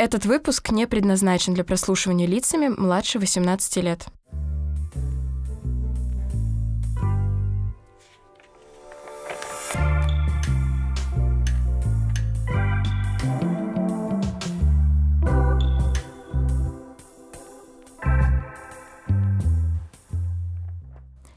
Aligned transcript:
Этот 0.00 0.26
выпуск 0.26 0.70
не 0.70 0.86
предназначен 0.86 1.54
для 1.54 1.64
прослушивания 1.64 2.28
лицами 2.28 2.68
младше 2.68 3.18
18 3.18 3.76
лет. 3.78 4.06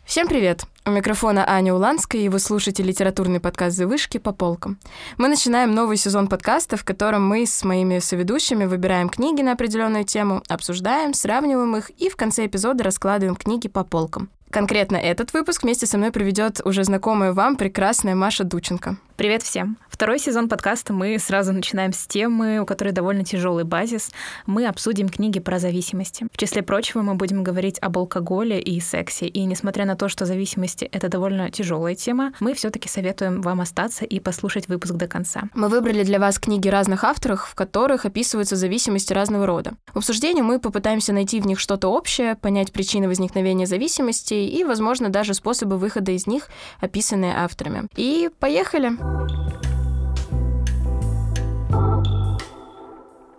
Всем 0.06 0.28
привет! 0.28 0.71
У 0.84 0.90
микрофона 0.90 1.48
Аня 1.48 1.76
Уланская, 1.76 2.22
и 2.24 2.30
вы 2.30 2.40
слушаете 2.40 2.82
литературный 2.82 3.40
подкаст 3.40 3.78
«Завышки» 3.78 4.18
по 4.18 4.32
полкам. 4.32 4.80
Мы 5.18 5.28
начинаем 5.28 5.76
новый 5.76 5.96
сезон 5.96 6.28
подкаста, 6.28 6.76
в 6.76 6.84
котором 6.84 7.24
мы 7.28 7.46
с 7.46 7.64
моими 7.64 8.00
соведущими 8.00 8.66
выбираем 8.66 9.08
книги 9.08 9.44
на 9.44 9.52
определенную 9.52 10.06
тему, 10.06 10.42
обсуждаем, 10.50 11.14
сравниваем 11.14 11.76
их 11.78 11.92
и 11.92 12.10
в 12.10 12.16
конце 12.16 12.48
эпизода 12.48 12.84
раскладываем 12.84 13.36
книги 13.36 13.68
по 13.68 13.84
полкам. 13.84 14.32
Конкретно 14.50 14.98
этот 14.98 15.34
выпуск 15.34 15.62
вместе 15.62 15.86
со 15.86 16.00
мной 16.00 16.12
проведет 16.12 16.62
уже 16.66 16.84
знакомая 16.84 17.32
вам 17.32 17.58
прекрасная 17.58 18.16
Маша 18.16 18.44
Дученко. 18.44 18.98
Привет 19.18 19.44
всем! 19.44 19.78
Второй 20.02 20.18
сезон 20.18 20.50
подкаста 20.50 20.94
мы 20.94 21.20
сразу 21.20 21.54
начинаем 21.54 21.94
с 21.94 22.08
темы, 22.08 22.60
у 22.60 22.66
которой 22.66 22.90
довольно 22.90 23.24
тяжелый 23.24 23.66
базис. 23.66 24.10
Мы 24.48 24.66
обсудим 24.66 25.08
книги 25.08 25.40
про 25.40 25.60
зависимости. 25.60 26.26
В 26.34 26.38
числе 26.38 26.64
прочего 26.64 27.04
мы 27.04 27.14
будем 27.14 27.44
говорить 27.44 27.78
об 27.84 28.00
алкоголе 28.00 28.60
и 28.60 28.80
сексе. 28.80 29.28
И 29.28 29.46
несмотря 29.46 29.86
на 29.86 29.96
то, 29.96 30.10
что 30.10 30.26
зависимости— 30.26 30.86
это 30.92 31.08
довольно 31.08 31.52
тяжелая 31.52 31.94
тема, 31.94 32.34
мы 32.40 32.56
все 32.56 32.72
таки 32.72 32.90
советуем 32.90 33.44
вам 33.44 33.62
остаться 33.62 34.04
и 34.04 34.20
послушать 34.20 34.68
выпуск 34.68 34.96
до 34.96 35.06
конца. 35.06 35.44
Мы 35.54 35.70
выбрали 35.70 36.02
для 36.02 36.18
вас 36.18 36.40
книги 36.40 36.68
разных 36.68 37.04
авторов, 37.04 37.48
в 37.48 37.54
которых 37.54 38.08
описываются 38.08 38.56
зависимости 38.56 39.14
разного 39.14 39.46
рода. 39.46 39.74
В 39.94 39.98
обсуждении 39.98 40.42
мы 40.42 40.58
попытаемся 40.58 41.14
найти 41.14 41.40
в 41.40 41.46
них 41.46 41.60
что-то 41.60 41.90
общее, 41.90 42.34
понять 42.34 42.72
причины 42.72 43.08
возникновения 43.08 43.68
зависимостей 43.68 44.48
и, 44.48 44.64
возможно, 44.64 45.10
даже 45.10 45.36
способы 45.36 45.78
выхода 45.78 46.12
из 46.12 46.26
них, 46.26 46.48
описанные 46.80 47.36
авторами. 47.38 47.88
И 47.96 48.32
поехали! 48.40 48.98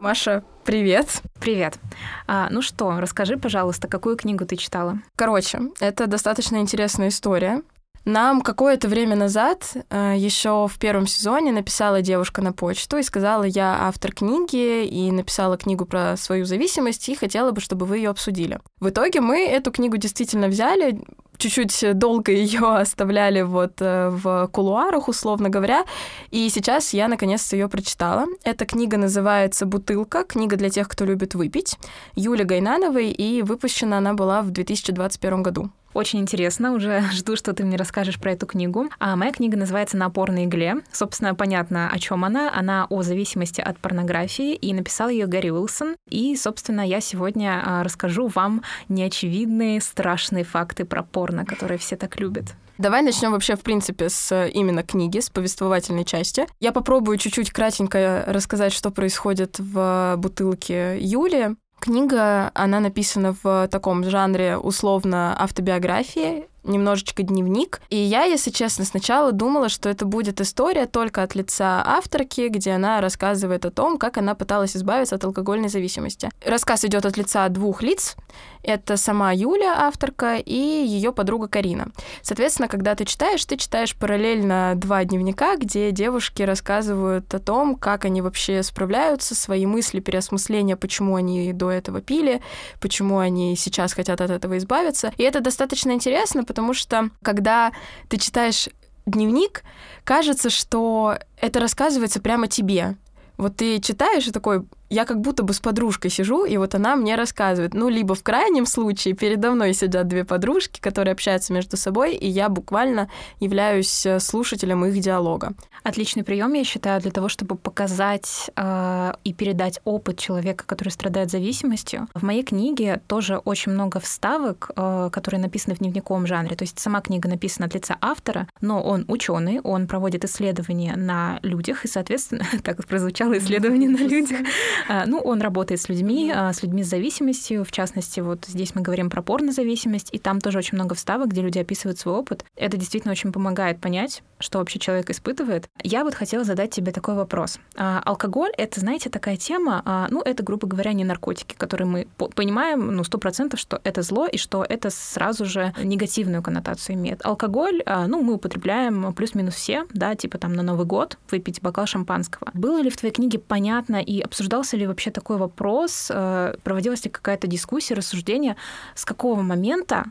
Маша, 0.03 0.43
привет. 0.65 1.23
Привет. 1.39 1.79
А, 2.27 2.49
ну 2.51 2.61
что, 2.61 2.99
расскажи, 2.99 3.37
пожалуйста, 3.37 3.87
какую 3.87 4.17
книгу 4.17 4.45
ты 4.45 4.57
читала? 4.57 4.99
Короче, 5.15 5.61
это 5.79 6.09
достаточно 6.09 6.57
интересная 6.57 7.07
история. 7.07 7.63
Нам 8.05 8.41
какое-то 8.41 8.89
время 8.89 9.15
назад, 9.15 9.77
э, 9.91 10.15
еще 10.17 10.67
в 10.67 10.77
первом 10.81 11.07
сезоне, 11.07 11.53
написала 11.53 12.03
девушка 12.03 12.43
на 12.43 12.53
почту 12.53 12.97
и 12.97 13.05
сказала, 13.05 13.45
я 13.45 13.77
автор 13.83 14.13
книги 14.13 14.85
и 14.85 15.13
написала 15.13 15.57
книгу 15.57 15.87
про 15.87 16.17
свою 16.17 16.47
зависимость 16.47 17.09
и 17.09 17.15
хотела 17.15 17.53
бы, 17.53 17.61
чтобы 17.61 17.87
вы 17.87 17.99
ее 17.99 18.11
обсудили. 18.11 18.59
В 18.81 18.89
итоге 18.89 19.21
мы 19.21 19.47
эту 19.47 19.71
книгу 19.71 19.99
действительно 19.99 20.49
взяли, 20.49 21.01
чуть-чуть 21.43 21.99
долго 21.99 22.33
ее 22.33 22.77
оставляли 22.77 23.43
вот 23.43 23.81
э, 23.81 24.11
в 24.11 24.49
кулуарах, 24.53 25.09
условно 25.09 25.49
говоря, 25.49 25.85
и 26.31 26.49
сейчас 26.49 26.95
я 26.95 27.09
наконец-то 27.09 27.57
ее 27.57 27.69
прочитала. 27.69 28.27
Эта 28.45 28.65
книга 28.65 28.97
называется 28.97 29.67
«Бутылка», 29.67 30.25
книга 30.25 30.57
для 30.57 30.71
тех, 30.71 30.89
кто 30.89 31.05
любит 31.05 31.35
выпить, 31.35 31.79
Юли 32.15 32.45
Гайнановой, 32.45 33.11
и 33.11 33.43
выпущена 33.43 33.99
она 33.99 34.15
была 34.15 34.43
в 34.43 34.51
2021 34.51 35.43
году. 35.43 35.71
Очень 35.95 36.21
интересно, 36.21 36.73
уже 36.73 37.03
жду, 37.13 37.37
что 37.37 37.53
ты 37.53 37.65
мне 37.65 37.77
расскажешь 37.77 38.19
про 38.19 38.33
эту 38.33 38.47
книгу. 38.47 38.89
А 38.99 39.17
моя 39.17 39.33
книга 39.33 39.57
называется 39.57 39.97
«На 39.97 40.07
опорной 40.07 40.45
игле». 40.45 40.77
Собственно, 40.93 41.35
понятно, 41.35 41.91
о 41.91 41.99
чем 41.99 42.25
она. 42.25 42.53
Она 42.55 42.87
о 42.89 43.03
зависимости 43.03 43.61
от 43.61 43.79
порнографии, 43.79 44.55
и 44.55 44.73
написал 44.73 45.09
ее 45.09 45.27
Гарри 45.27 45.51
Уилсон. 45.51 45.97
И, 46.09 46.37
собственно, 46.37 46.87
я 46.87 47.01
сегодня 47.01 47.63
а, 47.65 47.83
расскажу 47.83 48.29
вам 48.29 48.63
неочевидные, 48.89 49.81
страшные 49.81 50.45
факты 50.45 50.85
про 50.85 51.03
порно, 51.03 51.45
которые 51.45 51.79
все 51.79 51.97
так 51.97 52.19
любят. 52.19 52.55
Давай 52.79 53.03
начнем 53.03 53.33
вообще, 53.33 53.55
в 53.55 53.61
принципе, 53.61 54.09
с 54.09 54.47
именно 54.49 54.83
книги, 54.83 55.21
с 55.21 55.31
повествовательной 55.31 56.05
части. 56.05 56.47
Я 56.59 56.73
попробую 56.73 57.19
чуть-чуть 57.19 57.53
кратенько 57.53 58.25
рассказать, 58.27 58.73
что 58.73 58.91
происходит 58.91 59.59
в 59.59 60.15
бутылке 60.17 60.99
Юли. 60.99 61.57
Книга, 61.83 62.53
она 62.55 62.79
написана 62.79 63.35
в 63.43 63.67
таком 63.67 64.05
жанре 64.05 64.57
условно 64.57 65.35
автобиографии, 65.37 66.47
немножечко 66.63 67.25
дневник. 67.25 67.81
И 67.91 67.97
я, 67.97 68.23
если 68.23 68.51
честно, 68.51 68.85
сначала 68.85 69.33
думала, 69.33 69.69
что 69.69 69.89
это 69.89 70.05
будет 70.05 70.41
история 70.41 70.87
только 70.87 71.25
от 71.25 71.35
лица 71.35 71.83
авторки, 71.85 72.47
где 72.47 72.71
она 72.71 73.01
рассказывает 73.01 73.65
о 73.65 73.73
том, 73.73 73.99
как 73.99 74.17
она 74.17 74.37
пыталась 74.37 74.77
избавиться 74.77 75.17
от 75.17 75.25
алкогольной 75.25 75.69
зависимости. 75.69 76.31
Рассказ 76.47 76.85
идет 76.85 77.05
от 77.05 77.17
лица 77.17 77.49
двух 77.49 77.83
лиц. 77.83 78.15
Это 78.63 78.97
сама 78.97 79.33
Юля, 79.33 79.75
авторка, 79.79 80.37
и 80.37 80.55
ее 80.55 81.13
подруга 81.13 81.49
Карина. 81.49 81.89
Соответственно, 82.23 82.69
когда 82.69 82.95
ты 82.95 83.05
читаешь, 83.05 83.45
ты 83.45 83.57
читаешь 83.57 83.97
параллельно 83.97 84.75
два 84.77 85.05
дневника, 85.05 85.57
где 85.57 85.91
девушки 85.91 86.43
рассказывают 86.43 87.33
о 87.35 87.39
том, 87.39 87.77
как 87.77 88.05
они 88.05 88.23
вообще 88.23 88.63
справляются, 88.63 89.35
свои 89.35 89.67
мысли, 89.67 90.01
переосмысления, 90.01 90.77
почему 90.77 91.17
они 91.17 91.53
до 91.53 91.71
этого 91.71 92.01
пили, 92.01 92.41
почему 92.81 93.19
они 93.19 93.57
сейчас 93.57 93.93
хотят 93.93 94.21
от 94.21 94.31
этого 94.31 94.59
избавиться. 94.59 95.13
И 95.17 95.23
это 95.23 95.41
достаточно 95.41 95.91
интересно, 95.91 96.45
потому 96.45 96.75
что 96.75 97.11
когда 97.23 97.73
ты 98.09 98.17
читаешь 98.17 98.69
дневник, 99.07 99.65
кажется, 100.05 100.51
что 100.51 101.19
это 101.41 101.61
рассказывается 101.61 102.21
прямо 102.21 102.47
тебе. 102.47 102.97
Вот 103.37 103.57
ты 103.57 103.81
читаешь 103.81 104.27
и 104.29 104.31
такой, 104.31 104.65
я 104.93 105.07
как 105.07 105.21
будто 105.21 105.43
бы 105.43 105.55
с 105.55 105.61
подружкой 105.61 106.11
сижу, 106.11 106.45
и 106.45 106.59
вот 106.59 106.75
она 106.75 106.97
мне 106.97 107.17
рассказывает. 107.17 107.73
Ну, 107.73 107.89
либо 107.89 108.15
в 108.15 108.23
крайнем 108.23 108.67
случае 108.67 109.15
передо 109.15 109.51
мной 109.51 109.73
сидят 109.73 110.07
две 110.07 110.25
подружки, 110.25 110.81
которые 110.81 111.13
общаются 111.13 111.55
между 111.55 111.79
собой, 111.79 112.15
и 112.15 112.29
я 112.29 112.51
буквально 112.51 113.09
являюсь 113.41 114.05
э, 114.05 114.21
слушателем 114.21 114.85
их 114.85 114.99
диалога. 115.01 115.55
Отличный 115.83 116.25
прием, 116.25 116.53
я 116.53 116.65
считаю, 116.65 117.01
для 117.01 117.11
того, 117.11 117.29
чтобы 117.29 117.57
показать 117.57 118.51
э, 118.55 119.13
и 119.25 119.33
передать 119.33 119.81
опыт 119.85 120.19
человека, 120.19 120.65
который 120.67 120.91
страдает 120.91 121.31
зависимостью. 121.31 122.07
В 122.15 122.23
моей 122.23 122.43
книге 122.43 123.01
тоже 123.07 123.39
очень 123.39 123.73
много 123.73 123.99
вставок, 123.99 124.71
э, 124.77 125.09
которые 125.11 125.41
написаны 125.41 125.75
в 125.75 125.79
дневниковом 125.79 126.27
жанре. 126.27 126.55
То 126.55 126.65
есть 126.65 126.79
сама 126.79 127.01
книга 127.01 127.31
написана 127.31 127.67
от 127.67 127.75
лица 127.75 127.97
автора, 128.03 128.47
но 128.61 128.83
он 128.83 129.07
ученый, 129.09 129.61
он 129.61 129.87
проводит 129.87 130.25
исследования 130.25 130.97
на 130.97 131.39
людях, 131.43 131.87
и, 131.87 131.89
соответственно, 131.89 132.45
так 132.63 132.87
прозвучало 132.87 133.39
исследование 133.39 133.89
на 133.89 134.07
людях. 134.07 134.41
А, 134.89 135.07
ну, 135.07 135.19
он 135.19 135.41
работает 135.41 135.81
с 135.81 135.89
людьми, 135.89 136.33
а, 136.35 136.53
с 136.53 136.63
людьми 136.63 136.83
с 136.83 136.89
зависимостью. 136.89 137.65
В 137.65 137.73
частности, 137.73 138.21
вот 138.21 138.47
здесь 138.47 138.75
мы 138.75 138.83
говорим 138.83 139.11
про 139.11 139.23
порнозависимость, 139.23 140.09
и 140.13 140.19
там 140.19 140.41
тоже 140.41 140.59
очень 140.59 140.77
много 140.77 140.95
вставок, 140.95 141.29
где 141.29 141.43
люди 141.43 141.59
описывают 141.59 141.99
свой 141.99 142.15
опыт. 142.15 142.45
Это 142.57 142.77
действительно 142.77 143.13
очень 143.13 143.33
помогает 143.33 143.81
понять, 143.81 144.23
что 144.39 144.59
вообще 144.59 144.79
человек 144.79 145.11
испытывает. 145.11 145.69
Я 145.83 146.05
вот 146.05 146.15
хотела 146.15 146.45
задать 146.45 146.71
тебе 146.71 146.93
такой 146.93 147.15
вопрос. 147.15 147.59
А, 147.77 148.01
алкоголь— 148.05 148.51
это, 148.57 148.81
знаете, 148.81 149.11
такая 149.11 149.37
тема, 149.37 150.09
ну, 150.11 150.21
это, 150.23 150.43
грубо 150.43 150.67
говоря, 150.67 150.93
не 150.93 151.05
наркотики, 151.05 151.55
которые 151.55 151.87
мы 151.87 152.07
понимаем, 152.35 152.95
ну, 152.95 153.05
сто 153.05 153.19
процентов, 153.19 153.61
что 153.61 153.81
это 153.85 154.03
зло, 154.03 154.27
и 154.27 154.37
что 154.39 154.65
это 154.69 154.91
сразу 154.91 155.45
же 155.45 155.75
негативную 155.83 156.43
коннотацию 156.43 156.97
имеет. 156.97 157.25
Алкоголь, 157.25 157.83
ну, 157.87 158.23
мы 158.23 158.35
употребляем 158.35 159.13
плюс-минус 159.15 159.55
все, 159.55 159.85
да, 159.93 160.15
типа 160.15 160.39
там 160.39 160.53
на 160.53 160.63
Новый 160.63 160.87
год 160.87 161.19
выпить 161.31 161.61
бокал 161.63 161.87
шампанского. 161.87 162.51
Было 162.55 162.81
ли 162.81 162.91
в 162.91 162.97
твоей 162.97 163.15
книге 163.15 163.39
понятно 163.39 163.97
и 163.97 164.21
обсуждался 164.21 164.72
Задавался 164.73 164.77
ли 164.77 164.87
вообще 164.87 165.11
такой 165.11 165.37
вопрос, 165.37 166.11
э, 166.11 166.55
проводилась 166.63 167.05
ли 167.05 167.11
какая-то 167.11 167.47
дискуссия, 167.47 167.95
рассуждение, 167.95 168.57
с 168.95 169.05
какого 169.05 169.43
момента 169.43 170.05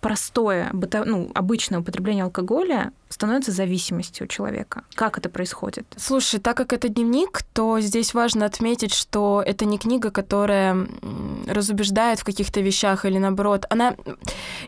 простое, 0.00 0.70
ну, 1.04 1.30
обычное 1.34 1.80
употребление 1.80 2.24
алкоголя 2.24 2.92
становится 3.08 3.52
зависимостью 3.52 4.26
у 4.26 4.28
человека. 4.28 4.82
Как 4.94 5.18
это 5.18 5.28
происходит? 5.28 5.86
Слушай, 5.96 6.40
так 6.40 6.56
как 6.56 6.72
это 6.72 6.88
дневник, 6.88 7.42
то 7.52 7.80
здесь 7.80 8.14
важно 8.14 8.46
отметить, 8.46 8.92
что 8.92 9.42
это 9.44 9.64
не 9.64 9.78
книга, 9.78 10.10
которая 10.10 10.86
разубеждает 11.46 12.20
в 12.20 12.24
каких-то 12.24 12.60
вещах 12.60 13.04
или 13.04 13.18
наоборот. 13.18 13.64
Она, 13.70 13.94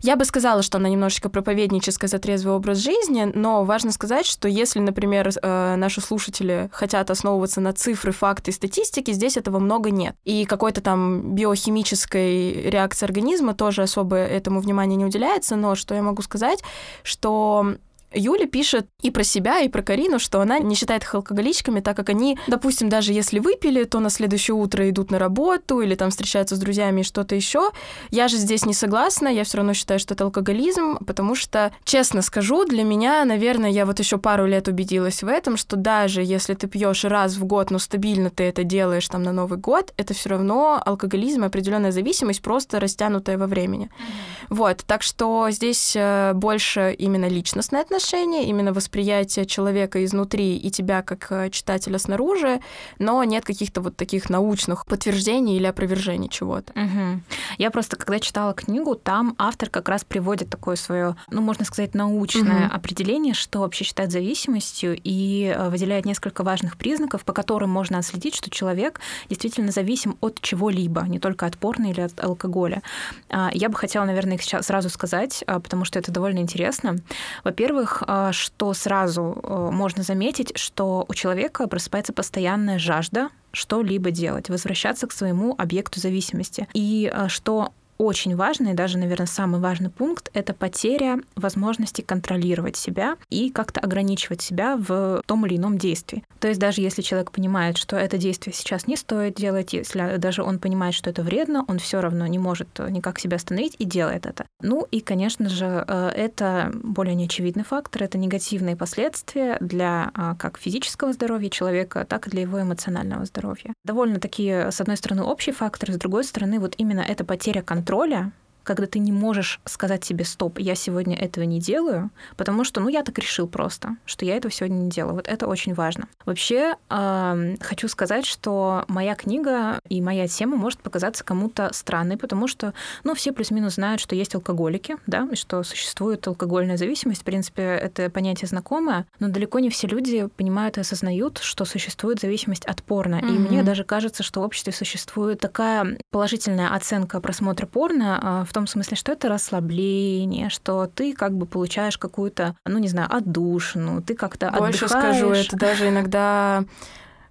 я 0.01 0.17
бы 0.17 0.25
сказала, 0.25 0.63
что 0.63 0.79
она 0.79 0.89
немножечко 0.89 1.29
проповедническая 1.29 2.09
за 2.09 2.19
трезвый 2.19 2.55
образ 2.55 2.79
жизни, 2.79 3.31
но 3.35 3.65
важно 3.65 3.93
сказать, 3.93 4.27
что 4.27 4.49
если, 4.49 4.79
например, 4.79 5.31
э, 5.31 5.77
наши 5.77 6.01
слушатели 6.01 6.71
хотят 6.73 7.11
основываться 7.11 7.61
на 7.61 7.73
цифры, 7.73 8.13
факты 8.13 8.51
и 8.51 8.55
статистике, 8.55 9.13
здесь 9.13 9.37
этого 9.37 9.59
много 9.59 9.91
нет. 9.91 10.15
И 10.25 10.45
какой-то 10.45 10.81
там 10.81 11.35
биохимической 11.35 12.71
реакции 12.71 13.05
организма 13.05 13.55
тоже 13.55 13.83
особо 13.83 14.17
этому 14.17 14.61
внимания 14.61 14.97
не 14.97 15.05
уделяется, 15.05 15.57
но 15.57 15.75
что 15.75 15.95
я 15.95 16.03
могу 16.03 16.23
сказать, 16.23 16.63
что 17.03 17.75
Юля 18.15 18.47
пишет 18.47 18.87
и 19.03 19.11
про 19.11 19.23
себя, 19.23 19.61
и 19.61 19.69
про 19.69 19.83
Карину, 19.83 20.19
что 20.19 20.41
она 20.41 20.59
не 20.59 20.75
считает 20.75 21.03
их 21.03 21.15
алкоголичками, 21.15 21.81
так 21.81 21.97
как 21.97 22.09
они, 22.09 22.39
допустим, 22.47 22.89
даже 22.89 23.13
если 23.13 23.39
выпили, 23.39 23.85
то 23.85 24.01
на 24.01 24.09
следующее 24.09 24.55
утро 24.55 24.89
идут 24.89 25.11
на 25.11 25.19
работу 25.19 25.81
или 25.81 25.95
там 25.95 26.11
встречаются 26.11 26.57
с 26.57 26.59
друзьями 26.59 27.03
и 27.03 27.05
что-то 27.05 27.35
еще. 27.35 27.71
Я 28.11 28.29
же 28.29 28.39
здесь 28.39 28.65
не 28.65 28.73
согласна, 28.73 29.29
я 29.29 29.45
все 29.45 29.59
равно 29.59 29.75
считаю, 29.75 30.01
что 30.01 30.15
это 30.15 30.25
алкоголизм, 30.25 31.05
потому 31.05 31.35
что, 31.35 31.73
честно 31.85 32.23
скажу, 32.23 32.65
для 32.65 32.83
меня, 32.83 33.25
наверное, 33.25 33.71
я 33.71 33.85
вот 33.85 33.99
еще 33.99 34.17
пару 34.17 34.47
лет 34.47 34.69
убедилась 34.69 35.23
в 35.23 35.29
этом, 35.29 35.57
что 35.57 35.77
даже 35.77 36.23
если 36.23 36.55
ты 36.55 36.67
пьешь 36.67 37.05
раз 37.05 37.37
в 37.37 37.45
год, 37.45 37.71
но 37.71 37.79
стабильно 37.79 38.31
ты 38.31 38.45
это 38.45 38.65
делаешь 38.65 39.09
там 39.09 39.23
на 39.23 39.33
Новый 39.33 39.59
год, 39.59 39.93
это 39.99 40.15
все 40.15 40.31
равно 40.31 40.83
алкоголизм 40.85 41.45
и 41.45 41.47
определенная 41.47 41.93
зависимость, 41.93 42.41
просто 42.41 42.81
растянутая 42.81 43.37
во 43.37 43.47
времени. 43.47 43.87
Mm-hmm. 43.87 44.47
Вот, 44.51 44.85
так 44.87 45.03
что 45.03 45.51
здесь 45.51 45.93
э, 45.95 46.33
больше 46.35 46.95
именно 46.99 47.29
личностное 47.29 47.83
отношение 47.83 47.98
отношения, 47.99 48.47
именно 48.47 48.73
восприятие 48.73 49.45
человека 49.45 50.05
изнутри 50.05 50.57
и 50.57 50.71
тебя 50.71 51.03
как 51.03 51.27
э, 51.31 51.51
читателя 51.51 51.99
снаружи, 51.99 52.61
но 53.01 53.25
нет 53.25 53.45
каких-то 53.45 53.81
вот 53.81 53.97
таких 53.97 54.31
научных 54.31 54.87
подтверждений 54.87 55.57
или 55.57 55.67
опровержений 55.67 56.29
чего-то. 56.29 56.73
Угу. 56.73 57.21
Я 57.59 57.71
просто, 57.71 57.97
когда 57.97 58.21
читала 58.21 58.55
книгу, 58.55 58.95
там 58.95 59.35
автор 59.37 59.69
как 59.69 59.89
раз 59.89 60.05
приводит 60.05 60.49
такое 60.49 60.77
свое, 60.77 61.17
ну, 61.31 61.43
можно 61.43 61.65
сказать, 61.65 61.95
научное 61.95 62.67
угу. 62.67 62.75
определение, 62.75 63.35
что 63.35 63.61
вообще 63.61 63.85
считает 63.85 64.13
зависимостью, 64.13 64.97
и 65.03 65.53
э, 65.55 65.69
выделяет 65.69 66.05
несколько 66.05 66.45
важных 66.45 66.77
признаков, 66.77 67.25
по 67.25 67.33
которым 67.33 67.71
можно 67.71 67.99
отследить, 67.99 68.37
что 68.37 68.49
человек 68.49 69.01
действительно 69.29 69.73
зависим 69.73 70.17
от 70.21 70.41
чего-либо, 70.41 71.03
не 71.09 71.19
только 71.19 71.47
от 71.47 71.59
порно 71.59 71.91
или 71.91 72.01
от 72.03 72.23
алкоголя. 72.23 72.81
А, 73.29 73.51
я 73.53 73.69
бы 73.69 73.75
хотела, 73.75 74.05
наверное, 74.05 74.37
их 74.37 74.43
сейчас 74.43 74.67
сразу 74.67 74.89
сказать, 74.89 75.43
а, 75.49 75.59
потому 75.59 75.85
что 75.85 75.99
это 75.99 76.13
довольно 76.13 76.39
интересно. 76.39 76.99
Во-первых, 77.45 77.88
во-первых, 77.89 78.03
а, 78.07 78.33
что 78.33 78.75
сразу 78.75 79.39
э, 79.43 79.71
можно 79.73 80.03
заметить, 80.03 80.57
что 80.57 81.05
у 81.09 81.15
человека 81.15 81.67
просыпается 81.67 82.13
постоянная 82.13 82.79
жажда 82.79 83.31
что-либо 83.53 84.11
делать, 84.11 84.51
возвращаться 84.51 85.07
к 85.07 85.13
своему 85.13 85.55
объекту 85.59 86.01
зависимости. 86.01 86.69
И 86.75 87.11
а, 87.13 87.29
что 87.29 87.73
очень 87.99 88.37
важный, 88.37 88.75
даже, 88.75 88.97
наверное, 88.97 89.27
самый 89.27 89.61
важный 89.61 89.91
пункт— 89.91 90.31
это 90.33 90.55
потеря 90.55 91.21
возможности 91.35 92.01
контролировать 92.01 92.77
себя 92.77 93.17
и 93.29 93.51
как-то 93.51 93.81
ограничивать 93.81 94.41
себя 94.41 94.77
в 94.77 95.23
том 95.27 95.45
или 95.47 95.57
ином 95.57 95.79
действии. 95.79 96.23
То 96.39 96.47
есть 96.49 96.61
даже 96.61 96.81
если 96.81 97.03
человек 97.03 97.33
понимает, 97.33 97.77
что 97.77 97.97
это 97.97 98.17
действие 98.17 98.55
сейчас 98.55 98.87
не 98.87 98.97
стоит 98.97 99.35
делать, 99.35 99.73
если 99.73 100.17
даже 100.17 100.43
он 100.45 100.61
понимает, 100.61 100.95
что 100.95 101.11
это 101.11 101.23
вредно, 101.23 101.65
он 101.67 101.81
все 101.81 102.01
равно 102.01 102.27
не 102.29 102.39
может 102.39 102.69
никак 102.79 103.19
себя 103.19 103.37
остановить 103.37 103.75
и 103.79 103.85
делает 103.85 104.27
это. 104.27 104.47
Ну 104.63 104.87
и, 104.91 105.01
конечно 105.01 105.49
же, 105.49 105.85
э, 105.87 106.09
это 106.15 106.71
более 106.75 107.17
неочевидный 107.17 107.65
фактор, 107.65 108.05
это 108.05 108.17
негативные 108.17 108.77
последствия 108.77 109.57
для 109.61 110.11
а, 110.15 110.37
как 110.37 110.59
физического 110.59 111.13
здоровья 111.13 111.51
человека, 111.51 112.07
так 112.09 112.29
и 112.29 112.31
для 112.31 112.43
его 112.43 112.63
эмоционального 112.63 113.25
здоровья. 113.25 113.75
Довольно 113.85 114.21
такие, 114.21 114.71
с 114.71 114.81
одной 114.81 114.97
стороны, 114.97 115.23
общие 115.23 115.55
факторы, 115.55 115.93
с 115.93 115.97
другой 115.97 116.23
стороны, 116.23 116.61
вот 116.61 116.75
именно 116.79 117.01
эта 117.01 117.25
потеря 117.25 117.63
контроля 117.63 117.88
контроля, 117.89 118.33
когда 118.69 118.87
ты 118.87 118.99
не 118.99 119.13
можешь 119.13 119.61
сказать 119.65 120.05
себе 120.05 120.27
«стоп, 120.27 120.59
я 120.59 120.75
сегодня 120.75 121.17
этого 121.17 121.45
не 121.45 121.59
делаю», 121.59 122.11
потому 122.37 122.65
что, 122.65 122.83
ну, 122.83 122.91
я 122.91 123.03
так 123.03 123.19
решил 123.19 123.49
просто, 123.49 123.97
что 124.05 124.27
я 124.27 124.37
этого 124.37 124.53
сегодня 124.53 124.77
не 124.77 124.91
делаю. 124.91 125.15
Вот 125.15 125.27
это 125.27 125.47
очень 125.47 125.73
важно. 125.73 126.07
Вообще, 126.27 126.75
э, 126.91 127.57
хочу 127.63 127.89
сказать, 127.89 128.27
что 128.27 128.85
моя 128.87 129.15
книга 129.15 129.81
и 129.89 130.03
моя 130.03 130.29
тема 130.29 130.59
может 130.59 130.81
показаться 130.83 131.25
кому-то 131.25 131.71
странной, 131.73 132.19
потому 132.19 132.47
что, 132.47 132.75
ну, 133.05 133.15
все 133.15 133.33
плюс-минус 133.33 133.77
знают, 133.77 134.03
что 134.03 134.15
есть 134.15 134.35
алкоголики, 134.35 134.97
да, 135.07 135.27
и 135.33 135.35
что 135.35 135.63
существует 135.63 136.29
алкогольная 136.29 136.77
зависимость. 136.77 137.23
В 137.23 137.25
принципе, 137.25 137.63
это 137.63 138.11
понятие 138.11 138.49
знакомое, 138.49 139.07
но 139.19 139.29
далеко 139.29 139.61
не 139.61 139.71
все 139.71 139.87
люди 139.87 140.27
понимают 140.37 140.77
и 140.77 140.83
осознают, 140.83 141.39
что 141.39 141.65
существует 141.65 142.21
зависимость 142.21 142.67
от 142.67 142.83
порно. 142.83 143.15
Mm-hmm. 143.15 143.35
И 143.35 143.39
мне 143.39 143.63
даже 143.63 143.85
кажется, 143.85 144.23
что 144.23 144.41
в 144.41 144.45
обществе 144.45 144.75
существует 144.75 145.41
такая 145.41 145.97
положительная 146.11 146.75
оценка 146.75 147.19
просмотра 147.23 147.67
порно 147.67 148.19
а, 148.21 148.45
в 148.45 148.53
том 148.59 148.67
смысле, 148.67 148.97
что 148.97 149.13
это 149.13 149.29
расслабление, 149.29 150.49
что 150.51 150.91
ты 150.93 151.15
как 151.15 151.33
бы 151.33 151.47
получаешь 151.47 151.97
какую-то, 151.97 152.57
ну 152.65 152.79
не 152.79 152.89
знаю, 152.89 153.09
отдушину, 153.15 154.03
ты 154.03 154.15
как-то 154.17 154.51
Больше 154.51 154.87
отдыхаешь. 154.87 155.17
скажу, 155.17 155.33
это 155.33 155.57
даже 155.57 155.89
иногда 155.89 156.65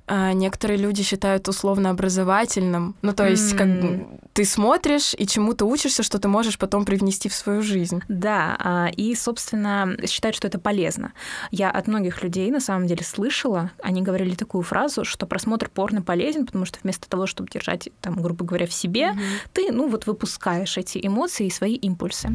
а, 0.08 0.34
некоторые 0.34 0.78
люди 0.78 1.04
считают 1.04 1.48
условно 1.50 1.90
образовательным. 1.90 2.96
Ну, 3.02 3.14
то 3.14 3.28
есть, 3.28 3.54
mm. 3.54 3.58
как 3.58 3.68
бы 3.82 4.08
ты 4.34 4.46
смотришь 4.46 5.14
и 5.18 5.28
чему-то 5.28 5.66
учишься, 5.66 6.02
что 6.04 6.18
ты 6.18 6.28
можешь 6.28 6.58
потом 6.58 6.86
привнести 6.86 7.28
в 7.28 7.34
свою 7.34 7.62
жизнь. 7.62 8.02
Да, 8.08 8.56
а, 8.60 8.88
и, 8.96 9.16
собственно, 9.16 9.98
считают, 10.08 10.36
что 10.36 10.48
это 10.48 10.60
полезно. 10.60 11.12
Я 11.52 11.70
от 11.70 11.88
многих 11.88 12.24
людей, 12.24 12.50
на 12.52 12.62
самом 12.62 12.88
деле, 12.88 13.04
слышала, 13.04 13.72
они 13.84 14.02
говорили 14.02 14.36
такую 14.36 14.64
фразу, 14.64 15.04
что 15.04 15.26
просмотр 15.26 15.70
порно 15.70 16.02
полезен, 16.02 16.46
потому 16.46 16.66
что 16.66 16.80
вместо 16.84 17.10
того, 17.10 17.28
чтобы 17.28 17.50
держать, 17.50 17.90
там, 18.00 18.22
грубо 18.22 18.46
говоря, 18.46 18.66
в 18.66 18.74
себе, 18.74 19.08
mm-hmm. 19.08 19.50
ты, 19.54 19.72
ну, 19.72 19.90
вот 19.90 20.08
выпускаешь 20.08 20.78
эти 20.78 21.00
эмоции 21.06 21.48
и 21.48 21.52
свои 21.52 21.76
импульсы. 21.76 22.30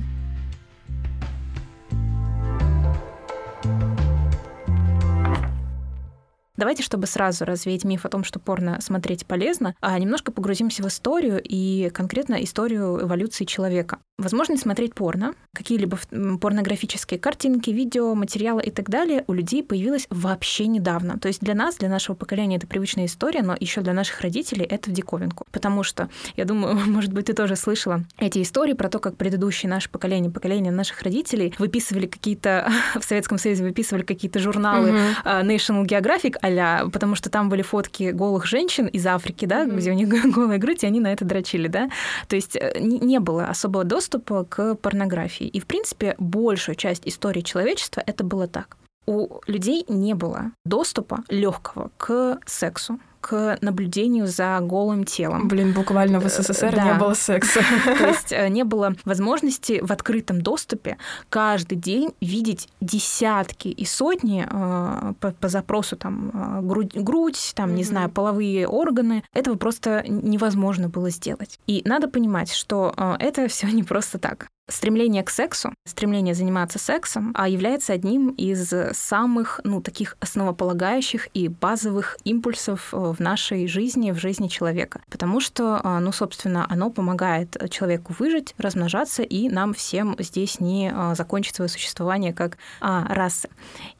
Давайте, 6.62 6.84
чтобы 6.84 7.08
сразу 7.08 7.44
развеять 7.44 7.82
миф 7.82 8.06
о 8.06 8.08
том, 8.08 8.22
что 8.22 8.38
порно 8.38 8.80
смотреть 8.80 9.26
полезно, 9.26 9.74
а 9.80 9.98
немножко 9.98 10.30
погрузимся 10.30 10.84
в 10.84 10.86
историю 10.86 11.42
и 11.42 11.90
конкретно 11.90 12.36
историю 12.36 13.02
эволюции 13.02 13.44
человека. 13.44 13.98
Возможность 14.22 14.62
смотреть 14.62 14.94
порно, 14.94 15.34
какие-либо 15.52 15.98
порнографические 16.40 17.18
картинки, 17.18 17.70
видео, 17.70 18.14
материалы 18.14 18.62
и 18.62 18.70
так 18.70 18.88
далее 18.88 19.24
у 19.26 19.32
людей 19.32 19.64
появилась 19.64 20.06
вообще 20.10 20.68
недавно. 20.68 21.18
То 21.18 21.26
есть 21.26 21.40
для 21.40 21.54
нас, 21.54 21.76
для 21.76 21.88
нашего 21.88 22.14
поколения 22.14 22.56
это 22.56 22.68
привычная 22.68 23.06
история, 23.06 23.42
но 23.42 23.56
еще 23.58 23.80
для 23.80 23.92
наших 23.92 24.20
родителей 24.20 24.64
это 24.64 24.90
в 24.90 24.92
диковинку. 24.92 25.44
Потому 25.50 25.82
что, 25.82 26.08
я 26.36 26.44
думаю, 26.44 26.76
может 26.86 27.12
быть, 27.12 27.26
ты 27.26 27.32
тоже 27.32 27.56
слышала 27.56 28.04
эти 28.18 28.40
истории 28.42 28.74
про 28.74 28.88
то, 28.88 29.00
как 29.00 29.16
предыдущие 29.16 29.68
наше 29.68 29.90
поколение, 29.90 30.30
поколение 30.30 30.72
наших 30.72 31.02
родителей 31.02 31.52
выписывали 31.58 32.06
какие-то, 32.06 32.70
в 33.00 33.04
Советском 33.04 33.38
Союзе 33.38 33.64
выписывали 33.64 34.04
какие-то 34.04 34.38
журналы 34.38 34.90
mm-hmm. 34.90 35.46
National 35.46 35.84
Geographic, 35.84 36.36
а 36.42 36.88
потому 36.88 37.16
что 37.16 37.28
там 37.28 37.48
были 37.48 37.62
фотки 37.62 38.12
голых 38.12 38.46
женщин 38.46 38.86
из 38.86 39.04
Африки, 39.06 39.46
да, 39.46 39.64
mm-hmm. 39.64 39.76
где 39.76 39.90
у 39.90 39.94
них 39.94 40.08
голая 40.32 40.58
грудь, 40.58 40.84
и 40.84 40.86
они 40.86 41.00
на 41.00 41.12
это 41.12 41.24
дрочили, 41.24 41.66
да. 41.66 41.90
То 42.28 42.36
есть 42.36 42.56
э, 42.56 42.78
не 42.78 43.18
было 43.18 43.46
особого 43.46 43.84
доступа 43.84 44.11
к 44.18 44.74
порнографии. 44.76 45.46
И, 45.46 45.60
в 45.60 45.66
принципе, 45.66 46.14
большую 46.18 46.76
часть 46.76 47.06
истории 47.06 47.42
человечества 47.42 48.02
это 48.06 48.24
было 48.24 48.48
так. 48.48 48.76
У 49.06 49.40
людей 49.46 49.84
не 49.88 50.14
было 50.14 50.52
доступа 50.64 51.24
легкого 51.28 51.90
к 51.96 52.38
сексу 52.46 53.00
к 53.22 53.56
наблюдению 53.60 54.26
за 54.26 54.58
голым 54.60 55.04
телом. 55.04 55.46
Блин, 55.48 55.72
буквально 55.72 56.18
в 56.18 56.28
СССР 56.28 56.74
да. 56.74 56.84
не 56.84 56.94
было 56.98 57.14
секса. 57.14 57.60
То 57.84 58.08
есть 58.08 58.32
э, 58.32 58.48
не 58.48 58.64
было 58.64 58.94
возможности 59.04 59.80
в 59.80 59.92
открытом 59.92 60.42
доступе 60.42 60.98
каждый 61.30 61.76
день 61.76 62.12
видеть 62.20 62.68
десятки 62.80 63.68
и 63.68 63.84
сотни 63.84 64.44
э, 64.44 65.12
по, 65.20 65.30
по 65.30 65.48
запросу 65.48 65.96
там 65.96 66.30
э, 66.34 66.60
грудь, 66.62 66.94
грудь 66.94 67.52
там, 67.54 67.70
mm-hmm. 67.70 67.74
не 67.74 67.84
знаю, 67.84 68.10
половые 68.10 68.66
органы. 68.66 69.22
Этого 69.32 69.54
просто 69.56 70.04
невозможно 70.08 70.88
было 70.88 71.08
сделать. 71.10 71.60
И 71.68 71.82
надо 71.84 72.08
понимать, 72.08 72.52
что 72.52 72.92
это 73.20 73.46
все 73.48 73.68
не 73.68 73.84
просто 73.84 74.18
так. 74.18 74.48
Стремление 74.68 75.22
к 75.22 75.30
сексу, 75.30 75.74
стремление 75.86 76.34
заниматься 76.34 76.78
сексом 76.78 77.32
а 77.34 77.48
является 77.48 77.92
одним 77.92 78.30
из 78.30 78.72
самых, 78.92 79.60
ну, 79.64 79.82
таких 79.82 80.16
основополагающих 80.20 81.28
и 81.34 81.48
базовых 81.48 82.16
импульсов 82.24 82.88
э, 82.92 83.11
в 83.12 83.20
нашей 83.20 83.66
жизни, 83.66 84.10
в 84.10 84.18
жизни 84.18 84.48
человека. 84.48 85.00
Потому 85.10 85.40
что, 85.40 85.80
а, 85.82 86.00
ну, 86.00 86.12
собственно, 86.12 86.66
оно 86.68 86.90
помогает 86.90 87.56
человеку 87.70 88.14
выжить, 88.18 88.54
размножаться, 88.58 89.22
и 89.22 89.48
нам 89.48 89.74
всем 89.74 90.16
здесь 90.18 90.60
не 90.60 90.92
а, 90.94 91.14
закончить 91.14 91.56
свое 91.56 91.68
существование 91.68 92.32
как 92.32 92.58
а, 92.80 93.06
расы. 93.14 93.48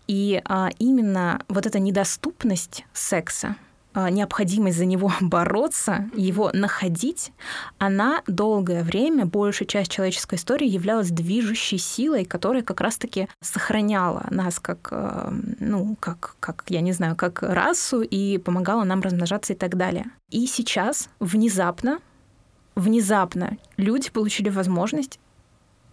И 0.06 0.42
именно 0.78 1.42
вот 1.48 1.66
эта 1.66 1.78
недоступность 1.78 2.84
секса, 2.92 3.56
необходимость 3.94 4.78
за 4.78 4.84
него 4.84 5.12
бороться, 5.20 6.10
его 6.14 6.50
находить, 6.52 7.32
она 7.78 8.22
долгое 8.26 8.82
время, 8.82 9.26
большая 9.26 9.66
часть 9.66 9.90
человеческой 9.90 10.36
истории 10.36 10.68
являлась 10.68 11.10
движущей 11.10 11.78
силой, 11.78 12.24
которая 12.24 12.62
как 12.62 12.80
раз-таки 12.80 13.28
сохраняла 13.40 14.26
нас 14.30 14.58
как, 14.58 14.88
э, 14.90 15.32
ну, 15.60 15.96
как, 16.00 16.36
как, 16.40 16.64
я 16.68 16.80
не 16.80 16.92
знаю, 16.92 17.16
как 17.16 17.42
расу 17.42 18.02
и 18.02 18.38
помогала 18.38 18.84
нам 18.84 19.00
размножаться 19.00 19.52
и 19.52 19.56
так 19.56 19.76
далее. 19.76 20.06
И 20.30 20.46
сейчас 20.46 21.08
внезапно, 21.20 21.98
внезапно 22.74 23.58
люди 23.76 24.10
получили 24.10 24.48
возможность 24.48 25.18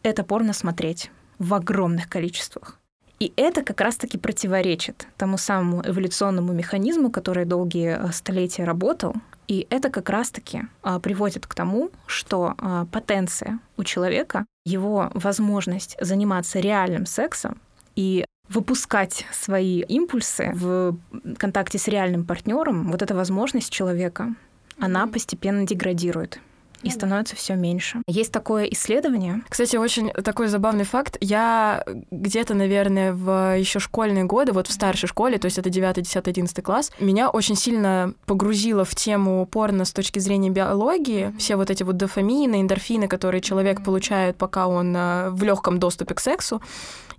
это 0.04 0.24
порно 0.24 0.54
смотреть 0.54 1.12
в 1.40 1.54
огромных 1.54 2.10
количествах. 2.10 2.80
И 3.20 3.34
это 3.36 3.64
как 3.64 3.82
раз-таки 3.82 4.18
противоречит 4.18 5.08
тому 5.18 5.38
самому 5.38 5.82
эволюционному 5.86 6.54
механизму, 6.54 7.12
который 7.12 7.46
долгие 7.46 7.98
э, 8.00 8.12
столетия 8.14 8.64
работал. 8.64 9.14
И 9.50 9.68
это 9.70 9.90
как 9.90 10.10
раз-таки 10.10 10.62
а, 10.84 11.00
приводит 11.00 11.48
к 11.48 11.56
тому, 11.56 11.90
что 12.06 12.54
а, 12.60 12.86
потенция 12.86 13.60
у 13.78 13.84
человека, 13.84 14.46
его 14.64 15.10
возможность 15.16 15.98
заниматься 16.00 16.60
реальным 16.60 17.08
сексом 17.08 17.60
и 17.96 18.26
выпускать 18.48 19.26
свои 19.32 19.82
импульсы 19.82 20.52
в 20.54 20.96
контакте 21.38 21.80
с 21.80 21.88
реальным 21.88 22.26
партнером, 22.26 22.92
вот 22.92 23.02
эта 23.02 23.16
возможность 23.16 23.72
человека, 23.72 24.36
она 24.80 25.08
постепенно 25.08 25.66
деградирует 25.66 26.40
и 26.84 26.90
становится 26.90 27.36
все 27.36 27.56
меньше. 27.56 28.02
Есть 28.08 28.32
такое 28.32 28.66
исследование. 28.66 29.42
Кстати, 29.50 29.76
очень 29.76 30.12
такой 30.12 30.48
забавный 30.48 30.86
факт. 30.86 31.18
Я 31.20 31.84
где-то, 32.12 32.54
наверное, 32.54 33.14
в 33.14 33.58
еще 33.58 33.80
школьные 33.80 34.24
годы, 34.24 34.52
вот 34.52 34.68
в 34.68 34.72
старшей 34.72 35.08
школе, 35.08 35.38
то 35.38 35.46
есть 35.46 35.58
это 35.58 35.70
9, 35.70 36.02
10, 36.02 36.28
11 36.28 36.64
класс, 36.64 36.92
меня 37.00 37.30
очень 37.30 37.56
сильно 37.56 38.14
погрузило 38.26 38.86
в 38.86 38.96
тему 38.96 39.46
порно 39.46 39.86
с 39.86 39.92
точки 39.92 40.20
зрения 40.20 40.50
биологии. 40.50 41.34
Все 41.38 41.56
вот 41.56 41.70
эти 41.70 41.84
вот 41.84 41.98
дофамины, 41.98 42.62
эндорфины, 42.62 43.08
которые 43.08 43.42
человек 43.42 43.84
получает, 43.84 44.38
пока 44.38 44.68
он 44.68 44.96
э, 44.96 45.30
в 45.32 45.44
легком 45.44 45.80
доступе 45.80 46.16
к 46.16 46.20
сексу. 46.20 46.62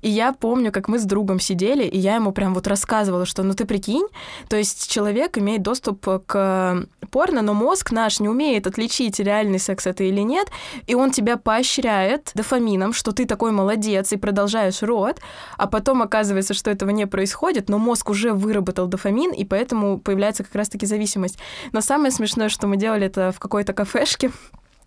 И 0.02 0.08
я 0.08 0.32
помню, 0.32 0.72
как 0.72 0.88
мы 0.88 0.98
с 0.98 1.04
другом 1.04 1.40
сидели, 1.40 1.84
и 1.84 1.98
я 1.98 2.16
ему 2.16 2.32
прям 2.32 2.54
вот 2.54 2.66
рассказывала, 2.66 3.26
что 3.26 3.42
ну 3.42 3.54
ты 3.54 3.64
прикинь, 3.64 4.06
то 4.48 4.56
есть 4.56 4.90
человек 4.90 5.38
имеет 5.38 5.62
доступ 5.62 6.06
к 6.26 6.86
порно, 7.10 7.42
но 7.42 7.54
мозг 7.54 7.92
наш 7.92 8.20
не 8.20 8.28
умеет 8.28 8.66
отличить, 8.66 9.18
реальный 9.20 9.58
секс 9.58 9.86
это 9.86 10.04
или 10.04 10.20
нет, 10.20 10.48
и 10.86 10.94
он 10.94 11.10
тебя 11.10 11.36
поощряет 11.36 12.30
дофамином, 12.34 12.92
что 12.92 13.12
ты 13.12 13.26
такой 13.26 13.52
молодец 13.52 14.12
и 14.12 14.16
продолжаешь 14.16 14.82
рот, 14.82 15.20
а 15.56 15.66
потом 15.66 16.02
оказывается, 16.02 16.54
что 16.54 16.70
этого 16.70 16.90
не 16.90 17.06
происходит, 17.06 17.68
но 17.68 17.78
мозг 17.78 18.10
уже 18.10 18.32
выработал 18.32 18.86
дофамин, 18.86 19.32
и 19.32 19.44
поэтому 19.44 19.98
появляется 19.98 20.44
как 20.44 20.54
раз-таки 20.54 20.86
зависимость. 20.86 21.38
Но 21.72 21.80
самое 21.80 22.10
смешное, 22.10 22.48
что 22.48 22.66
мы 22.66 22.76
делали 22.76 23.06
это 23.06 23.32
в 23.32 23.38
какой-то 23.38 23.72
кафешке, 23.72 24.30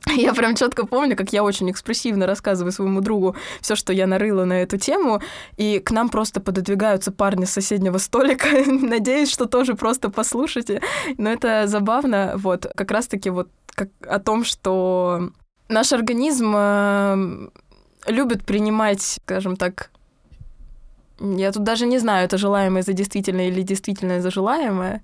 Я 0.16 0.34
прям 0.34 0.56
четко 0.56 0.86
помню, 0.86 1.16
как 1.16 1.34
я 1.34 1.44
очень 1.44 1.72
экспрессивно 1.72 2.26
рассказываю 2.28 2.72
своему 2.72 3.02
другу 3.02 3.36
все, 3.62 3.76
что 3.76 3.94
я 3.94 4.08
нарыла 4.08 4.46
на 4.46 4.62
эту 4.62 4.78
тему, 4.78 5.22
и 5.58 5.80
к 5.80 5.92
нам 5.92 6.10
просто 6.10 6.42
пододвигаются 6.42 7.12
парни 7.12 7.46
с 7.46 7.52
соседнего 7.52 7.98
столика. 7.98 8.48
Надеюсь, 8.66 9.32
что 9.32 9.46
тоже 9.46 9.76
просто 9.76 10.10
послушайте. 10.10 10.82
Но 11.18 11.32
это 11.32 11.68
забавно, 11.68 12.34
вот, 12.36 12.68
как 12.76 12.92
раз-таки 12.92 13.30
вот 13.30 13.50
как 13.76 13.90
о 14.08 14.20
том, 14.20 14.44
что 14.44 15.32
наш 15.68 15.94
организм 15.94 16.54
э, 16.56 17.50
любит 18.08 18.46
принимать, 18.46 19.02
скажем 19.02 19.56
так, 19.56 19.90
я 21.20 21.52
тут 21.52 21.64
даже 21.64 21.86
не 21.86 22.00
знаю, 22.00 22.26
это 22.26 22.38
желаемое 22.38 22.84
за 22.84 22.94
действительное 22.94 23.48
или 23.48 23.62
действительное 23.62 24.22
за 24.22 24.32
желаемое 24.32 25.02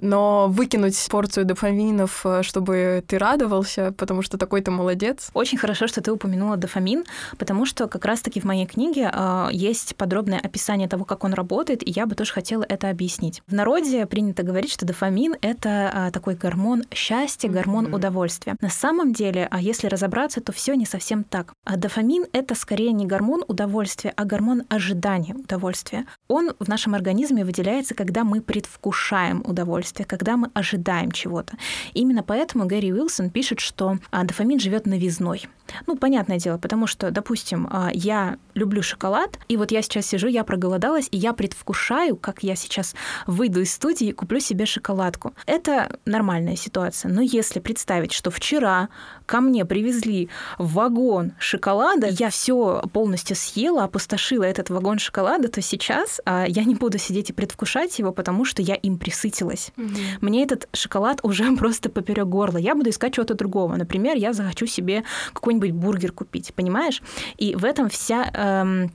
но 0.00 0.48
выкинуть 0.48 0.96
порцию 1.10 1.44
дофаминов, 1.44 2.22
э, 2.24 2.42
чтобы 2.42 3.04
ты 3.06 3.18
радовался, 3.18 3.92
потому 3.96 4.22
что 4.22 4.38
такой 4.38 4.62
то 4.62 4.70
молодец. 4.70 5.30
Очень 5.34 5.58
хорошо, 5.58 5.86
что 5.86 6.00
ты 6.00 6.12
упомянула 6.12 6.56
дофамин, 6.56 7.04
потому 7.38 7.66
что 7.66 7.88
как 7.88 8.04
раз-таки 8.04 8.40
в 8.40 8.44
моей 8.44 8.66
книге 8.66 9.10
э, 9.12 9.48
есть 9.52 9.96
подробное 9.96 10.38
описание 10.38 10.88
того, 10.88 11.04
как 11.04 11.24
он 11.24 11.34
работает, 11.34 11.86
и 11.86 11.90
я 11.90 12.06
бы 12.06 12.14
тоже 12.14 12.32
хотела 12.32 12.64
это 12.68 12.88
объяснить. 12.90 13.42
В 13.46 13.54
народе 13.54 14.06
принято 14.06 14.42
говорить, 14.42 14.72
что 14.72 14.86
дофамин— 14.86 15.36
это 15.40 15.92
э, 16.08 16.10
такой 16.12 16.34
гормон 16.34 16.84
счастья, 16.92 17.48
гормон 17.48 17.86
mm-hmm. 17.86 17.96
удовольствия. 17.96 18.56
На 18.60 18.70
самом 18.70 19.12
деле, 19.12 19.46
а 19.50 19.60
если 19.60 19.86
разобраться, 19.86 20.40
то 20.40 20.52
все 20.52 20.74
не 20.74 20.86
совсем 20.86 21.24
так. 21.24 21.52
А 21.64 21.76
дофамин— 21.76 22.26
это 22.32 22.54
скорее 22.54 22.92
не 22.92 23.06
гормон 23.06 23.44
удовольствия, 23.46 24.12
а 24.16 24.24
гормон 24.24 24.62
ожидания 24.68 25.34
удовольствия. 25.34 26.06
Он 26.28 26.52
в 26.58 26.68
нашем 26.68 26.94
организме 26.94 27.44
выделяется, 27.44 27.94
когда 27.94 28.24
мы 28.24 28.40
предвкушаем 28.40 29.42
удовольствие 29.44 29.89
удовольствие, 29.90 30.06
когда 30.06 30.36
мы 30.36 30.50
ожидаем 30.54 31.10
чего-то. 31.10 31.56
Именно 31.94 32.22
поэтому 32.22 32.66
Гэри 32.66 32.92
Уилсон 32.92 33.30
пишет, 33.30 33.60
что 33.60 33.98
а, 34.10 34.24
дофамин 34.24 34.60
живет 34.60 34.86
новизной. 34.86 35.46
Ну, 35.86 35.96
понятное 35.96 36.38
дело, 36.38 36.58
потому 36.58 36.86
что, 36.86 37.10
допустим, 37.10 37.68
а, 37.70 37.90
я 37.92 38.36
люблю 38.54 38.82
шоколад, 38.82 39.38
и 39.48 39.56
вот 39.56 39.72
я 39.72 39.82
сейчас 39.82 40.06
сижу, 40.06 40.28
я 40.28 40.44
проголодалась, 40.44 41.08
и 41.10 41.16
я 41.16 41.32
предвкушаю, 41.32 42.16
как 42.16 42.42
я 42.42 42.56
сейчас 42.56 42.94
выйду 43.26 43.60
из 43.60 43.72
студии 43.72 44.08
и 44.08 44.12
куплю 44.12 44.40
себе 44.40 44.66
шоколадку. 44.66 45.32
Это 45.46 45.98
нормальная 46.04 46.56
ситуация. 46.56 47.10
Но 47.10 47.22
если 47.22 47.60
представить, 47.60 48.12
что 48.12 48.30
вчера 48.30 48.88
ко 49.30 49.40
мне 49.40 49.64
привезли 49.64 50.28
вагон 50.58 51.34
шоколада, 51.38 52.08
я 52.08 52.30
все 52.30 52.82
полностью 52.92 53.36
съела, 53.36 53.84
опустошила 53.84 54.42
этот 54.42 54.70
вагон 54.70 54.98
шоколада, 54.98 55.46
то 55.46 55.62
сейчас 55.62 56.20
а, 56.24 56.46
я 56.48 56.64
не 56.64 56.74
буду 56.74 56.98
сидеть 56.98 57.30
и 57.30 57.32
предвкушать 57.32 57.96
его, 58.00 58.10
потому 58.10 58.44
что 58.44 58.60
я 58.60 58.74
им 58.74 58.98
присытилась. 58.98 59.70
Угу. 59.76 59.86
Мне 60.20 60.42
этот 60.42 60.68
шоколад 60.72 61.20
уже 61.22 61.54
просто 61.54 61.90
поперек 61.90 62.26
горла. 62.26 62.58
Я 62.58 62.74
буду 62.74 62.90
искать 62.90 63.14
чего-то 63.14 63.34
другого. 63.34 63.76
Например, 63.76 64.16
я 64.16 64.32
захочу 64.32 64.66
себе 64.66 65.04
какой-нибудь 65.32 65.70
бургер 65.70 66.10
купить, 66.10 66.52
понимаешь? 66.52 67.00
И 67.38 67.54
в 67.54 67.64
этом 67.64 67.88
вся 67.88 68.32
эм, 68.34 68.90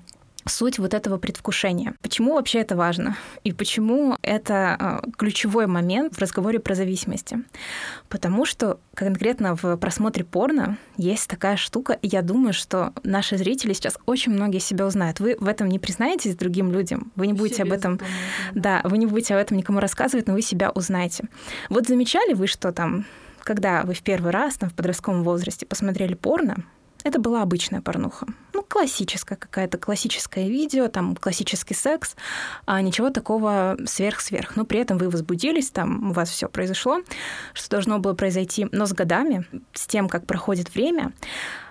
суть 0.48 0.80
вот 0.80 0.94
этого 0.94 1.18
предвкушения. 1.18 1.96
Почему 2.02 2.34
вообще 2.36 2.60
это 2.60 2.76
важно? 2.76 3.18
И 3.44 3.52
почему 3.52 4.18
это 4.22 5.02
э, 5.06 5.12
ключевой 5.18 5.68
момент 5.68 6.16
в 6.16 6.20
разговоре 6.20 6.60
про 6.60 6.76
зависимости? 6.76 7.40
Потому 8.10 8.46
что 8.46 8.80
конкретно 8.94 9.56
в 9.56 9.78
просмотре 9.78 10.24
порно 10.24 10.78
есть 10.98 11.28
такая 11.28 11.58
штука, 11.58 11.94
и 11.94 12.08
я 12.08 12.22
думаю, 12.22 12.54
что 12.54 12.94
наши 13.04 13.38
зрители 13.38 13.74
сейчас 13.74 13.98
очень 14.06 14.32
многие 14.32 14.60
себя 14.60 14.86
узнают. 14.86 15.20
Вы 15.20 15.36
в 15.40 15.48
этом 15.48 15.68
не 15.68 15.80
признаетесь 15.80 16.36
другим 16.36 16.72
людям, 16.72 17.12
вы 17.16 17.28
не 17.28 17.34
будете 17.34 17.56
Себе 17.56 17.66
об 17.66 17.72
этом, 17.74 18.00
да, 18.54 18.82
вы 18.84 18.98
не 18.98 19.06
будете 19.06 19.36
об 19.36 19.42
этом 19.42 19.58
никому 19.58 19.80
рассказывать, 19.80 20.28
но 20.28 20.34
вы 20.34 20.42
себя 20.42 20.72
узнаете. 20.72 21.26
Вот 21.70 21.88
замечали 21.88 22.34
вы, 22.34 22.48
что 22.48 22.72
там 22.72 23.06
когда 23.46 23.84
вы 23.84 23.94
в 23.94 24.02
первый 24.02 24.32
раз 24.32 24.56
там, 24.56 24.70
в 24.70 24.74
подростковом 24.74 25.24
возрасте 25.24 25.68
посмотрели 25.68 26.16
порно, 26.16 26.64
это 27.06 27.20
была 27.20 27.44
обычная 27.44 27.82
порнуха. 27.82 28.26
Ну, 28.54 28.64
классическая 28.64 29.36
какая-то, 29.36 29.78
классическое 29.78 30.48
видео, 30.48 30.88
там, 30.88 31.16
классический 31.16 31.76
секс, 31.76 32.16
а 32.66 32.82
ничего 32.82 33.12
такого 33.12 33.78
сверх-сверх. 33.86 34.56
Но 34.56 34.66
при 34.66 34.80
этом 34.80 34.98
вы 34.98 35.12
возбудились, 35.12 35.70
там 35.70 36.10
у 36.10 36.14
вас 36.14 36.30
все 36.30 36.50
произошло, 36.50 37.02
что 37.54 37.70
должно 37.70 38.00
было 38.00 38.16
произойти. 38.16 38.68
Но 38.72 38.88
с 38.88 38.94
годами, 38.94 39.46
с 39.74 39.86
тем, 39.86 40.10
как 40.10 40.26
проходит 40.26 40.74
время, 40.74 41.14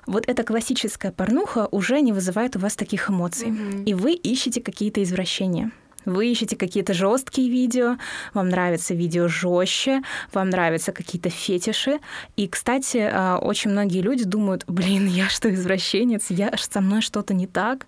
вот 0.07 0.29
эта 0.29 0.45
классическая 0.45 1.11
порнуха 1.11 1.67
уже 1.73 2.01
не 2.01 2.13
вызывает 2.13 2.55
у 2.55 2.61
вас 2.61 2.77
таких 2.77 3.11
эмоций. 3.11 3.49
Mm-hmm. 3.49 3.85
И 3.87 3.95
вы 3.95 4.13
ищете 4.13 4.61
какие-то 4.61 5.03
извращения. 5.03 5.73
Вы 6.05 6.31
ищете 6.31 6.57
какие-то 6.57 6.95
жесткие 6.95 7.49
видео, 7.49 7.97
вам 8.33 8.49
нравится 8.49 8.95
видео 8.95 9.29
жестче, 9.29 10.03
вам 10.33 10.51
нравятся 10.51 10.93
какие-то 10.93 11.31
фетиши. 11.31 12.01
И, 12.37 12.49
кстати, 12.49 13.09
а, 13.13 13.39
очень 13.39 13.71
многие 13.71 14.01
люди 14.01 14.25
думают, 14.25 14.65
блин, 14.67 15.07
я 15.07 15.29
что, 15.29 15.53
извращенец, 15.53 16.27
я 16.31 16.53
со 16.57 16.81
мной 16.81 17.01
что-то 17.01 17.35
не 17.35 17.47
так, 17.47 17.87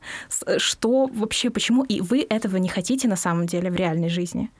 что 0.58 1.06
вообще, 1.06 1.50
почему? 1.50 1.84
И 1.84 2.00
вы 2.00 2.26
этого 2.28 2.56
не 2.56 2.68
хотите 2.68 3.08
на 3.08 3.16
самом 3.16 3.46
деле 3.46 3.70
в 3.70 3.76
реальной 3.76 4.08
жизни 4.08 4.50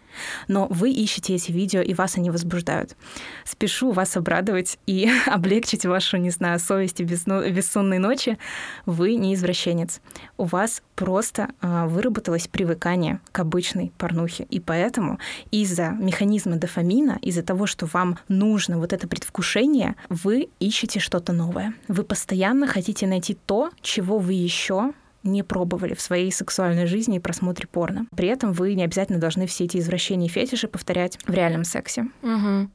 но 0.49 0.67
вы 0.71 0.91
ищете 0.91 1.35
эти 1.35 1.53
видео, 1.53 1.81
и 1.81 1.95
вас 1.95 2.17
они 2.17 2.31
возбуждают. 2.31 2.97
Спешу 3.45 3.93
вас 3.93 4.17
обрадовать 4.17 4.79
и 4.87 5.11
облегчить 5.27 5.87
вашу, 5.87 6.17
не 6.17 6.31
знаю, 6.31 6.59
совесть 6.59 7.01
и 7.01 7.05
бессонные 7.05 8.01
ночи. 8.01 8.39
Вы 8.87 9.17
не 9.17 9.35
извращенец. 9.35 10.01
У 10.37 10.45
вас 10.45 10.83
просто 10.95 11.51
э, 11.61 11.87
выработалось 11.87 12.49
привыкание 12.49 13.21
к 13.33 13.39
обычной 13.39 13.93
порнухе. 13.99 14.45
И 14.51 14.61
поэтому 14.61 15.19
из-за 15.51 15.91
механизма 15.91 16.57
дофамина, 16.57 17.19
из-за 17.23 17.43
того, 17.43 17.67
что 17.67 17.87
вам 17.87 18.19
нужно 18.29 18.79
вот 18.79 18.93
это 18.93 19.07
предвкушение, 19.07 19.95
вы 20.09 20.49
ищете 20.59 21.01
что-то 21.01 21.33
новое. 21.33 21.75
Вы 21.89 22.03
постоянно 22.03 22.67
хотите 22.67 23.07
найти 23.07 23.37
то, 23.47 23.71
чего 23.83 24.19
вы 24.19 24.33
еще 24.33 24.93
не 25.27 25.43
пробовали 25.43 25.95
в 25.95 26.01
своей 26.01 26.33
сексуальной 26.33 26.87
жизни 26.87 27.17
и 27.17 27.21
просмотре 27.21 27.67
порно. 27.67 28.07
При 28.17 28.29
этом 28.29 28.53
вы 28.53 28.75
не 28.75 28.85
обязательно 28.85 29.19
должны 29.19 29.47
все 29.47 29.65
эти 29.65 29.79
извращения 29.79 30.27
и 30.27 30.31
фетиши 30.31 30.69
повторять 30.69 31.19
в 31.27 31.33
реальном 31.33 31.65
сексе. 31.65 32.07
Угу. 32.23 32.71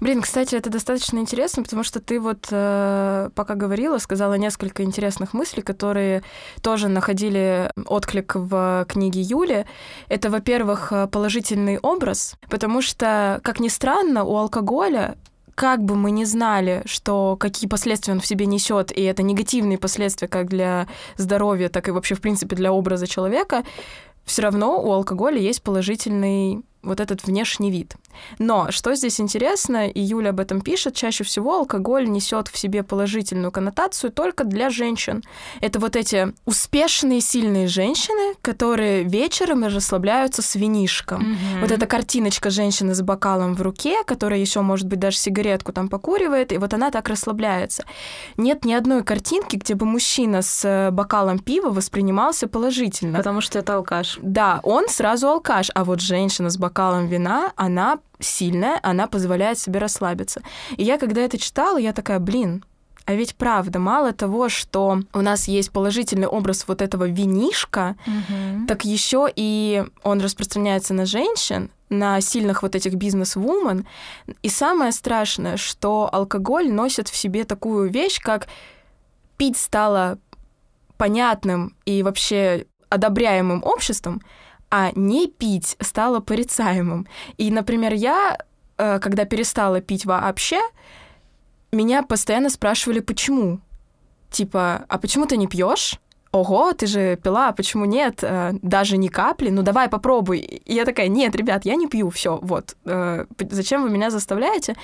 Блин, 0.00 0.22
кстати, 0.22 0.54
это 0.56 0.70
достаточно 0.70 1.18
интересно, 1.18 1.62
потому 1.62 1.82
что 1.84 2.00
ты 2.00 2.18
вот 2.18 2.48
э, 2.50 3.30
пока 3.34 3.54
говорила, 3.54 3.98
сказала 3.98 4.34
несколько 4.34 4.82
интересных 4.82 5.32
мыслей, 5.32 5.62
которые 5.62 6.22
тоже 6.62 6.88
находили 6.88 7.70
отклик 7.86 8.34
в 8.34 8.86
книге 8.88 9.20
Юли. 9.20 9.66
Это, 10.08 10.30
во-первых, 10.30 10.92
положительный 11.12 11.78
образ, 11.78 12.34
потому 12.48 12.82
что, 12.82 13.40
как 13.44 13.60
ни 13.60 13.68
странно, 13.68 14.24
у 14.24 14.36
алкоголя 14.36 15.16
как 15.60 15.84
бы 15.84 15.94
мы 15.94 16.10
ни 16.10 16.24
знали, 16.24 16.80
что 16.86 17.36
какие 17.38 17.68
последствия 17.68 18.14
он 18.14 18.20
в 18.20 18.26
себе 18.26 18.46
несет, 18.46 18.96
и 18.96 19.02
это 19.02 19.22
негативные 19.22 19.76
последствия 19.76 20.26
как 20.26 20.48
для 20.48 20.88
здоровья, 21.18 21.68
так 21.68 21.86
и 21.86 21.90
вообще, 21.90 22.14
в 22.14 22.22
принципе, 22.22 22.56
для 22.56 22.72
образа 22.72 23.06
человека, 23.06 23.62
все 24.24 24.40
равно 24.40 24.82
у 24.82 24.90
алкоголя 24.90 25.38
есть 25.38 25.62
положительный 25.62 26.62
вот 26.82 27.00
этот 27.00 27.24
внешний 27.24 27.70
вид. 27.70 27.96
Но 28.38 28.70
что 28.70 28.94
здесь 28.94 29.20
интересно, 29.20 29.88
и 29.88 30.00
Юля 30.00 30.30
об 30.30 30.40
этом 30.40 30.60
пишет, 30.60 30.94
чаще 30.94 31.24
всего 31.24 31.58
алкоголь 31.58 32.08
несет 32.08 32.48
в 32.48 32.56
себе 32.56 32.82
положительную 32.82 33.52
коннотацию 33.52 34.10
только 34.10 34.44
для 34.44 34.70
женщин. 34.70 35.22
Это 35.60 35.78
вот 35.78 35.96
эти 35.96 36.32
успешные, 36.46 37.20
сильные 37.20 37.68
женщины, 37.68 38.34
которые 38.40 39.04
вечером 39.04 39.64
расслабляются 39.64 40.42
с 40.42 40.54
винишком. 40.54 41.22
Mm-hmm. 41.22 41.60
Вот 41.60 41.70
эта 41.70 41.86
картиночка 41.86 42.50
женщины 42.50 42.94
с 42.94 43.02
бокалом 43.02 43.54
в 43.54 43.62
руке, 43.62 44.02
которая 44.06 44.40
еще, 44.40 44.62
может 44.62 44.86
быть, 44.86 44.98
даже 44.98 45.18
сигаретку 45.18 45.72
там 45.72 45.88
покуривает, 45.88 46.52
и 46.52 46.58
вот 46.58 46.72
она 46.74 46.90
так 46.90 47.08
расслабляется. 47.08 47.84
Нет 48.36 48.64
ни 48.64 48.72
одной 48.72 49.04
картинки, 49.04 49.56
где 49.56 49.74
бы 49.74 49.84
мужчина 49.86 50.42
с 50.42 50.64
э, 50.64 50.90
бокалом 50.90 51.38
пива 51.38 51.70
воспринимался 51.70 52.48
положительно. 52.48 53.18
Потому 53.18 53.40
что 53.40 53.58
это 53.58 53.74
алкаш. 53.74 54.18
Да, 54.22 54.60
он 54.62 54.88
сразу 54.88 55.28
алкаш, 55.28 55.70
а 55.74 55.84
вот 55.84 56.00
женщина 56.00 56.50
с 56.50 56.56
бокалом 56.56 56.69
вина, 57.06 57.52
она 57.56 57.98
сильная, 58.18 58.78
она 58.82 59.06
позволяет 59.06 59.58
себе 59.58 59.78
расслабиться. 59.80 60.42
И 60.76 60.84
я, 60.84 60.98
когда 60.98 61.20
это 61.22 61.38
читала, 61.38 61.78
я 61.78 61.92
такая, 61.92 62.18
блин, 62.18 62.64
а 63.06 63.14
ведь 63.14 63.34
правда, 63.34 63.78
мало 63.78 64.12
того, 64.12 64.48
что 64.48 65.00
у 65.12 65.20
нас 65.20 65.48
есть 65.48 65.72
положительный 65.72 66.28
образ 66.28 66.64
вот 66.68 66.80
этого 66.80 67.08
винишка, 67.08 67.96
угу. 68.06 68.66
так 68.68 68.84
еще 68.84 69.28
и 69.34 69.84
он 70.02 70.20
распространяется 70.20 70.94
на 70.94 71.06
женщин, 71.06 71.70
на 71.88 72.20
сильных 72.20 72.62
вот 72.62 72.76
этих 72.76 72.94
бизнес-вумен. 72.94 73.86
И 74.42 74.48
самое 74.48 74.92
страшное, 74.92 75.56
что 75.56 76.08
алкоголь 76.12 76.70
носит 76.70 77.08
в 77.08 77.16
себе 77.16 77.44
такую 77.44 77.90
вещь, 77.90 78.20
как 78.20 78.46
пить 79.36 79.56
стало 79.56 80.18
понятным 80.96 81.74
и 81.86 82.02
вообще 82.02 82.66
одобряемым 82.90 83.64
обществом, 83.64 84.20
а 84.70 84.92
не 84.94 85.26
пить 85.26 85.76
стало 85.80 86.20
порицаемым. 86.20 87.06
И, 87.38 87.50
например, 87.50 87.92
я, 87.92 88.38
э, 88.78 88.98
когда 89.00 89.24
перестала 89.24 89.80
пить 89.80 90.06
вообще, 90.06 90.60
меня 91.72 92.02
постоянно 92.02 92.50
спрашивали, 92.50 93.00
почему. 93.00 93.60
Типа, 94.30 94.84
а 94.88 94.98
почему 94.98 95.26
ты 95.26 95.36
не 95.36 95.46
пьешь? 95.46 95.98
Ого, 96.32 96.72
ты 96.72 96.86
же 96.86 97.16
пила, 97.16 97.48
а 97.48 97.52
почему 97.52 97.84
нет? 97.84 98.22
Э, 98.22 98.52
даже 98.62 98.96
ни 98.96 99.08
капли? 99.08 99.50
Ну 99.50 99.62
давай 99.62 99.88
попробуй. 99.88 100.38
И 100.38 100.74
я 100.74 100.84
такая, 100.84 101.08
нет, 101.08 101.34
ребят, 101.34 101.64
я 101.64 101.74
не 101.74 101.88
пью, 101.88 102.10
все, 102.10 102.38
вот. 102.40 102.76
Э, 102.84 103.26
зачем 103.50 103.82
вы 103.82 103.90
меня 103.90 104.10
заставляете? 104.10 104.76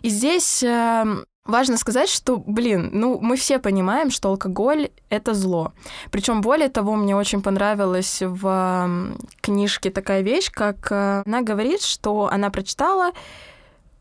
И 0.00 0.08
здесь 0.08 0.62
эм, 0.62 1.26
Важно 1.46 1.76
сказать, 1.76 2.08
что, 2.08 2.38
блин, 2.38 2.90
ну, 2.92 3.18
мы 3.20 3.36
все 3.36 3.58
понимаем, 3.58 4.10
что 4.10 4.30
алкоголь— 4.30 4.90
это 5.10 5.32
зло. 5.32 5.72
Причем 6.10 6.40
более 6.40 6.68
того, 6.68 6.96
мне 6.96 7.14
очень 7.14 7.40
понравилась 7.40 8.18
в 8.20 9.16
книжке 9.40 9.90
такая 9.90 10.22
вещь, 10.22 10.50
как 10.50 10.90
э, 10.90 11.22
она 11.24 11.42
говорит, 11.42 11.82
что 11.82 12.28
она 12.32 12.50
прочитала, 12.50 13.12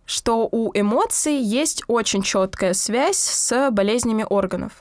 что 0.06 0.48
у 0.52 0.72
эмоций 0.74 1.36
есть 1.36 1.84
очень 1.88 2.24
четкая 2.24 2.74
связь 2.74 3.18
с 3.18 3.70
болезнями 3.72 4.26
органов. 4.28 4.74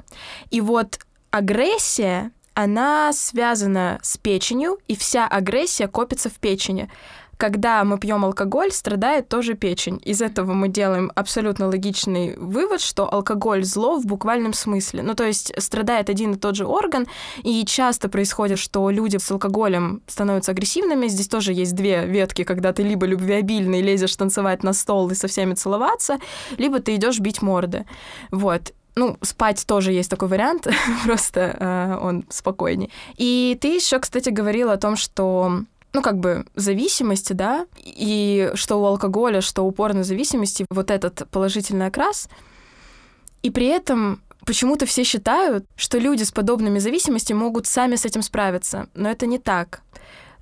И 0.50 0.61
вот 0.61 1.00
агрессия, 1.30 2.30
она 2.54 3.12
связана 3.12 3.99
с 4.02 4.16
печенью, 4.16 4.78
и 4.87 4.97
вся 4.97 5.26
агрессия 5.26 5.88
копится 5.88 6.30
в 6.30 6.35
печени 6.35 6.90
когда 7.36 7.84
мы 7.84 7.98
пьем 7.98 8.24
алкоголь, 8.24 8.70
страдает 8.70 9.28
тоже 9.28 9.54
печень. 9.54 10.00
Из 10.04 10.22
этого 10.22 10.52
мы 10.52 10.68
делаем 10.68 11.10
абсолютно 11.14 11.66
логичный 11.66 12.36
вывод, 12.36 12.80
что 12.80 13.12
алкоголь 13.12 13.64
зло 13.64 13.98
в 13.98 14.06
буквальном 14.06 14.52
смысле. 14.52 15.02
Ну, 15.02 15.14
то 15.14 15.24
есть 15.24 15.52
страдает 15.58 16.10
один 16.10 16.32
и 16.32 16.38
тот 16.38 16.56
же 16.56 16.66
орган, 16.66 17.06
и 17.42 17.64
часто 17.64 18.08
происходит, 18.08 18.58
что 18.58 18.90
люди 18.90 19.18
с 19.18 19.30
алкоголем 19.30 20.02
становятся 20.06 20.52
агрессивными. 20.52 21.08
Здесь 21.08 21.28
тоже 21.28 21.52
есть 21.52 21.74
две 21.74 22.06
ветки, 22.06 22.44
когда 22.44 22.72
ты 22.72 22.82
либо 22.82 23.06
любвеобильный, 23.06 23.82
лезешь 23.82 24.16
танцевать 24.16 24.62
на 24.62 24.72
стол 24.72 25.10
и 25.10 25.14
со 25.14 25.28
всеми 25.28 25.54
целоваться, 25.54 26.18
либо 26.58 26.80
ты 26.80 26.94
идешь 26.96 27.20
бить 27.20 27.42
морды. 27.42 27.84
Вот. 28.30 28.72
Ну, 28.96 29.16
спать 29.22 29.64
тоже 29.66 29.92
есть 29.92 30.08
такой 30.08 30.28
вариант, 30.28 30.68
просто 31.04 31.40
э, 31.40 31.98
он 32.00 32.24
спокойней. 32.28 32.90
И 33.16 33.58
ты 33.60 33.74
еще, 33.74 33.98
кстати, 33.98 34.28
говорила 34.28 34.72
о 34.72 34.76
том, 34.76 34.96
что 34.96 35.62
ну, 35.94 36.02
как 36.02 36.18
бы 36.18 36.44
зависимости, 36.56 37.32
да, 37.32 37.66
и 37.82 38.50
что 38.54 38.82
у 38.82 38.84
алкоголя, 38.84 39.40
что 39.40 39.64
у 39.64 39.70
порной 39.70 40.02
зависимости 40.02 40.66
вот 40.68 40.90
этот 40.90 41.26
положительный 41.30 41.86
окрас. 41.86 42.28
И 43.42 43.50
при 43.50 43.66
этом 43.66 44.20
почему-то 44.44 44.86
все 44.86 45.04
считают, 45.04 45.64
что 45.76 45.98
люди 45.98 46.24
с 46.24 46.32
подобными 46.32 46.80
зависимостями 46.80 47.38
могут 47.38 47.66
сами 47.66 47.94
с 47.94 48.04
этим 48.04 48.22
справиться. 48.22 48.88
Но 48.94 49.08
это 49.08 49.26
не 49.26 49.38
так. 49.38 49.82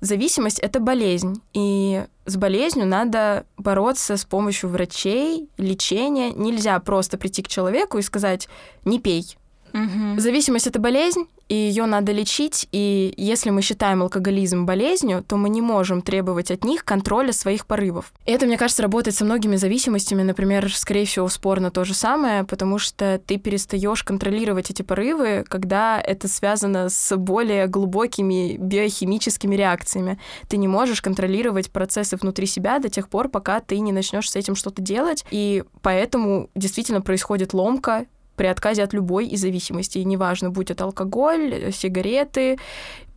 Зависимость— 0.01 0.59
это 0.59 0.79
болезнь, 0.79 1.41
и 1.53 2.03
с 2.25 2.35
болезнью 2.35 2.87
надо 2.87 3.45
бороться 3.55 4.17
с 4.17 4.25
помощью 4.25 4.69
врачей, 4.69 5.47
лечения. 5.57 6.31
Нельзя 6.31 6.77
просто 6.79 7.17
прийти 7.17 7.43
к 7.43 7.47
человеку 7.47 7.99
и 7.99 8.01
сказать 8.01 8.49
«не 8.85 8.99
пей», 8.99 9.37
Угу. 9.73 10.19
Зависимость 10.19 10.67
это 10.67 10.79
болезнь, 10.79 11.25
и 11.49 11.55
ее 11.55 11.85
надо 11.85 12.11
лечить. 12.11 12.67
И 12.71 13.13
если 13.17 13.49
мы 13.49 13.61
считаем 13.61 14.01
алкоголизм 14.03 14.65
болезнью, 14.65 15.23
то 15.27 15.35
мы 15.35 15.49
не 15.49 15.61
можем 15.61 16.01
требовать 16.01 16.51
от 16.51 16.63
них 16.63 16.85
контроля 16.85 17.33
своих 17.33 17.65
порывов. 17.65 18.13
И 18.25 18.31
это, 18.31 18.45
мне 18.45 18.57
кажется, 18.57 18.83
работает 18.83 19.15
со 19.15 19.25
многими 19.25 19.55
зависимостями. 19.55 20.23
Например, 20.23 20.71
скорее 20.73 21.05
всего, 21.05 21.27
спорно 21.27 21.71
то 21.71 21.83
же 21.85 21.93
самое, 21.93 22.43
потому 22.43 22.77
что 22.77 23.19
ты 23.25 23.37
перестаешь 23.37 24.03
контролировать 24.03 24.69
эти 24.69 24.83
порывы, 24.83 25.43
когда 25.47 25.99
это 25.99 26.27
связано 26.27 26.89
с 26.89 27.15
более 27.17 27.67
глубокими 27.67 28.57
биохимическими 28.57 29.55
реакциями. 29.55 30.19
Ты 30.47 30.57
не 30.57 30.67
можешь 30.67 31.01
контролировать 31.01 31.71
процессы 31.71 32.15
внутри 32.15 32.45
себя 32.45 32.79
до 32.79 32.89
тех 32.89 33.09
пор, 33.09 33.27
пока 33.27 33.59
ты 33.59 33.79
не 33.79 33.91
начнешь 33.91 34.29
с 34.29 34.35
этим 34.35 34.55
что-то 34.55 34.81
делать. 34.81 35.25
И 35.31 35.63
поэтому 35.81 36.49
действительно 36.55 37.01
происходит 37.01 37.53
ломка 37.53 38.05
при 38.35 38.47
отказе 38.47 38.83
от 38.83 38.93
любой 38.93 39.27
из 39.27 39.41
зависимостей. 39.41 40.03
Неважно, 40.03 40.49
будь 40.49 40.71
это 40.71 40.85
алкоголь, 40.85 41.71
сигареты, 41.71 42.57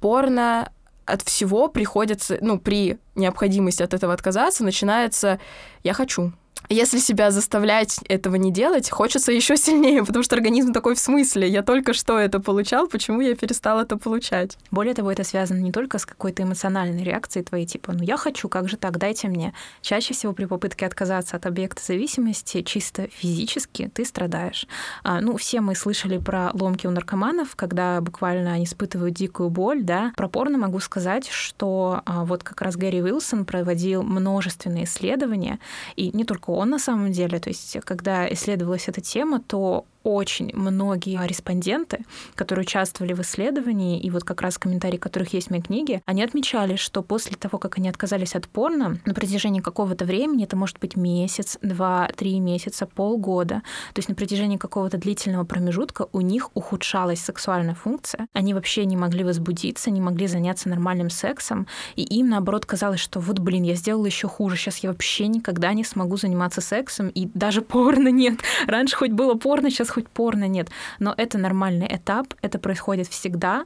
порно, 0.01 0.71
от 1.07 1.23
всего 1.23 1.69
приходится, 1.69 2.37
ну, 2.41 2.59
при 2.59 2.99
необходимости 3.15 3.83
от 3.83 3.95
этого 3.95 4.13
отказаться, 4.13 4.65
начинается 4.65 5.39
«я 5.85 5.95
хочу». 5.95 6.33
Если 6.69 6.99
себя 6.99 7.31
заставлять 7.31 7.99
этого 8.09 8.37
не 8.37 8.51
делать, 8.51 8.91
хочется 8.91 9.33
еще 9.33 9.57
сильнее, 9.57 10.05
потому 10.07 10.23
что 10.23 10.35
организм 10.37 10.73
такой 10.73 10.95
в 10.95 10.99
смысле. 10.99 11.49
Я 11.49 11.63
только 11.63 11.93
что 11.93 12.19
это 12.19 12.41
получал, 12.41 12.89
почему 12.89 13.21
я 13.21 13.35
перестал 13.37 13.81
это 13.81 13.97
получать? 13.97 14.59
Более 14.71 14.95
того, 14.95 15.13
это 15.13 15.23
связано 15.25 15.59
не 15.59 15.73
только 15.73 15.99
с 15.99 16.07
какой-то 16.07 16.43
эмоциональной 16.43 17.05
реакцией 17.05 17.45
твоей, 17.45 17.67
типа, 17.67 17.93
ну 17.93 18.03
я 18.03 18.17
хочу, 18.17 18.49
как 18.49 18.69
же 18.69 18.77
так, 18.77 18.99
дайте 18.99 19.29
мне. 19.29 19.55
Чаще 19.81 20.15
всего 20.15 20.33
при 20.33 20.47
попытке 20.47 20.87
отказаться 20.87 21.37
от 21.37 21.47
объекта 21.47 21.83
зависимости 21.85 22.63
чисто 22.63 23.09
физически 23.09 23.91
ты 23.95 24.05
страдаешь. 24.05 24.67
А, 25.05 25.21
ну, 25.21 25.37
все 25.37 25.61
мы 25.61 25.75
слышали 25.75 26.19
про 26.19 26.51
ломки 26.53 26.87
у 26.87 26.91
наркоманов, 26.91 27.55
когда 27.55 28.01
буквально 28.01 28.53
они 28.53 28.65
испытывают 28.65 29.15
дикую 29.15 29.51
боль, 29.51 29.83
да. 29.83 30.13
Про 30.17 30.29
порно 30.29 30.59
могу 30.59 30.81
сказать, 30.81 31.29
что 31.29 32.03
а, 32.05 32.25
вот 32.25 32.43
как 32.43 32.61
раз 32.63 32.77
Гэри 32.77 33.03
Уилсон 33.03 33.45
проводил 33.45 34.03
множественные 34.03 34.85
исследования, 34.85 35.61
и 35.95 36.11
не 36.17 36.25
только 36.25 36.51
на 36.65 36.79
самом 36.79 37.13
деле. 37.13 37.39
То 37.39 37.51
есть, 37.51 37.77
когда 37.85 38.33
исследовалась 38.33 38.89
эта 38.89 39.01
тема, 39.01 39.41
то 39.41 39.85
очень 40.07 40.53
многие 40.55 41.19
респонденты, 41.27 42.05
которые 42.37 42.63
участвовали 42.63 43.13
в 43.13 43.21
исследовании, 43.23 43.99
и 43.99 44.09
вот 44.09 44.23
как 44.23 44.41
раз 44.41 44.57
комментарии 44.57 44.99
которых 44.99 45.35
есть 45.35 45.49
в 45.49 45.51
моей 45.51 45.63
книге, 45.65 46.01
они 46.07 46.23
отмечали, 46.23 46.77
что 46.77 47.03
после 47.03 47.37
того, 47.37 47.59
как 47.59 47.79
они 47.79 47.89
отказались 47.89 48.37
от 48.37 48.47
порно, 48.47 49.01
на 49.05 49.15
протяжении 49.15 49.61
какого-то 49.61 50.05
времени, 50.05 50.45
это 50.45 50.57
может 50.57 50.79
быть 50.79 50.95
месяц, 50.95 51.59
два, 51.61 52.09
три 52.15 52.39
месяца, 52.39 52.87
полгода, 52.87 53.63
то 53.95 53.99
есть 53.99 54.09
на 54.09 54.15
протяжении 54.15 54.59
какого-то 54.59 54.97
длительного 54.97 55.43
промежутка 55.43 56.07
у 56.13 56.21
них 56.21 56.51
ухудшалась 56.55 57.21
сексуальная 57.21 57.75
функция, 57.75 58.29
они 58.33 58.55
вообще 58.55 58.85
не 58.85 58.97
могли 58.97 59.25
возбудиться, 59.25 59.91
не 59.91 60.01
могли 60.01 60.29
заняться 60.29 60.69
нормальным 60.69 61.11
сексом, 61.11 61.67
и 61.97 62.05
им, 62.05 62.29
наоборот, 62.29 62.65
казалось, 62.65 63.01
что 63.01 63.19
вот, 63.19 63.41
блин, 63.41 63.65
я 63.65 63.75
сделала 63.75 64.07
еще 64.07 64.29
хуже, 64.29 64.57
сейчас 64.57 64.79
я 64.79 64.91
вообще 64.91 65.27
никогда 65.27 65.73
не 65.73 65.83
смогу 65.83 66.17
заниматься 66.17 66.61
сексом, 66.61 67.09
и 67.09 67.27
даже 67.35 67.61
порно 67.63 68.09
нет. 68.09 68.39
Раньше 68.69 68.95
хоть 68.95 69.11
было 69.11 69.35
порно, 69.35 69.69
сейчас 69.69 69.96
хоть 69.97 70.09
порно 70.11 70.47
нет. 70.47 70.69
Но 70.99 71.15
это 71.17 71.39
нормальный 71.39 71.89
этап, 71.91 72.35
это 72.43 72.59
происходит 72.59 73.09
всегда, 73.09 73.65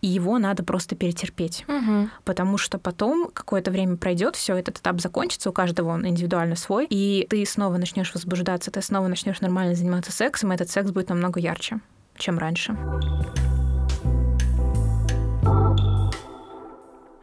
и 0.00 0.08
его 0.08 0.38
надо 0.38 0.64
просто 0.64 0.96
перетерпеть. 0.96 1.64
Угу. 1.68 2.08
Потому 2.24 2.58
что 2.58 2.78
потом 2.78 3.30
какое-то 3.32 3.70
время 3.70 3.96
пройдет, 3.96 4.34
все 4.34 4.56
этот 4.56 4.78
этап 4.78 5.00
закончится, 5.00 5.50
у 5.50 5.52
каждого 5.52 5.90
он 5.90 6.04
индивидуально 6.06 6.56
свой, 6.56 6.86
и 6.90 7.28
ты 7.30 7.46
снова 7.46 7.76
начнешь 7.76 8.12
возбуждаться, 8.12 8.72
ты 8.72 8.82
снова 8.82 9.06
начнешь 9.06 9.40
нормально 9.40 9.76
заниматься 9.76 10.10
сексом, 10.10 10.50
и 10.50 10.56
этот 10.56 10.68
секс 10.68 10.90
будет 10.90 11.10
намного 11.10 11.38
ярче, 11.38 11.78
чем 12.16 12.38
раньше. 12.38 12.76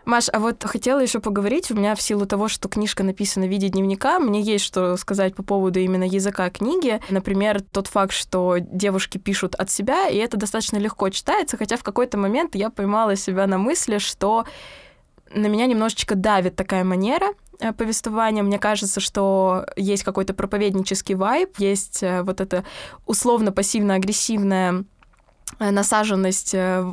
Маш, 0.05 0.29
а 0.31 0.39
вот 0.39 0.63
хотела 0.63 0.99
еще 0.99 1.19
поговорить. 1.19 1.71
У 1.71 1.75
меня 1.75 1.95
в 1.95 2.01
силу 2.01 2.25
того, 2.27 2.47
что 2.47 2.69
книжка 2.69 3.03
написана 3.03 3.47
в 3.47 3.49
виде 3.49 3.69
дневника, 3.69 4.19
мне 4.19 4.39
есть 4.41 4.63
что 4.63 4.95
сказать 4.97 5.35
по 5.35 5.43
поводу 5.43 5.79
именно 5.79 6.03
языка 6.03 6.49
книги. 6.51 7.01
Например, 7.09 7.61
тот 7.61 7.87
факт, 7.87 8.13
что 8.13 8.57
девушки 8.59 9.17
пишут 9.17 9.55
от 9.55 9.71
себя, 9.71 10.07
и 10.07 10.17
это 10.17 10.37
достаточно 10.37 10.77
легко 10.77 11.09
читается, 11.09 11.57
хотя 11.57 11.75
в 11.77 11.83
какой-то 11.83 12.17
момент 12.17 12.55
я 12.55 12.69
поймала 12.69 13.15
себя 13.15 13.47
на 13.47 13.57
мысли, 13.57 13.97
что 13.97 14.45
на 15.33 15.47
меня 15.47 15.65
немножечко 15.65 16.15
давит 16.15 16.55
такая 16.55 16.83
манера, 16.83 17.33
э, 17.59 17.73
повествования. 17.73 18.43
Мне 18.43 18.59
кажется, 18.59 18.99
что 18.99 19.65
есть 19.75 20.03
какой-то 20.03 20.35
проповеднический 20.35 21.15
вайб, 21.15 21.57
есть 21.57 22.03
э, 22.03 22.21
вот 22.21 22.41
это 22.41 22.63
условно-пассивно-агрессивное 23.07 24.85
насаженность 25.59 26.53
э, 26.53 26.83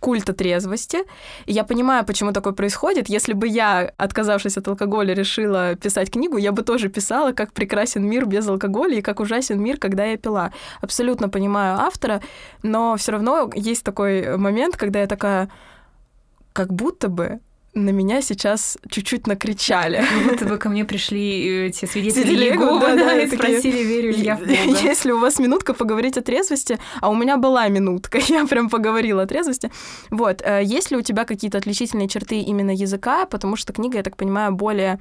культа 0.00 0.32
трезвости. 0.32 0.98
И 1.46 1.52
я 1.52 1.64
понимаю, 1.64 2.04
почему 2.04 2.32
такое 2.32 2.52
происходит. 2.52 3.08
Если 3.08 3.32
бы 3.32 3.48
я, 3.48 3.92
отказавшись 3.96 4.58
от 4.58 4.68
алкоголя, 4.68 5.14
решила 5.14 5.74
писать 5.74 6.10
книгу, 6.10 6.36
я 6.36 6.52
бы 6.52 6.62
тоже 6.62 6.88
писала, 6.88 7.32
как 7.32 7.52
прекрасен 7.52 8.06
мир 8.06 8.26
без 8.26 8.46
алкоголя 8.46 8.98
и 8.98 9.02
как 9.02 9.20
ужасен 9.20 9.62
мир, 9.62 9.78
когда 9.78 10.04
я 10.04 10.16
пила. 10.16 10.52
Абсолютно 10.80 11.28
понимаю 11.28 11.78
автора, 11.78 12.20
но 12.62 12.96
все 12.96 13.12
равно 13.12 13.50
есть 13.54 13.84
такой 13.84 14.36
момент, 14.36 14.76
когда 14.76 15.00
я 15.00 15.06
такая, 15.06 15.48
как 16.52 16.72
будто 16.72 17.08
бы 17.08 17.40
на 17.74 17.90
меня 17.90 18.20
сейчас 18.20 18.78
чуть-чуть 18.88 19.26
накричали. 19.26 19.98
Как 19.98 20.30
будто 20.30 20.44
бы 20.44 20.58
ко 20.58 20.68
мне 20.68 20.84
пришли 20.84 21.66
эти 21.68 21.84
свидетели 21.84 22.46
Иеговы, 22.46 22.80
да, 22.80 22.96
да, 22.96 23.20
и 23.20 23.26
спросили, 23.28 23.84
верю 23.84 24.12
ли 24.12 24.22
я 24.22 24.36
в 24.36 24.40
Бога. 24.40 24.52
Если 24.82 25.12
у 25.12 25.20
вас 25.20 25.38
минутка 25.38 25.72
поговорить 25.72 26.16
о 26.18 26.22
трезвости, 26.22 26.78
а 27.00 27.10
у 27.10 27.14
меня 27.14 27.36
была 27.36 27.68
минутка, 27.68 28.18
я 28.28 28.44
прям 28.46 28.68
поговорила 28.70 29.22
о 29.22 29.26
трезвости. 29.26 29.70
Вот, 30.10 30.42
э, 30.42 30.62
есть 30.64 30.90
ли 30.90 30.96
у 30.96 31.02
тебя 31.02 31.24
какие-то 31.24 31.58
отличительные 31.58 32.08
черты 32.08 32.40
именно 32.40 32.72
языка, 32.72 33.26
потому 33.26 33.56
что 33.56 33.72
книга, 33.72 33.98
я 33.98 34.02
так 34.02 34.16
понимаю, 34.16 34.52
более 34.52 34.98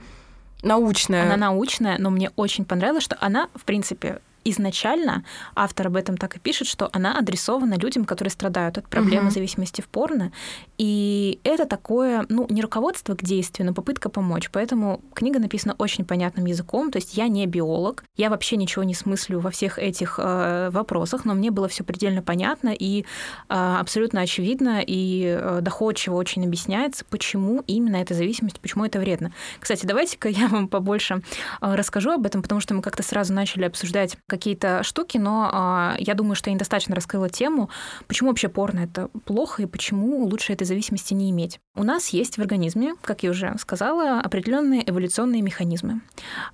научная. 0.62 1.24
Она 1.24 1.38
научная, 1.38 1.98
но 1.98 2.12
мне 2.12 2.30
очень 2.36 2.66
понравилось, 2.66 3.04
что 3.04 3.18
она, 3.20 3.50
в 3.56 3.64
принципе, 3.64 4.20
изначально 4.52 5.24
автор 5.56 5.88
об 5.88 5.96
этом 5.96 6.18
так 6.18 6.36
и 6.36 6.40
пишет, 6.40 6.68
что 6.68 6.90
она 6.94 7.18
адресована 7.18 7.76
людям, 7.76 8.06
которые 8.06 8.32
страдают 8.32 8.78
от 8.78 8.88
проблемы 8.88 9.28
угу. 9.28 9.34
зависимости 9.34 9.82
в 9.82 9.88
порно. 9.88 10.32
И 10.78 11.40
это 11.44 11.66
такое, 11.66 12.26
ну, 12.30 12.48
не 12.50 12.62
руководство 12.62 13.16
к 13.16 13.24
действию, 13.24 13.68
но 13.68 13.74
попытка 13.74 14.10
помочь. 14.10 14.50
Поэтому 14.52 15.02
книга 15.14 15.40
написана 15.40 15.76
очень 15.78 16.06
понятным 16.06 16.46
языком. 16.46 16.92
То 16.92 16.98
есть 16.98 17.16
я 17.16 17.28
не 17.28 17.46
биолог, 17.46 18.04
я 18.16 18.30
вообще 18.30 18.56
ничего 18.56 18.84
не 18.84 18.94
смыслю 18.94 19.40
во 19.40 19.52
всех 19.52 19.78
этих 19.78 20.20
э, 20.22 20.70
вопросах, 20.72 21.26
но 21.26 21.34
мне 21.34 21.52
было 21.52 21.68
все 21.68 21.84
предельно 21.84 22.22
понятно 22.22 22.70
и 22.70 23.02
э, 23.02 23.04
абсолютно 23.50 24.22
очевидно 24.22 24.82
и 24.86 25.38
э, 25.40 25.60
доходчиво 25.62 26.16
очень 26.16 26.46
объясняется, 26.46 27.06
почему 27.10 27.64
именно 27.68 27.98
эта 27.98 28.14
зависимость, 28.14 28.60
почему 28.60 28.86
это 28.86 29.00
вредно. 29.00 29.32
Кстати, 29.60 29.86
давайте-ка 29.86 30.30
я 30.30 30.48
вам 30.48 30.68
побольше 30.68 31.22
э, 31.62 31.76
расскажу 31.76 32.12
об 32.12 32.26
этом, 32.26 32.42
потому 32.42 32.62
что 32.62 32.74
мы 32.74 32.82
как-то 32.82 33.04
сразу 33.04 33.34
начали 33.34 33.66
обсуждать 33.66 34.18
какие-то 34.40 34.82
штуки, 34.84 35.18
но 35.18 35.50
а, 35.52 35.96
я 36.00 36.16
думаю, 36.16 36.36
что 36.36 36.50
я 36.50 36.54
недостаточно 36.54 36.96
раскрыла 36.96 37.30
тему, 37.30 37.70
почему 38.08 38.30
вообще 38.30 38.48
порно 38.48 38.80
это 38.80 39.10
плохо 39.26 39.64
и 39.64 39.66
почему 39.66 40.24
лучше 40.24 40.54
этой 40.54 40.64
зависимости 40.64 41.14
не 41.14 41.30
иметь. 41.30 41.60
У 41.76 41.84
нас 41.84 42.10
есть 42.10 42.38
в 42.38 42.42
организме, 42.42 42.96
как 43.04 43.24
я 43.24 43.32
уже 43.32 43.56
сказала, 43.60 44.20
определенные 44.22 44.90
эволюционные 44.90 45.42
механизмы. 45.42 46.02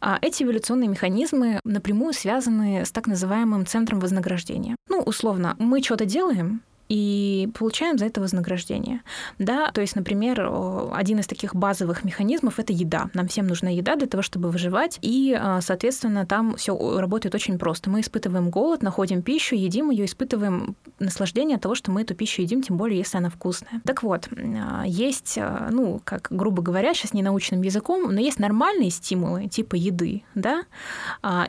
А 0.01 0.17
эти 0.21 0.43
эволюционные 0.43 0.89
механизмы 0.89 1.59
напрямую 1.63 2.13
связаны 2.13 2.83
с 2.85 2.91
так 2.91 3.07
называемым 3.07 3.65
центром 3.65 3.99
вознаграждения. 3.99 4.75
Ну, 4.89 4.99
условно, 4.99 5.55
мы 5.59 5.81
что-то 5.83 6.05
делаем, 6.05 6.61
и 6.89 7.49
получаем 7.57 7.97
за 7.97 8.05
это 8.05 8.21
вознаграждение. 8.21 9.01
Да, 9.39 9.71
то 9.71 9.81
есть, 9.81 9.95
например, 9.95 10.49
один 10.93 11.19
из 11.19 11.27
таких 11.27 11.55
базовых 11.55 12.03
механизмов 12.03 12.59
это 12.59 12.73
еда. 12.73 13.09
Нам 13.13 13.27
всем 13.27 13.47
нужна 13.47 13.69
еда 13.69 13.95
для 13.95 14.07
того, 14.07 14.21
чтобы 14.21 14.51
выживать, 14.51 14.99
и, 15.01 15.35
а, 15.39 15.61
соответственно, 15.61 16.25
там 16.25 16.55
все 16.55 16.77
работает 16.99 17.33
очень 17.33 17.57
просто. 17.57 17.89
Мы 17.89 18.01
испытываем 18.01 18.49
голод, 18.49 18.83
находим 18.83 19.21
пищу, 19.21 19.55
едим 19.55 19.89
ее, 19.89 20.05
испытываем 20.05 20.75
наслаждение 20.99 21.55
от 21.55 21.63
того, 21.63 21.75
что 21.75 21.91
мы 21.91 22.03
эту 22.03 22.13
пищу 22.13 22.41
едим, 22.41 22.61
тем 22.61 22.77
более, 22.77 22.99
если 22.99 23.17
она 23.17 23.29
вкусная. 23.29 23.81
Так 23.83 24.03
вот, 24.03 24.29
а, 24.31 24.83
есть, 24.85 25.37
а, 25.37 25.69
ну, 25.71 26.01
как 26.03 26.27
грубо 26.29 26.61
говоря, 26.61 26.93
сейчас 26.93 27.13
не 27.13 27.23
научным 27.23 27.61
языком, 27.63 28.13
но 28.13 28.19
есть 28.19 28.39
нормальные 28.39 28.91
стимулы, 28.91 29.47
типа 29.47 29.75
еды, 29.75 30.23
да, 30.35 30.63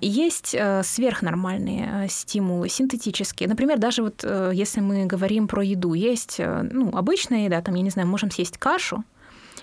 и 0.01 0.09
есть 0.09 0.57
сверхнормальные 0.83 2.09
стимулы, 2.09 2.69
синтетические. 2.69 3.49
Например, 3.49 3.79
даже 3.79 4.03
вот 4.03 4.25
э, 4.25 4.53
если 4.55 4.81
мы 4.81 5.07
говорим 5.07 5.26
говорим 5.27 5.49
про 5.49 5.63
еду, 5.65 5.95
есть 5.95 6.37
э, 6.39 6.69
ну, 6.71 6.91
обычная 6.97 7.47
еда, 7.47 7.61
там, 7.61 7.75
я 7.75 7.83
не 7.83 7.91
знаю, 7.91 8.07
можем 8.09 8.31
съесть 8.31 8.59
кашу, 8.59 9.05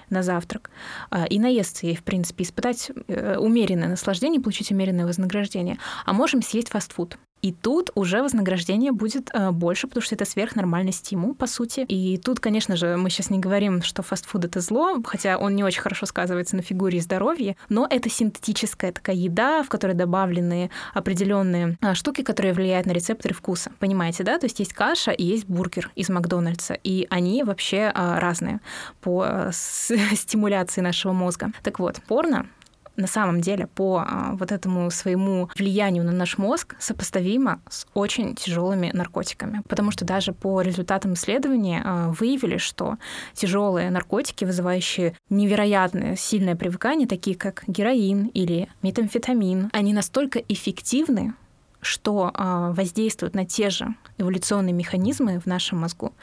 на 0.09 0.21
завтрак 0.21 0.69
э, 1.11 1.27
и 1.29 1.39
наесться 1.39 1.85
ей, 1.87 1.95
в 1.95 2.03
принципе, 2.03 2.43
испытать 2.43 2.91
э, 3.07 3.37
умеренное 3.37 3.87
наслаждение, 3.87 4.41
получить 4.41 4.71
умеренное 4.71 5.05
вознаграждение. 5.05 5.79
А 6.05 6.13
можем 6.13 6.41
съесть 6.41 6.69
фастфуд. 6.69 7.17
И 7.43 7.51
тут 7.51 7.91
уже 7.93 8.23
вознаграждение 8.23 8.93
будет 8.93 9.29
э, 9.33 9.51
больше, 9.51 9.87
потому 9.87 10.01
что 10.01 10.15
это 10.15 10.23
сверхнормальный 10.23 10.93
стимул, 10.93 11.35
по 11.35 11.45
сути. 11.45 11.81
И 11.81 12.17
тут, 12.17 12.39
конечно 12.39 12.77
же, 12.77 12.95
мы 12.95 13.09
сейчас 13.09 13.29
не 13.29 13.37
говорим, 13.37 13.81
что 13.81 14.01
фастфуд— 14.01 14.45
это 14.45 14.61
зло, 14.61 14.97
хотя 15.05 15.37
он 15.37 15.53
не 15.53 15.63
очень 15.63 15.81
хорошо 15.81 16.05
сказывается 16.05 16.55
на 16.55 16.61
фигуре 16.61 16.99
и 16.99 17.01
здоровье, 17.01 17.57
но 17.67 17.85
это 17.89 18.09
синтетическая 18.09 18.93
такая 18.93 19.17
еда, 19.17 19.61
в 19.61 19.67
которой 19.67 19.93
добавлены 19.93 20.71
определенные 20.93 21.77
э, 21.81 21.93
штуки, 21.95 22.23
которые 22.23 22.53
влияют 22.53 22.87
на 22.87 22.93
рецепторы 22.93 23.35
вкуса. 23.35 23.73
Понимаете, 23.79 24.23
да? 24.23 24.39
То 24.39 24.45
есть 24.45 24.59
есть 24.59 24.73
каша 24.73 25.11
и 25.11 25.25
есть 25.25 25.45
бургер 25.45 25.91
из 25.95 26.07
Макдональдса, 26.07 26.75
и 26.75 27.07
они 27.09 27.43
вообще 27.43 27.91
э, 27.93 28.19
разные 28.19 28.61
по 29.01 29.49
стимуляции 29.51 30.79
нашего 30.79 31.11
мозга. 31.11 31.51
Так 31.61 31.79
вот, 31.79 32.01
порно 32.07 32.47
на 32.95 33.07
самом 33.07 33.41
деле 33.41 33.67
по 33.67 34.03
а, 34.05 34.35
вот 34.35 34.51
этому 34.51 34.89
своему 34.91 35.49
влиянию 35.55 36.03
на 36.03 36.11
наш 36.11 36.37
мозг 36.37 36.75
сопоставимо 36.79 37.61
с 37.69 37.87
очень 37.93 38.35
тяжелыми 38.35 38.91
наркотиками. 38.93 39.61
Потому 39.67 39.91
что 39.91 40.05
даже 40.05 40.33
по 40.33 40.61
результатам 40.61 41.13
исследований 41.13 41.79
а, 41.83 42.09
выявили, 42.09 42.57
что 42.57 42.97
тяжелые 43.33 43.89
наркотики, 43.89 44.45
вызывающие 44.45 45.15
невероятное 45.29 46.15
сильное 46.15 46.55
привыкание, 46.55 47.07
такие 47.07 47.35
как 47.35 47.63
героин 47.67 48.27
или 48.27 48.69
метамфетамин, 48.81 49.69
они 49.73 49.93
настолько 49.93 50.39
эффективны, 50.39 51.33
что 51.81 52.31
э, 52.33 52.73
воздействуют 52.73 53.35
на 53.35 53.45
те 53.45 53.69
же 53.69 53.93
эволюционные 54.17 54.73
механизмы 54.73 55.39
в 55.39 55.45
нашем 55.45 55.79
мозгу, 55.79 56.13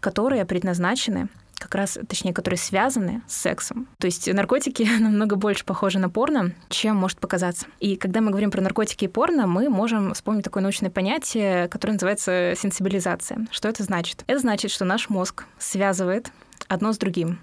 которые 0.00 0.44
предназначены 0.44 1.28
как 1.58 1.74
раз, 1.74 1.98
точнее, 2.08 2.32
которые 2.32 2.58
связаны 2.58 3.22
с 3.26 3.36
сексом. 3.36 3.88
То 3.98 4.06
есть 4.06 4.32
наркотики 4.32 4.82
намного 5.00 5.36
больше 5.36 5.64
похожи 5.64 5.98
на 5.98 6.08
порно, 6.08 6.52
чем 6.68 6.96
может 6.96 7.18
показаться. 7.18 7.66
И 7.80 7.96
когда 7.96 8.20
мы 8.20 8.30
говорим 8.30 8.50
про 8.50 8.60
наркотики 8.60 9.04
и 9.04 9.08
порно, 9.08 9.46
мы 9.46 9.68
можем 9.68 10.14
вспомнить 10.14 10.44
такое 10.44 10.62
научное 10.62 10.90
понятие, 10.90 11.68
которое 11.68 11.94
называется 11.94 12.54
сенсибилизация. 12.56 13.46
Что 13.50 13.68
это 13.68 13.82
значит? 13.82 14.24
Это 14.26 14.40
значит, 14.40 14.70
что 14.70 14.84
наш 14.84 15.08
мозг 15.08 15.44
связывает 15.58 16.30
одно 16.68 16.92
с 16.92 16.98
другим. 16.98 17.38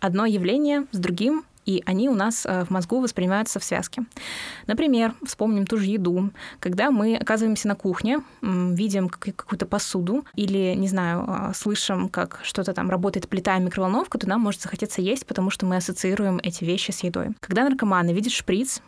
Одно 0.00 0.24
явление 0.24 0.86
с 0.92 0.98
другим 0.98 1.44
и 1.66 1.82
они 1.86 2.08
у 2.08 2.14
нас 2.14 2.46
э, 2.46 2.64
в 2.64 2.70
мозгу 2.70 3.00
воспринимаются 3.00 3.60
в 3.60 3.64
связке. 3.64 4.02
Например, 4.66 5.14
вспомним 5.24 5.66
ту 5.66 5.76
же 5.76 5.86
еду. 5.86 6.30
Когда 6.58 6.90
мы 6.90 7.16
оказываемся 7.16 7.68
на 7.68 7.74
кухне, 7.74 8.20
видим 8.42 9.08
какую-то 9.08 9.66
посуду 9.66 10.24
или, 10.34 10.74
не 10.74 10.88
знаю, 10.88 11.24
а, 11.26 11.54
слышим, 11.54 12.08
как 12.08 12.40
что-то 12.42 12.72
там 12.72 12.90
работает 12.90 13.28
плита 13.28 13.56
и 13.56 13.60
микроволновка, 13.60 14.18
то 14.18 14.28
нам 14.28 14.40
может 14.40 14.62
захотеться 14.62 15.00
есть, 15.00 15.26
потому 15.26 15.50
что 15.50 15.66
мы 15.66 15.76
ассоциируем 15.76 16.40
эти 16.42 16.64
вещи 16.64 16.90
с 16.90 17.02
едой. 17.04 17.28
Когда 17.40 17.64
наркоманы 17.64 18.12
видят 18.12 18.32
шприц, 18.32 18.82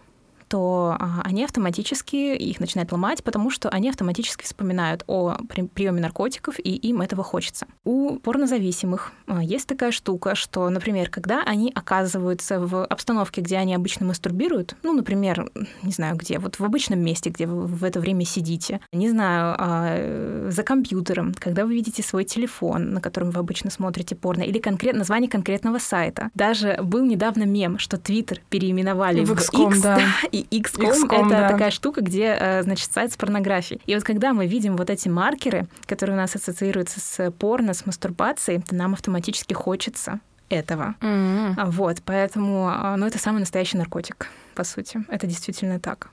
то 0.52 0.98
а, 1.00 1.22
они 1.24 1.44
автоматически 1.44 2.36
их 2.36 2.60
начинают 2.60 2.92
ломать, 2.92 3.24
потому 3.24 3.48
что 3.48 3.70
они 3.70 3.88
автоматически 3.88 4.44
вспоминают 4.44 5.02
о 5.06 5.38
приеме 5.74 6.02
наркотиков, 6.02 6.58
и 6.58 6.74
им 6.74 7.00
этого 7.00 7.24
хочется. 7.24 7.66
У 7.84 8.18
порнозависимых 8.18 9.12
а, 9.26 9.42
есть 9.42 9.66
такая 9.66 9.92
штука, 9.92 10.34
что, 10.34 10.68
например, 10.68 11.08
когда 11.08 11.42
они 11.42 11.72
оказываются 11.74 12.60
в 12.60 12.84
обстановке, 12.84 13.40
где 13.40 13.56
они 13.56 13.74
обычно 13.74 14.04
мастурбируют, 14.04 14.76
ну, 14.82 14.92
например, 14.92 15.50
не 15.82 15.90
знаю 15.90 16.16
где, 16.16 16.38
вот 16.38 16.58
в 16.58 16.64
обычном 16.64 17.00
месте, 17.00 17.30
где 17.30 17.46
вы 17.46 17.66
в 17.66 17.82
это 17.82 17.98
время 17.98 18.26
сидите, 18.26 18.80
не 18.92 19.08
знаю, 19.08 19.56
а, 19.58 20.48
за 20.50 20.62
компьютером, 20.64 21.32
когда 21.38 21.64
вы 21.64 21.72
видите 21.72 22.02
свой 22.02 22.24
телефон, 22.24 22.92
на 22.92 23.00
котором 23.00 23.30
вы 23.30 23.40
обычно 23.40 23.70
смотрите 23.70 24.16
порно, 24.16 24.42
или 24.42 24.58
конкрет, 24.58 24.96
название 24.96 25.30
конкретного 25.30 25.78
сайта. 25.78 26.28
Даже 26.34 26.78
был 26.82 27.06
недавно 27.06 27.44
мем, 27.44 27.78
что 27.78 27.96
Твиттер 27.96 28.42
переименовали 28.50 29.24
в, 29.24 29.34
в 29.34 29.70
X, 29.70 29.80
да, 29.80 29.98
и 30.30 30.41
XCOM, 30.50 31.08
XCOM 31.08 31.26
это 31.26 31.28
да. 31.28 31.48
такая 31.48 31.70
штука, 31.70 32.00
где, 32.00 32.36
э, 32.38 32.62
значит, 32.62 32.92
сайт 32.92 33.12
с 33.12 33.16
порнографией. 33.16 33.80
И 33.86 33.94
вот 33.94 34.04
когда 34.04 34.32
мы 34.32 34.46
видим 34.46 34.76
вот 34.76 34.90
эти 34.90 35.08
маркеры, 35.08 35.66
которые 35.86 36.16
у 36.16 36.20
нас 36.20 36.34
ассоциируются 36.34 37.00
с 37.00 37.30
порно, 37.32 37.74
с 37.74 37.86
мастурбацией, 37.86 38.60
то 38.60 38.74
нам 38.74 38.94
автоматически 38.94 39.54
хочется 39.54 40.20
этого. 40.48 40.94
Mm-hmm. 41.00 41.70
Вот, 41.70 42.02
поэтому, 42.04 42.68
а, 42.68 42.96
ну, 42.96 43.06
это 43.06 43.18
самый 43.18 43.40
настоящий 43.40 43.78
наркотик, 43.78 44.28
по 44.54 44.64
сути. 44.64 45.04
Это 45.08 45.26
действительно 45.26 45.80
так. 45.80 46.10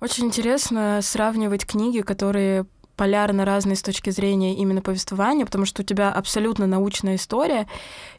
Очень 0.00 0.26
интересно 0.26 1.00
сравнивать 1.02 1.66
книги, 1.66 2.00
которые 2.00 2.66
полярно 2.98 3.44
разные 3.44 3.76
с 3.76 3.82
точки 3.82 4.10
зрения 4.10 4.56
именно 4.56 4.82
повествования, 4.82 5.46
потому 5.46 5.64
что 5.64 5.82
у 5.82 5.84
тебя 5.84 6.10
абсолютно 6.10 6.66
научная 6.66 7.14
история. 7.14 7.66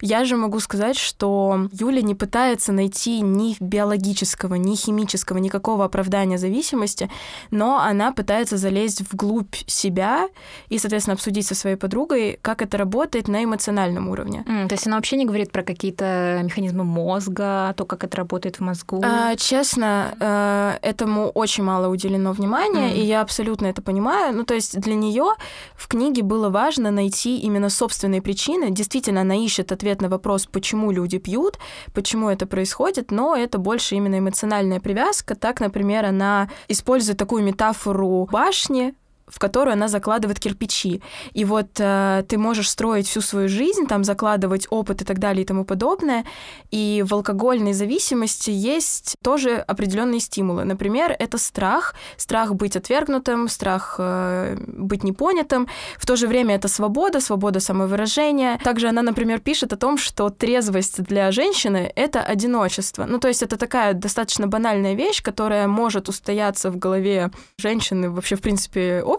Я 0.01 0.23
же 0.23 0.37
могу 0.37 0.59
сказать, 0.61 0.97
что 0.97 1.67
Юля 1.73 2.01
не 2.01 2.15
пытается 2.15 2.71
найти 2.71 3.19
ни 3.19 3.55
биологического, 3.59 4.55
ни 4.55 4.75
химического, 4.75 5.37
никакого 5.37 5.85
оправдания 5.85 6.37
зависимости, 6.37 7.09
но 7.51 7.79
она 7.79 8.13
пытается 8.13 8.57
залезть 8.57 9.01
вглубь 9.11 9.55
себя 9.67 10.29
и, 10.69 10.79
соответственно, 10.79 11.15
обсудить 11.15 11.45
со 11.45 11.55
своей 11.55 11.75
подругой, 11.75 12.39
как 12.41 12.61
это 12.61 12.77
работает 12.77 13.27
на 13.27 13.43
эмоциональном 13.43 14.07
уровне. 14.07 14.45
Mm, 14.47 14.67
то 14.69 14.75
есть 14.75 14.87
она 14.87 14.95
вообще 14.95 15.17
не 15.17 15.25
говорит 15.25 15.51
про 15.51 15.63
какие-то 15.63 16.39
механизмы 16.43 16.85
мозга, 16.85 17.73
то, 17.75 17.85
как 17.85 18.05
это 18.05 18.15
работает 18.15 18.55
в 18.57 18.61
мозгу? 18.61 19.01
А, 19.03 19.35
честно, 19.35 20.15
э, 20.19 20.77
этому 20.81 21.29
очень 21.31 21.65
мало 21.65 21.89
уделено 21.89 22.31
внимания, 22.31 22.89
mm. 22.89 22.95
и 22.95 23.01
я 23.01 23.21
абсолютно 23.21 23.67
это 23.67 23.81
понимаю. 23.81 24.33
Ну, 24.33 24.45
то 24.45 24.53
есть 24.53 24.68
для 24.73 24.95
нее 24.95 25.33
в 25.75 25.87
книге 25.87 26.23
было 26.23 26.49
важно 26.49 26.91
найти 26.91 27.39
именно 27.39 27.69
собственные 27.69 28.21
причины. 28.21 28.71
Действительно, 28.71 29.21
она 29.21 29.35
ищет 29.35 29.71
ответ 29.71 30.01
на 30.01 30.09
вопрос, 30.09 30.45
почему 30.45 30.91
люди 30.91 31.17
пьют, 31.17 31.59
почему 31.93 32.29
это 32.29 32.45
происходит, 32.45 33.11
но 33.11 33.35
это 33.35 33.57
больше 33.57 33.95
именно 33.95 34.19
эмоциональная 34.19 34.79
привязка. 34.79 35.35
Так, 35.35 35.59
например, 35.59 36.05
она 36.05 36.49
использует 36.67 37.17
такую 37.17 37.43
метафору 37.43 38.27
башни, 38.31 38.93
в 39.29 39.39
которую 39.39 39.73
она 39.73 39.87
закладывает 39.87 40.39
кирпичи. 40.39 41.01
И 41.33 41.45
вот 41.45 41.69
э, 41.79 42.23
ты 42.27 42.37
можешь 42.37 42.69
строить 42.69 43.07
всю 43.07 43.21
свою 43.21 43.47
жизнь, 43.47 43.87
там 43.87 44.03
закладывать 44.03 44.67
опыт 44.69 45.01
и 45.01 45.05
так 45.05 45.19
далее 45.19 45.43
и 45.43 45.45
тому 45.45 45.63
подобное. 45.65 46.25
И 46.71 47.03
в 47.07 47.13
алкогольной 47.13 47.73
зависимости 47.73 48.49
есть 48.49 49.15
тоже 49.23 49.57
определенные 49.57 50.19
стимулы. 50.19 50.65
Например, 50.65 51.15
это 51.17 51.37
страх, 51.37 51.95
страх 52.17 52.55
быть 52.55 52.75
отвергнутым, 52.75 53.47
страх 53.47 53.95
э, 53.99 54.57
быть 54.67 55.03
непонятым. 55.03 55.67
В 55.97 56.05
то 56.05 56.15
же 56.15 56.27
время 56.27 56.55
это 56.55 56.67
свобода, 56.67 57.19
свобода 57.21 57.59
самовыражения. 57.59 58.59
Также 58.63 58.89
она, 58.89 59.01
например, 59.01 59.39
пишет 59.39 59.73
о 59.73 59.77
том, 59.77 59.97
что 59.97 60.29
трезвость 60.29 61.03
для 61.03 61.31
женщины— 61.31 61.91
это 61.95 62.21
одиночество. 62.21 63.05
Ну, 63.05 63.19
то 63.19 63.27
есть 63.27 63.43
это 63.43 63.57
такая 63.57 63.93
достаточно 63.93 64.47
банальная 64.47 64.95
вещь, 64.95 65.21
которая 65.21 65.67
может 65.67 66.09
устояться 66.09 66.71
в 66.71 66.77
голове 66.77 67.31
женщины, 67.57 68.09
вообще, 68.09 68.35
в 68.35 68.41
принципе, 68.41 69.01
общества, 69.03 69.18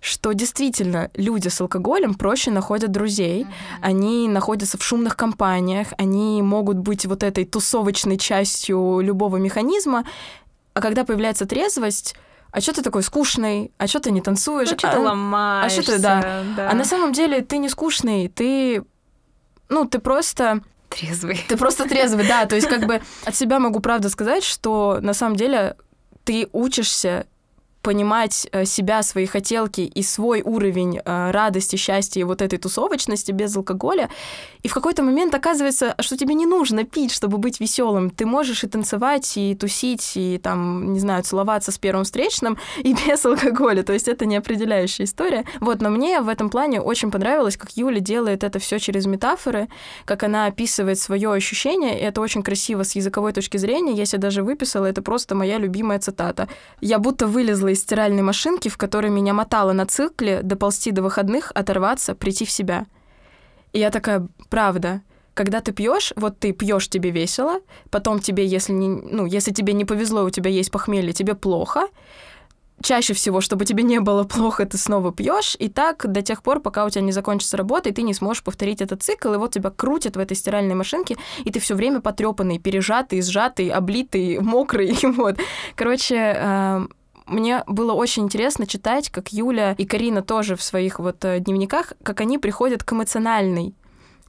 что 0.00 0.32
действительно 0.32 1.10
люди 1.14 1.48
с 1.48 1.60
алкоголем 1.60 2.14
проще 2.14 2.50
находят 2.50 2.92
друзей, 2.92 3.42
mm-hmm. 3.42 3.78
они 3.82 4.28
находятся 4.28 4.78
в 4.78 4.84
шумных 4.84 5.16
компаниях, 5.16 5.88
они 5.98 6.42
могут 6.42 6.78
быть 6.78 7.06
вот 7.06 7.22
этой 7.22 7.44
тусовочной 7.44 8.18
частью 8.18 9.00
любого 9.00 9.36
механизма, 9.36 10.04
а 10.74 10.80
когда 10.80 11.04
появляется 11.04 11.46
трезвость, 11.46 12.14
а 12.52 12.60
что 12.60 12.72
ты 12.72 12.82
такой 12.82 13.02
скучный, 13.02 13.72
а 13.78 13.86
что 13.86 14.00
ты 14.00 14.10
не 14.10 14.20
танцуешь, 14.20 14.70
ну, 14.70 14.78
что 14.78 14.90
ты 14.90 14.96
а, 14.96 15.00
ломаешься, 15.00 15.80
а 15.80 15.82
что 15.82 15.92
ты, 15.92 15.98
да. 15.98 16.42
да. 16.56 16.70
А 16.70 16.74
на 16.74 16.84
самом 16.84 17.12
деле 17.12 17.42
ты 17.42 17.58
не 17.58 17.68
скучный, 17.68 18.28
ты, 18.28 18.84
ну, 19.68 19.84
ты 19.86 19.98
просто 19.98 20.62
трезвый. 20.88 21.44
Ты 21.48 21.56
просто 21.56 21.88
трезвый, 21.88 22.26
да. 22.26 22.46
То 22.46 22.54
есть 22.56 22.68
как 22.68 22.86
бы 22.86 23.02
от 23.24 23.34
себя 23.34 23.58
могу 23.58 23.80
правда 23.80 24.08
сказать, 24.08 24.44
что 24.44 24.98
на 25.02 25.14
самом 25.14 25.36
деле 25.36 25.76
ты 26.24 26.48
учишься 26.52 27.26
понимать 27.86 28.48
э, 28.50 28.64
себя, 28.64 29.02
свои 29.02 29.26
хотелки 29.26 29.82
и 29.82 30.02
свой 30.02 30.42
уровень 30.42 30.98
э, 30.98 31.30
радости, 31.30 31.76
счастья 31.76 32.20
и 32.20 32.24
вот 32.24 32.42
этой 32.42 32.58
тусовочности 32.58 33.30
без 33.30 33.56
алкоголя. 33.56 34.08
И 34.64 34.68
в 34.68 34.74
какой-то 34.74 35.04
момент 35.04 35.32
оказывается, 35.36 35.94
что 36.00 36.16
тебе 36.16 36.34
не 36.34 36.46
нужно 36.46 36.82
пить, 36.82 37.12
чтобы 37.12 37.38
быть 37.38 37.60
веселым. 37.60 38.10
Ты 38.10 38.26
можешь 38.26 38.64
и 38.64 38.66
танцевать, 38.66 39.36
и 39.36 39.54
тусить, 39.54 40.16
и 40.16 40.40
там, 40.42 40.92
не 40.94 40.98
знаю, 40.98 41.22
целоваться 41.22 41.70
с 41.70 41.78
первым 41.78 42.02
встречным 42.02 42.58
и 42.78 42.92
без 43.06 43.24
алкоголя. 43.24 43.84
То 43.84 43.92
есть 43.92 44.08
это 44.08 44.26
не 44.26 44.34
определяющая 44.36 45.04
история. 45.04 45.44
Вот, 45.60 45.80
но 45.80 45.90
мне 45.90 46.20
в 46.20 46.28
этом 46.28 46.50
плане 46.50 46.80
очень 46.80 47.12
понравилось, 47.12 47.56
как 47.56 47.76
Юля 47.76 48.00
делает 48.00 48.42
это 48.42 48.58
все 48.58 48.80
через 48.80 49.06
метафоры, 49.06 49.68
как 50.04 50.24
она 50.24 50.46
описывает 50.46 50.98
свое 50.98 51.32
ощущение, 51.32 52.00
и 52.00 52.02
это 52.02 52.20
очень 52.20 52.42
красиво 52.42 52.82
с 52.82 52.96
языковой 52.96 53.32
точки 53.32 53.58
зрения. 53.58 53.92
Я 53.92 54.06
себе 54.06 54.22
даже 54.22 54.42
выписала, 54.42 54.86
это 54.86 55.02
просто 55.02 55.36
моя 55.36 55.58
любимая 55.58 56.00
цитата. 56.00 56.48
Я 56.80 56.98
будто 56.98 57.28
вылезла 57.28 57.75
из 57.76 57.82
стиральной 57.82 58.22
машинки, 58.22 58.68
в 58.68 58.76
которой 58.76 59.10
меня 59.10 59.34
мотало 59.34 59.72
на 59.72 59.86
цикле, 59.86 60.40
доползти 60.42 60.90
до 60.90 61.02
выходных, 61.02 61.52
оторваться, 61.54 62.14
прийти 62.14 62.44
в 62.44 62.50
себя. 62.50 62.86
И 63.72 63.78
я 63.78 63.90
такая, 63.90 64.26
правда, 64.48 65.02
когда 65.34 65.60
ты 65.60 65.72
пьешь, 65.72 66.12
вот 66.16 66.38
ты 66.38 66.52
пьешь, 66.52 66.88
тебе 66.88 67.10
весело, 67.10 67.60
потом 67.90 68.20
тебе, 68.20 68.46
если 68.46 68.72
не, 68.72 68.88
ну, 68.88 69.26
если 69.26 69.52
тебе 69.52 69.74
не 69.74 69.84
повезло, 69.84 70.24
у 70.24 70.30
тебя 70.30 70.50
есть 70.50 70.70
похмелье, 70.70 71.12
тебе 71.12 71.34
плохо, 71.34 71.88
чаще 72.82 73.12
всего, 73.12 73.40
чтобы 73.40 73.64
тебе 73.64 73.82
не 73.82 74.00
было 74.00 74.24
плохо, 74.24 74.64
ты 74.64 74.78
снова 74.78 75.12
пьешь, 75.12 75.56
и 75.58 75.68
так 75.68 76.10
до 76.10 76.22
тех 76.22 76.42
пор, 76.42 76.60
пока 76.60 76.84
у 76.84 76.90
тебя 76.90 77.02
не 77.02 77.12
закончится 77.12 77.56
работа, 77.56 77.90
и 77.90 77.92
ты 77.92 78.02
не 78.02 78.14
сможешь 78.14 78.42
повторить 78.42 78.80
этот 78.80 79.02
цикл, 79.02 79.34
и 79.34 79.36
вот 79.36 79.52
тебя 79.52 79.70
крутят 79.70 80.16
в 80.16 80.18
этой 80.18 80.36
стиральной 80.36 80.74
машинке, 80.74 81.16
и 81.44 81.50
ты 81.50 81.60
все 81.60 81.74
время 81.74 82.00
потрепанный, 82.00 82.58
пережатый, 82.58 83.20
сжатый, 83.22 83.68
облитый, 83.68 84.38
мокрый, 84.40 84.96
вот. 85.02 85.38
Короче, 85.74 86.16
э, 86.16 86.86
мне 87.26 87.62
было 87.66 87.92
очень 87.92 88.24
интересно 88.24 88.66
читать, 88.66 89.10
как 89.10 89.32
Юля 89.32 89.74
и 89.78 89.84
Карина 89.84 90.22
тоже 90.22 90.56
в 90.56 90.62
своих 90.62 90.98
вот 90.98 91.24
э, 91.24 91.40
дневниках, 91.40 91.92
как 92.02 92.20
они 92.20 92.38
приходят 92.38 92.84
к 92.84 92.92
эмоциональной 92.92 93.74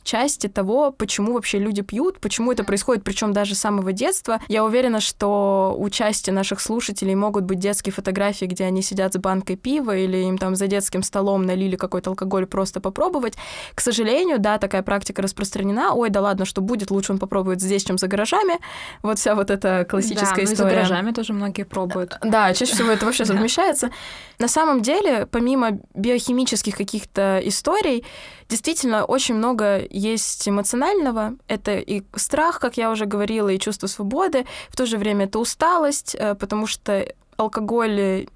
части 0.07 0.47
того, 0.47 0.91
почему 0.91 1.33
вообще 1.33 1.59
люди 1.59 1.81
пьют, 1.81 2.19
почему 2.19 2.53
это 2.53 2.63
происходит, 2.63 3.03
причем 3.03 3.33
даже 3.33 3.55
с 3.55 3.59
самого 3.59 3.91
детства. 3.91 4.39
Я 4.47 4.63
уверена, 4.63 5.01
что 5.01 5.75
у 5.77 5.89
части 5.89 6.31
наших 6.31 6.61
слушателей 6.61 7.13
могут 7.13 7.43
быть 7.43 7.59
детские 7.59 7.91
фотографии, 7.91 8.45
где 8.45 8.63
они 8.63 8.81
сидят 8.81 9.13
с 9.13 9.17
банкой 9.17 9.57
пива 9.57 9.95
или 9.95 10.17
им 10.17 10.37
там 10.37 10.55
за 10.55 10.67
детским 10.67 11.03
столом 11.03 11.45
налили 11.45 11.75
какой-то 11.75 12.11
алкоголь 12.11 12.45
просто 12.45 12.79
попробовать. 12.79 13.33
К 13.75 13.81
сожалению, 13.81 14.39
да, 14.39 14.57
такая 14.57 14.81
практика 14.81 15.21
распространена. 15.21 15.93
Ой, 15.93 16.09
да 16.09 16.21
ладно, 16.21 16.45
что 16.45 16.61
будет, 16.61 16.89
лучше 16.89 17.11
он 17.11 17.19
попробует 17.19 17.61
здесь, 17.61 17.83
чем 17.83 17.97
за 17.97 18.07
гаражами. 18.07 18.59
Вот 19.03 19.19
вся 19.19 19.35
вот 19.35 19.51
эта 19.51 19.85
классическая 19.89 20.45
да, 20.45 20.47
ну 20.47 20.53
история. 20.53 20.69
за 20.69 20.75
гаражами 20.75 21.11
тоже 21.11 21.33
многие 21.33 21.63
пробуют. 21.63 22.17
Да, 22.23 22.53
чаще 22.53 22.73
всего 22.73 22.91
это 22.91 23.05
вообще 23.05 23.25
совмещается. 23.33 23.91
На 24.39 24.47
самом 24.47 24.81
деле, 24.81 25.27
помимо 25.29 25.79
биохимических 25.93 26.77
каких-то 26.77 27.41
историй, 27.43 28.05
действительно 28.47 29.03
очень 29.03 29.35
много 29.35 29.81
есть 29.97 30.47
эмоционального. 30.47 31.33
Это 31.47 31.77
и 31.77 32.03
страх, 32.15 32.59
как 32.59 32.77
я 32.77 32.91
уже 32.91 33.05
говорила, 33.05 33.49
и 33.49 33.59
чувство 33.59 33.87
свободы. 33.87 34.45
В 34.69 34.75
то 34.75 34.85
же 34.85 34.97
время 34.97 35.25
это 35.25 35.39
усталость, 35.39 36.15
э, 36.15 36.35
потому 36.35 36.67
что 36.67 37.05
алкоголь 37.37 38.27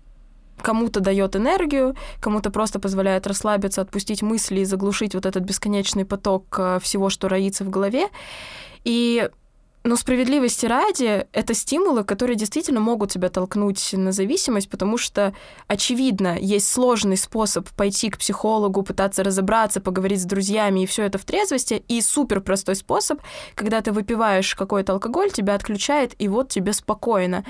кому-то 0.61 0.99
дает 0.99 1.35
энергию, 1.35 1.95
кому-то 2.19 2.51
просто 2.51 2.79
позволяет 2.79 3.27
расслабиться, 3.27 3.81
отпустить 3.81 4.21
мысли 4.21 4.61
и 4.61 4.65
заглушить 4.65 5.15
вот 5.15 5.25
этот 5.25 5.43
бесконечный 5.43 6.05
поток 6.05 6.55
э, 6.57 6.79
всего, 6.81 7.09
что 7.09 7.27
роится 7.27 7.63
в 7.63 7.69
голове. 7.69 8.07
И 8.83 9.29
но 9.83 9.95
справедливости 9.95 10.67
ради, 10.67 11.27
это 11.31 11.53
стимулы, 11.53 12.03
которые 12.03 12.35
действительно 12.35 12.79
могут 12.79 13.11
тебя 13.11 13.29
толкнуть 13.29 13.93
на 13.93 14.11
зависимость, 14.11 14.69
потому 14.69 14.97
что, 14.97 15.33
очевидно, 15.67 16.37
есть 16.39 16.71
сложный 16.71 17.17
способ 17.17 17.67
пойти 17.69 18.11
к 18.11 18.19
психологу, 18.19 18.83
пытаться 18.83 19.23
разобраться, 19.23 19.81
поговорить 19.81 20.21
с 20.21 20.25
друзьями, 20.25 20.81
и 20.83 20.85
все 20.85 21.03
это 21.03 21.17
в 21.17 21.25
трезвости, 21.25 21.83
и 21.87 22.01
супер 22.01 22.41
простой 22.41 22.75
способ, 22.75 23.19
когда 23.55 23.81
ты 23.81 23.91
выпиваешь 23.91 24.53
какой-то 24.53 24.93
алкоголь, 24.93 25.31
тебя 25.31 25.55
отключает, 25.55 26.13
и 26.19 26.27
вот 26.27 26.49
тебе 26.49 26.73
спокойно. 26.73 27.43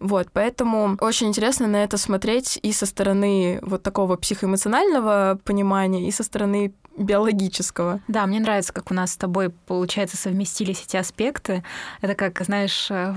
Вот, 0.00 0.28
поэтому 0.32 0.96
очень 1.00 1.28
интересно 1.28 1.66
на 1.66 1.84
это 1.84 1.98
смотреть 1.98 2.58
и 2.62 2.72
со 2.72 2.86
стороны 2.86 3.58
вот 3.62 3.82
такого 3.82 4.16
психоэмоционального 4.16 5.38
понимания, 5.44 6.08
и 6.08 6.10
со 6.10 6.22
стороны 6.22 6.74
биологического. 6.96 8.00
Да, 8.08 8.26
мне 8.26 8.40
нравится, 8.40 8.72
как 8.72 8.90
у 8.90 8.94
нас 8.94 9.12
с 9.12 9.16
тобой, 9.16 9.50
получается, 9.50 10.16
совместились 10.16 10.84
эти 10.86 10.96
аспекты. 10.96 11.62
Это 12.00 12.14
как, 12.14 12.40
знаешь, 12.44 12.88
э, 12.90 13.14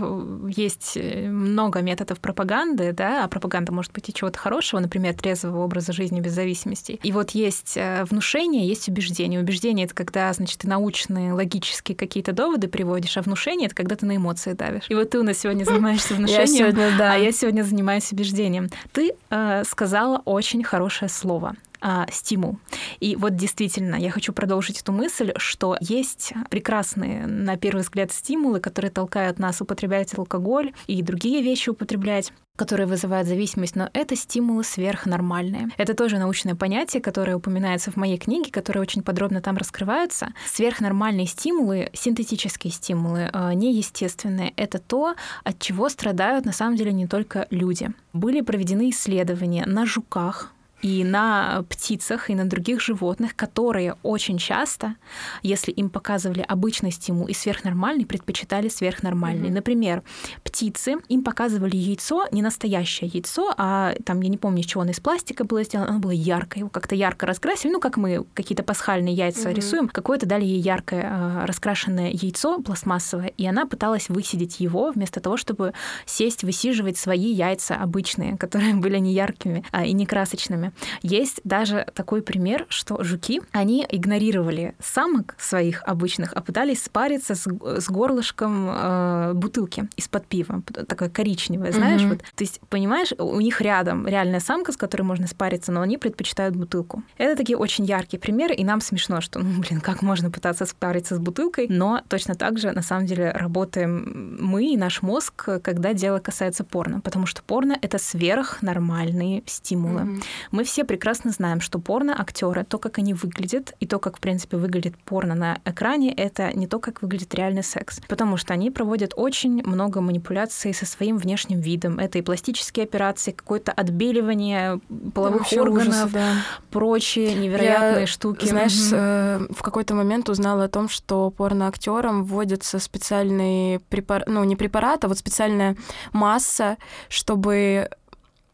есть 0.49 0.97
много 0.97 1.81
методов 1.81 2.19
пропаганды, 2.19 2.91
да, 2.93 3.23
а 3.23 3.27
пропаганда 3.27 3.71
может 3.71 3.91
быть 3.93 4.09
и 4.09 4.13
чего-то 4.13 4.39
хорошего, 4.39 4.79
например, 4.79 5.13
трезвого 5.13 5.63
образа 5.63 5.93
жизни 5.93 6.21
без 6.21 6.33
зависимости. 6.33 6.99
И 7.03 7.11
вот 7.11 7.31
есть 7.31 7.77
э, 7.77 8.03
внушение, 8.05 8.67
есть 8.67 8.87
убеждение. 8.89 9.39
Убеждение— 9.39 9.85
это 9.87 9.95
когда, 9.95 10.31
значит, 10.33 10.59
ты 10.59 10.67
научные, 10.67 11.33
логические 11.33 11.95
какие-то 11.95 12.33
доводы 12.33 12.67
приводишь, 12.67 13.17
а 13.17 13.21
внушение— 13.21 13.65
это 13.67 13.75
когда 13.75 13.95
ты 13.95 14.05
на 14.05 14.15
эмоции 14.15 14.53
давишь. 14.53 14.85
И 14.89 14.95
вот 14.95 15.09
ты 15.09 15.19
у 15.19 15.23
нас 15.23 15.37
сегодня 15.37 15.63
занимаешься 15.65 16.15
внушением, 16.15 16.47
сегодня, 16.47 16.97
да. 16.97 17.13
а 17.13 17.15
я 17.17 17.31
сегодня 17.31 17.63
занимаюсь 17.63 18.11
убеждением. 18.11 18.69
Ты 18.91 19.13
э, 19.29 19.63
сказала 19.65 20.21
очень 20.25 20.63
хорошее 20.63 21.09
слово 21.09 21.55
а, 21.89 22.05
стимул. 22.11 22.59
И 22.99 23.15
вот 23.15 23.37
действительно, 23.37 23.95
я 23.95 24.11
хочу 24.11 24.33
продолжить 24.33 24.81
эту 24.81 24.91
мысль, 24.91 25.31
что 25.37 25.77
есть 25.79 26.33
прекрасные, 26.49 27.25
на 27.27 27.55
первый 27.55 27.83
взгляд, 27.83 28.11
стимулы, 28.11 28.59
которые 28.59 28.91
толкают 28.91 29.39
нас 29.39 29.61
употреблять 29.61 30.13
алкоголь 30.17 30.73
и 30.87 31.01
другие 31.01 31.41
вещи 31.41 31.69
употреблять 31.69 32.33
которые 32.57 32.87
вызывают 32.87 33.27
зависимость, 33.27 33.75
но 33.75 33.87
это 33.93 34.15
стимулы 34.15 34.63
сверхнормальные. 34.63 35.69
Это 35.77 35.93
тоже 35.93 36.17
научное 36.17 36.55
понятие, 36.55 37.03
которое 37.03 37.37
упоминается 37.37 37.91
в 37.91 37.97
моей 37.97 38.17
книге, 38.17 38.51
которое 38.51 38.79
очень 38.79 39.03
подробно 39.03 39.41
там 39.41 39.57
раскрывается. 39.57 40.33
Сверхнормальные 40.47 41.27
стимулы, 41.27 41.91
синтетические 41.93 42.73
стимулы, 42.73 43.29
а, 43.31 43.53
неестественные, 43.53 44.53
это 44.55 44.79
то, 44.79 45.13
от 45.43 45.59
чего 45.59 45.87
страдают 45.87 46.45
на 46.45 46.51
самом 46.51 46.77
деле 46.77 46.91
не 46.93 47.05
только 47.05 47.45
люди. 47.51 47.91
Были 48.13 48.41
проведены 48.41 48.89
исследования 48.89 49.63
на 49.67 49.85
жуках, 49.85 50.51
и 50.81 51.03
на 51.03 51.63
птицах, 51.69 52.29
и 52.29 52.35
на 52.35 52.45
других 52.45 52.81
животных, 52.81 53.35
которые 53.35 53.95
очень 54.03 54.37
часто, 54.37 54.95
если 55.41 55.71
им 55.71 55.89
показывали 55.89 56.45
обычный 56.47 56.91
стимул 56.91 57.27
и 57.27 57.33
сверхнормальный, 57.33 58.05
предпочитали 58.05 58.69
сверхнормальный. 58.69 59.49
Mm-hmm. 59.49 59.53
Например, 59.53 60.03
птицы, 60.43 60.95
им 61.09 61.23
показывали 61.23 61.75
яйцо, 61.75 62.25
не 62.31 62.41
настоящее 62.41 63.09
яйцо, 63.11 63.53
а 63.57 63.95
там, 64.05 64.21
я 64.21 64.29
не 64.29 64.37
помню, 64.37 64.61
из 64.61 64.67
чего 64.67 64.81
оно 64.81 64.91
из 64.91 64.99
пластика 64.99 65.43
было 65.43 65.63
сделано, 65.63 65.89
оно 65.89 65.99
было 65.99 66.11
яркое, 66.11 66.61
его 66.61 66.69
как-то 66.69 66.95
ярко 66.95 67.25
раскрасили, 67.25 67.71
ну, 67.71 67.79
как 67.79 67.97
мы 67.97 68.25
какие-то 68.33 68.63
пасхальные 68.63 69.15
яйца 69.15 69.49
mm-hmm. 69.49 69.53
рисуем, 69.53 69.89
какое-то 69.89 70.25
дали 70.25 70.45
ей 70.45 70.61
яркое 70.61 71.03
э, 71.03 71.45
раскрашенное 71.45 72.11
яйцо 72.11 72.61
пластмассовое, 72.61 73.27
и 73.37 73.47
она 73.47 73.65
пыталась 73.65 74.09
высидеть 74.09 74.59
его 74.59 74.91
вместо 74.91 75.19
того, 75.19 75.37
чтобы 75.37 75.73
сесть, 76.05 76.43
высиживать 76.43 76.97
свои 76.97 77.31
яйца 77.31 77.75
обычные, 77.75 78.37
которые 78.37 78.75
были 78.75 78.99
не 78.99 79.13
яркими 79.13 79.63
а, 79.71 79.85
и 79.85 79.93
не 79.93 80.05
красочными. 80.05 80.66
Есть 81.01 81.41
даже 81.43 81.87
такой 81.93 82.21
пример, 82.21 82.65
что 82.69 83.03
жуки, 83.03 83.41
они 83.51 83.85
игнорировали 83.89 84.75
самок 84.79 85.35
своих 85.37 85.83
обычных, 85.83 86.33
а 86.33 86.41
пытались 86.41 86.83
спариться 86.83 87.35
с, 87.35 87.47
с 87.47 87.89
горлышком 87.89 88.69
э, 88.69 89.33
бутылки 89.33 89.87
из-под 89.95 90.27
пива, 90.27 90.61
такое 90.87 91.09
коричневое, 91.09 91.71
знаешь, 91.71 92.01
mm-hmm. 92.01 92.09
вот. 92.09 92.19
То 92.19 92.43
есть, 92.43 92.59
понимаешь, 92.69 93.13
у 93.17 93.39
них 93.39 93.61
рядом 93.61 94.07
реальная 94.07 94.39
самка, 94.39 94.71
с 94.71 94.77
которой 94.77 95.03
можно 95.03 95.27
спариться, 95.27 95.71
но 95.71 95.81
они 95.81 95.97
предпочитают 95.97 96.55
бутылку. 96.55 97.03
Это 97.17 97.35
такие 97.35 97.57
очень 97.57 97.85
яркие 97.85 98.19
примеры, 98.19 98.53
и 98.55 98.63
нам 98.63 98.81
смешно, 98.81 99.21
что, 99.21 99.39
ну, 99.39 99.61
блин, 99.61 99.81
как 99.81 100.01
можно 100.01 100.31
пытаться 100.31 100.65
спариться 100.65 101.15
с 101.15 101.19
бутылкой, 101.19 101.67
но 101.69 102.01
точно 102.07 102.35
так 102.35 102.57
же, 102.57 102.71
на 102.71 102.81
самом 102.81 103.05
деле, 103.05 103.31
работаем 103.31 104.37
мы 104.39 104.73
и 104.73 104.77
наш 104.77 105.01
мозг, 105.01 105.49
когда 105.61 105.93
дело 105.93 106.19
касается 106.19 106.63
порно, 106.63 107.01
потому 107.01 107.25
что 107.25 107.41
порно— 107.43 107.77
это 107.81 107.97
сверхнормальные 107.97 109.43
стимулы. 109.45 110.01
Mm-hmm. 110.01 110.23
Мы 110.57 110.63
все 110.63 110.83
прекрасно 110.85 111.29
знаем, 111.29 111.61
что 111.61 111.77
порно-актеры, 111.77 112.63
то, 112.63 112.79
как 112.79 112.97
они 112.97 113.13
выглядят, 113.13 113.75
и 113.79 113.85
то, 113.85 113.99
как, 113.99 114.17
в 114.17 114.19
принципе, 114.19 114.57
выглядит 114.57 114.97
порно 114.97 115.35
на 115.35 115.59
экране, 115.65 116.11
это 116.11 116.51
не 116.57 116.65
то, 116.65 116.79
как 116.79 117.03
выглядит 117.03 117.35
реальный 117.35 117.61
секс. 117.61 118.01
Потому 118.07 118.37
что 118.37 118.55
они 118.55 118.71
проводят 118.71 119.13
очень 119.15 119.63
много 119.63 120.01
манипуляций 120.01 120.73
со 120.73 120.87
своим 120.87 121.19
внешним 121.19 121.59
видом. 121.59 121.99
Это 121.99 122.17
и 122.17 122.23
пластические 122.23 122.85
операции, 122.85 123.33
какое-то 123.33 123.71
отбеливание 123.71 124.81
половых 125.13 125.45
да, 125.47 125.61
органов, 125.61 125.89
ужасы, 125.89 126.09
да. 126.13 126.33
прочие 126.71 127.35
невероятные 127.35 128.01
Я, 128.01 128.07
штуки. 128.07 128.47
Знаешь, 128.47 128.87
угу. 128.87 129.53
в 129.53 129.61
какой-то 129.61 129.93
момент 129.93 130.27
узнала 130.27 130.63
о 130.63 130.69
том, 130.69 130.89
что 130.89 131.29
порно-актерам 131.29 132.23
вводятся 132.23 132.79
специальные 132.79 133.77
препараты, 133.77 134.31
ну, 134.31 134.43
не 134.43 134.55
препараты, 134.55 135.05
а 135.05 135.09
вот 135.09 135.19
специальная 135.19 135.77
масса, 136.13 136.77
чтобы 137.09 137.91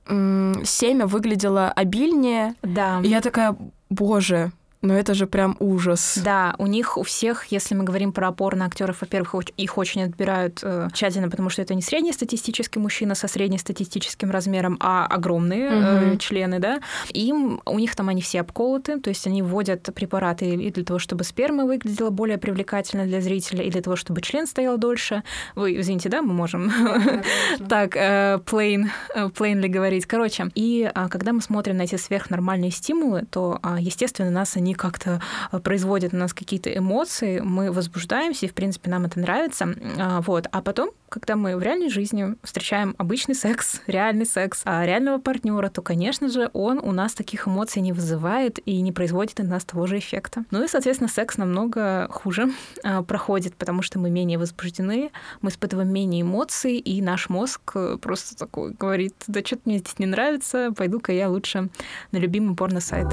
семя 0.07 1.07
выглядело 1.07 1.69
обильнее. 1.69 2.55
Да. 2.61 2.99
И 3.03 3.07
я 3.07 3.21
такая, 3.21 3.55
боже, 3.89 4.51
но 4.83 4.93
это 4.97 5.13
же 5.13 5.25
прям 5.27 5.55
ужас. 5.59 6.19
Да, 6.23 6.55
у 6.57 6.67
них 6.67 6.97
у 6.97 7.03
всех, 7.03 7.45
если 7.45 7.73
мы 7.73 7.83
говорим 7.83 8.11
про 8.11 8.27
опорно 8.27 8.65
актеров, 8.65 9.01
во-первых, 9.01 9.49
их 9.57 9.77
очень 9.77 10.03
отбирают 10.03 10.59
э, 10.61 10.89
тщательно, 10.93 11.29
потому 11.29 11.49
что 11.49 11.61
это 11.61 11.73
не 11.73 11.81
среднестатистический 11.81 12.79
мужчина 12.79 13.15
со 13.15 13.27
среднестатистическим 13.27 14.29
размером, 14.29 14.77
а 14.81 15.07
огромные 15.07 15.67
угу. 15.67 16.13
э, 16.13 16.17
члены, 16.17 16.59
да. 16.59 16.81
Им 17.13 17.61
у 17.65 17.79
них 17.79 17.95
там 17.95 18.09
они 18.09 18.21
все 18.21 18.41
обколоты, 18.41 18.99
то 18.99 19.09
есть 19.09 19.25
они 19.25 19.41
вводят 19.41 19.89
препараты 19.95 20.49
и 20.49 20.71
для 20.71 20.83
того, 20.83 20.99
чтобы 20.99 21.23
сперма 21.23 21.65
выглядела 21.65 22.09
более 22.09 22.37
привлекательно 22.37 23.05
для 23.05 23.21
зрителя, 23.21 23.63
и 23.63 23.69
для 23.69 23.81
того, 23.81 23.95
чтобы 23.95 24.21
член 24.21 24.45
стоял 24.45 24.77
дольше. 24.77 25.23
Вы 25.55 25.79
извините, 25.79 26.09
да, 26.09 26.21
мы 26.21 26.33
можем 26.33 26.71
так 27.69 27.95
э, 27.95 28.39
plain, 28.45 28.87
э, 29.15 29.27
plainly 29.27 29.69
говорить. 29.69 30.05
Короче, 30.05 30.51
и 30.55 30.91
а, 30.93 31.07
когда 31.07 31.31
мы 31.31 31.41
смотрим 31.41 31.77
на 31.77 31.83
эти 31.83 31.95
сверхнормальные 31.95 32.71
стимулы, 32.71 33.25
то, 33.31 33.59
а, 33.61 33.79
естественно, 33.79 34.29
нас 34.29 34.57
они 34.57 34.72
как-то 34.73 35.21
э, 35.51 35.59
производят 35.59 36.13
на 36.13 36.19
нас 36.19 36.33
какие-то 36.33 36.75
эмоции, 36.75 37.39
мы 37.39 37.71
возбуждаемся, 37.71 38.45
и, 38.45 38.49
в 38.49 38.53
принципе, 38.53 38.89
нам 38.89 39.05
это 39.05 39.19
нравится. 39.19 39.67
А, 39.99 40.21
вот. 40.21 40.47
А 40.51 40.61
потом, 40.61 40.91
когда 41.09 41.35
мы 41.35 41.55
в 41.57 41.61
реальной 41.61 41.89
жизни 41.89 42.35
встречаем 42.43 42.95
обычный 42.97 43.35
секс, 43.35 43.81
реальный 43.87 44.25
секс, 44.25 44.61
а 44.65 44.85
реального 44.85 45.19
партнера, 45.19 45.69
то, 45.69 45.81
конечно 45.81 46.29
же, 46.29 46.49
он 46.53 46.79
у 46.79 46.91
нас 46.91 47.13
таких 47.13 47.47
эмоций 47.47 47.81
не 47.81 47.93
вызывает 47.93 48.59
и 48.65 48.81
не 48.81 48.91
производит 48.91 49.39
на 49.39 49.45
нас 49.45 49.65
того 49.65 49.87
же 49.87 49.97
эффекта. 49.97 50.43
Ну 50.51 50.63
и, 50.63 50.67
соответственно, 50.67 51.09
секс 51.09 51.37
намного 51.37 52.07
хуже 52.09 52.51
а, 52.83 53.03
проходит, 53.03 53.55
потому 53.55 53.81
что 53.81 53.99
мы 53.99 54.09
менее 54.09 54.37
возбуждены, 54.37 55.11
мы 55.41 55.49
испытываем 55.49 55.91
менее 55.91 56.21
эмоций, 56.21 56.77
и 56.77 57.01
наш 57.01 57.29
мозг 57.29 57.71
э, 57.75 57.97
просто 58.01 58.35
такой 58.35 58.73
говорит, 58.73 59.15
да 59.27 59.41
что-то 59.43 59.61
мне 59.65 59.79
здесь 59.79 59.99
не 59.99 60.05
нравится, 60.05 60.71
пойду-ка 60.75 61.11
я 61.11 61.29
лучше 61.29 61.69
на 62.11 62.17
любимый 62.17 62.55
порно-сайт. 62.55 63.07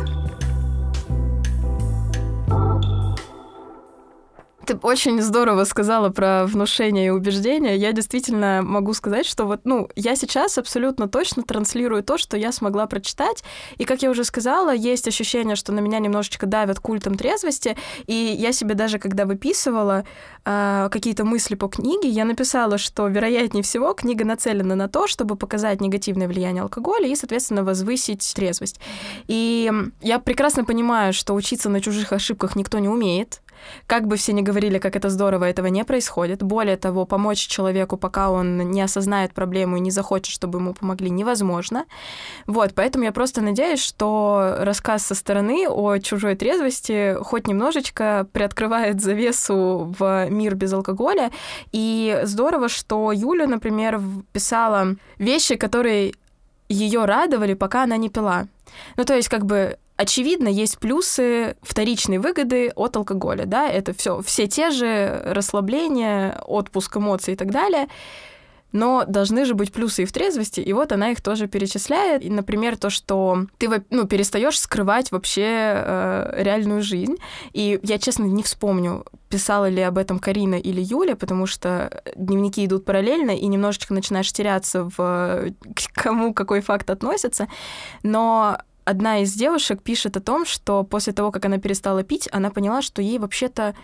Ты 4.70 4.78
очень 4.82 5.20
здорово 5.20 5.64
сказала 5.64 6.10
про 6.10 6.46
внушение 6.46 7.08
и 7.08 7.10
убеждения. 7.10 7.74
Я 7.74 7.90
действительно 7.90 8.62
могу 8.62 8.94
сказать, 8.94 9.26
что 9.26 9.44
вот, 9.44 9.62
ну, 9.64 9.88
я 9.96 10.14
сейчас 10.14 10.58
абсолютно 10.58 11.08
точно 11.08 11.42
транслирую 11.42 12.04
то, 12.04 12.18
что 12.18 12.36
я 12.36 12.52
смогла 12.52 12.86
прочитать. 12.86 13.42
И, 13.78 13.84
как 13.84 14.02
я 14.02 14.10
уже 14.10 14.22
сказала, 14.22 14.72
есть 14.72 15.08
ощущение, 15.08 15.56
что 15.56 15.72
на 15.72 15.80
меня 15.80 15.98
немножечко 15.98 16.46
давят 16.46 16.78
культом 16.78 17.16
трезвости. 17.16 17.76
И 18.06 18.14
я 18.14 18.52
себе 18.52 18.76
даже, 18.76 19.00
когда 19.00 19.24
выписывала 19.24 20.04
э, 20.44 20.88
какие-то 20.92 21.24
мысли 21.24 21.56
по 21.56 21.66
книге, 21.66 22.08
я 22.08 22.24
написала, 22.24 22.78
что, 22.78 23.08
вероятнее 23.08 23.64
всего, 23.64 23.92
книга 23.92 24.24
нацелена 24.24 24.76
на 24.76 24.88
то, 24.88 25.08
чтобы 25.08 25.34
показать 25.34 25.80
негативное 25.80 26.28
влияние 26.28 26.62
алкоголя 26.62 27.08
и, 27.08 27.16
соответственно, 27.16 27.64
возвысить 27.64 28.32
трезвость. 28.36 28.78
И 29.26 29.72
я 30.00 30.20
прекрасно 30.20 30.64
понимаю, 30.64 31.12
что 31.12 31.34
учиться 31.34 31.68
на 31.68 31.80
чужих 31.80 32.12
ошибках 32.12 32.54
никто 32.54 32.78
не 32.78 32.88
умеет. 32.88 33.40
Как 33.86 34.06
бы 34.06 34.16
все 34.16 34.32
ни 34.32 34.42
говорили, 34.42 34.78
как 34.78 34.96
это 34.96 35.10
здорово, 35.10 35.44
этого 35.44 35.66
не 35.66 35.84
происходит. 35.84 36.42
Более 36.42 36.76
того, 36.76 37.06
помочь 37.06 37.46
человеку, 37.46 37.96
пока 37.96 38.30
он 38.30 38.70
не 38.70 38.82
осознает 38.82 39.32
проблему 39.32 39.76
и 39.76 39.80
не 39.80 39.90
захочет, 39.90 40.32
чтобы 40.32 40.58
ему 40.58 40.74
помогли, 40.74 41.10
невозможно. 41.10 41.84
Вот, 42.46 42.72
поэтому 42.74 43.04
я 43.04 43.12
просто 43.12 43.40
надеюсь, 43.40 43.82
что 43.82 44.56
рассказ 44.58 45.06
со 45.06 45.14
стороны 45.14 45.66
о 45.68 45.98
чужой 45.98 46.36
трезвости 46.36 47.16
хоть 47.22 47.46
немножечко 47.46 48.26
приоткрывает 48.32 49.00
завесу 49.00 49.94
в 49.98 50.28
мир 50.30 50.54
без 50.54 50.72
алкоголя. 50.72 51.30
И 51.72 52.20
здорово, 52.24 52.68
что 52.68 53.12
Юля, 53.12 53.46
например, 53.46 54.00
писала 54.32 54.96
вещи, 55.18 55.56
которые 55.56 56.14
ее 56.68 57.04
радовали, 57.04 57.54
пока 57.54 57.82
она 57.82 57.96
не 57.96 58.08
пила. 58.08 58.46
Ну, 58.96 59.04
то 59.04 59.14
есть, 59.14 59.28
как 59.28 59.44
бы 59.44 59.76
Очевидно, 60.00 60.48
есть 60.48 60.78
плюсы 60.78 61.56
вторичной 61.60 62.16
выгоды 62.16 62.72
от 62.74 62.96
алкоголя, 62.96 63.44
да, 63.44 63.68
это 63.68 63.92
все, 63.92 64.22
все 64.22 64.46
те 64.46 64.70
же 64.70 65.20
расслабления, 65.26 66.40
отпуск 66.46 66.96
эмоций 66.96 67.34
и 67.34 67.36
так 67.36 67.50
далее. 67.50 67.86
Но 68.72 69.04
должны 69.06 69.44
же 69.44 69.52
быть 69.54 69.74
плюсы 69.74 70.04
и 70.04 70.06
в 70.06 70.12
трезвости, 70.12 70.60
и 70.60 70.72
вот 70.72 70.92
она 70.92 71.10
их 71.10 71.20
тоже 71.20 71.48
перечисляет. 71.48 72.24
И, 72.24 72.30
например, 72.30 72.78
то, 72.78 72.88
что 72.88 73.44
ты 73.58 73.68
ну, 73.90 74.06
перестаешь 74.06 74.58
скрывать 74.58 75.12
вообще 75.12 75.44
э, 75.44 76.32
реальную 76.44 76.80
жизнь. 76.80 77.16
И 77.52 77.78
я, 77.82 77.98
честно, 77.98 78.24
не 78.24 78.42
вспомню, 78.42 79.04
писала 79.28 79.68
ли 79.68 79.82
об 79.82 79.98
этом 79.98 80.18
Карина 80.18 80.54
или 80.54 80.80
Юля, 80.80 81.14
потому 81.14 81.44
что 81.44 82.02
дневники 82.16 82.64
идут 82.64 82.86
параллельно, 82.86 83.32
и 83.32 83.46
немножечко 83.48 83.92
начинаешь 83.92 84.32
теряться 84.32 84.88
в 84.96 85.52
кому 85.92 86.32
какой 86.32 86.62
факт 86.62 86.88
относится. 86.88 87.48
Но 88.02 88.56
одна 88.90 89.22
из 89.22 89.32
девушек 89.32 89.82
пишет 89.82 90.16
о 90.16 90.20
том, 90.20 90.44
что 90.44 90.84
после 90.84 91.12
того, 91.12 91.30
как 91.30 91.44
она 91.44 91.58
перестала 91.58 92.02
пить, 92.02 92.28
она 92.32 92.50
поняла, 92.50 92.82
что 92.82 93.00
ей 93.00 93.18
вообще-то 93.18 93.74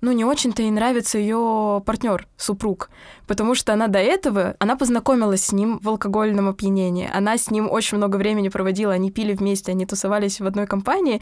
ну, 0.00 0.12
не 0.12 0.24
очень-то 0.24 0.62
и 0.62 0.70
нравится 0.70 1.18
ее 1.18 1.82
партнер, 1.84 2.28
супруг, 2.36 2.90
потому 3.26 3.54
что 3.54 3.72
она 3.72 3.88
до 3.88 3.98
этого, 3.98 4.54
она 4.60 4.76
познакомилась 4.76 5.46
с 5.46 5.52
ним 5.52 5.80
в 5.82 5.88
алкогольном 5.88 6.48
опьянении, 6.48 7.10
она 7.12 7.36
с 7.36 7.50
ним 7.50 7.68
очень 7.70 7.96
много 7.96 8.16
времени 8.16 8.48
проводила, 8.48 8.92
они 8.92 9.10
пили 9.10 9.32
вместе, 9.32 9.72
они 9.72 9.86
тусовались 9.86 10.40
в 10.40 10.46
одной 10.46 10.66
компании, 10.66 11.20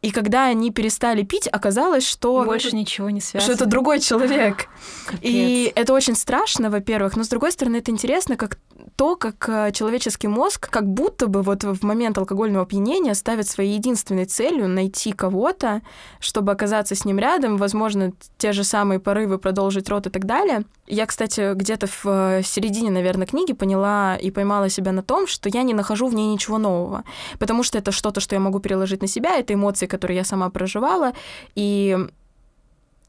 и 0.00 0.10
когда 0.10 0.44
они 0.44 0.70
перестали 0.70 1.22
пить, 1.22 1.48
оказалось, 1.48 2.06
что... 2.06 2.44
Больше 2.44 2.76
ничего 2.76 3.08
не 3.08 3.22
связано. 3.22 3.54
Что 3.54 3.64
это 3.64 3.70
другой 3.70 4.00
человек. 4.00 4.68
И 5.22 5.72
это 5.74 5.94
очень 5.94 6.14
страшно, 6.14 6.68
во-первых, 6.68 7.16
но, 7.16 7.24
с 7.24 7.28
другой 7.28 7.52
стороны, 7.52 7.76
это 7.76 7.90
интересно, 7.90 8.36
как 8.36 8.58
то, 8.96 9.16
как 9.16 9.48
э, 9.48 9.72
человеческий 9.72 10.28
мозг 10.28 10.70
как 10.70 10.86
будто 10.86 11.26
бы 11.26 11.42
вот 11.42 11.64
в 11.64 11.84
момент 11.84 12.16
алкогольного 12.18 12.64
опьянения 12.64 13.14
ставит 13.14 13.48
своей 13.48 13.74
единственной 13.74 14.24
целью 14.24 14.68
найти 14.68 15.12
кого-то, 15.12 15.82
чтобы 16.20 16.52
оказаться 16.52 16.94
с 16.94 17.04
ним 17.04 17.18
рядом, 17.18 17.56
возможно, 17.56 18.12
те 18.38 18.52
же 18.52 18.62
самые 18.62 19.00
порывы 19.00 19.38
продолжить 19.38 19.88
рот 19.88 20.06
и 20.06 20.10
так 20.10 20.26
далее. 20.26 20.64
Я, 20.86 21.06
кстати, 21.06 21.54
где-то 21.54 21.86
в 21.86 22.04
э, 22.06 22.42
середине, 22.44 22.90
наверное, 22.90 23.26
книги 23.26 23.52
поняла 23.52 24.16
и 24.16 24.30
поймала 24.30 24.68
себя 24.68 24.92
на 24.92 25.02
том, 25.02 25.26
что 25.26 25.48
я 25.48 25.62
не 25.62 25.74
нахожу 25.74 26.06
в 26.06 26.14
ней 26.14 26.32
ничего 26.32 26.58
нового, 26.58 27.04
потому 27.38 27.62
что 27.62 27.78
это 27.78 27.90
что-то, 27.90 28.20
что 28.20 28.36
я 28.36 28.40
могу 28.40 28.60
переложить 28.60 29.02
на 29.02 29.08
себя, 29.08 29.36
это 29.38 29.54
эмоции, 29.54 29.86
которые 29.86 30.18
я 30.18 30.24
сама 30.24 30.50
проживала, 30.50 31.12
и 31.56 31.98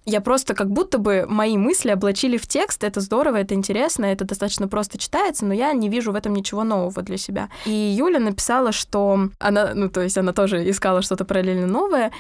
я 0.06 0.22
просто 0.22 0.54
как 0.54 0.70
будто 0.70 0.98
бы 0.98 1.26
мои 1.28 1.58
мысли 1.58 1.92
облачили 1.92 2.38
в 2.38 2.48
текст. 2.48 2.84
Это 2.84 3.02
здорово, 3.02 3.38
это 3.38 3.56
интересно, 3.56 4.06
это 4.06 4.26
достаточно 4.26 4.68
просто 4.68 4.98
читается, 4.98 5.46
но 5.46 5.54
я 5.54 5.74
не 5.74 5.90
вижу 5.90 6.12
в 6.12 6.16
этом 6.16 6.34
ничего 6.34 6.64
нового 6.64 7.02
для 7.02 7.18
себя. 7.18 7.50
И 7.66 7.72
Юля 7.72 8.20
написала, 8.20 8.72
что 8.72 9.30
она, 9.40 9.74
ну, 9.74 9.90
то 9.90 10.02
есть 10.02 10.18
она 10.18 10.34
тоже 10.34 10.70
искала 10.70 11.02
что-то 11.02 11.26
параллельно 11.26 11.68
новое. 11.68 12.12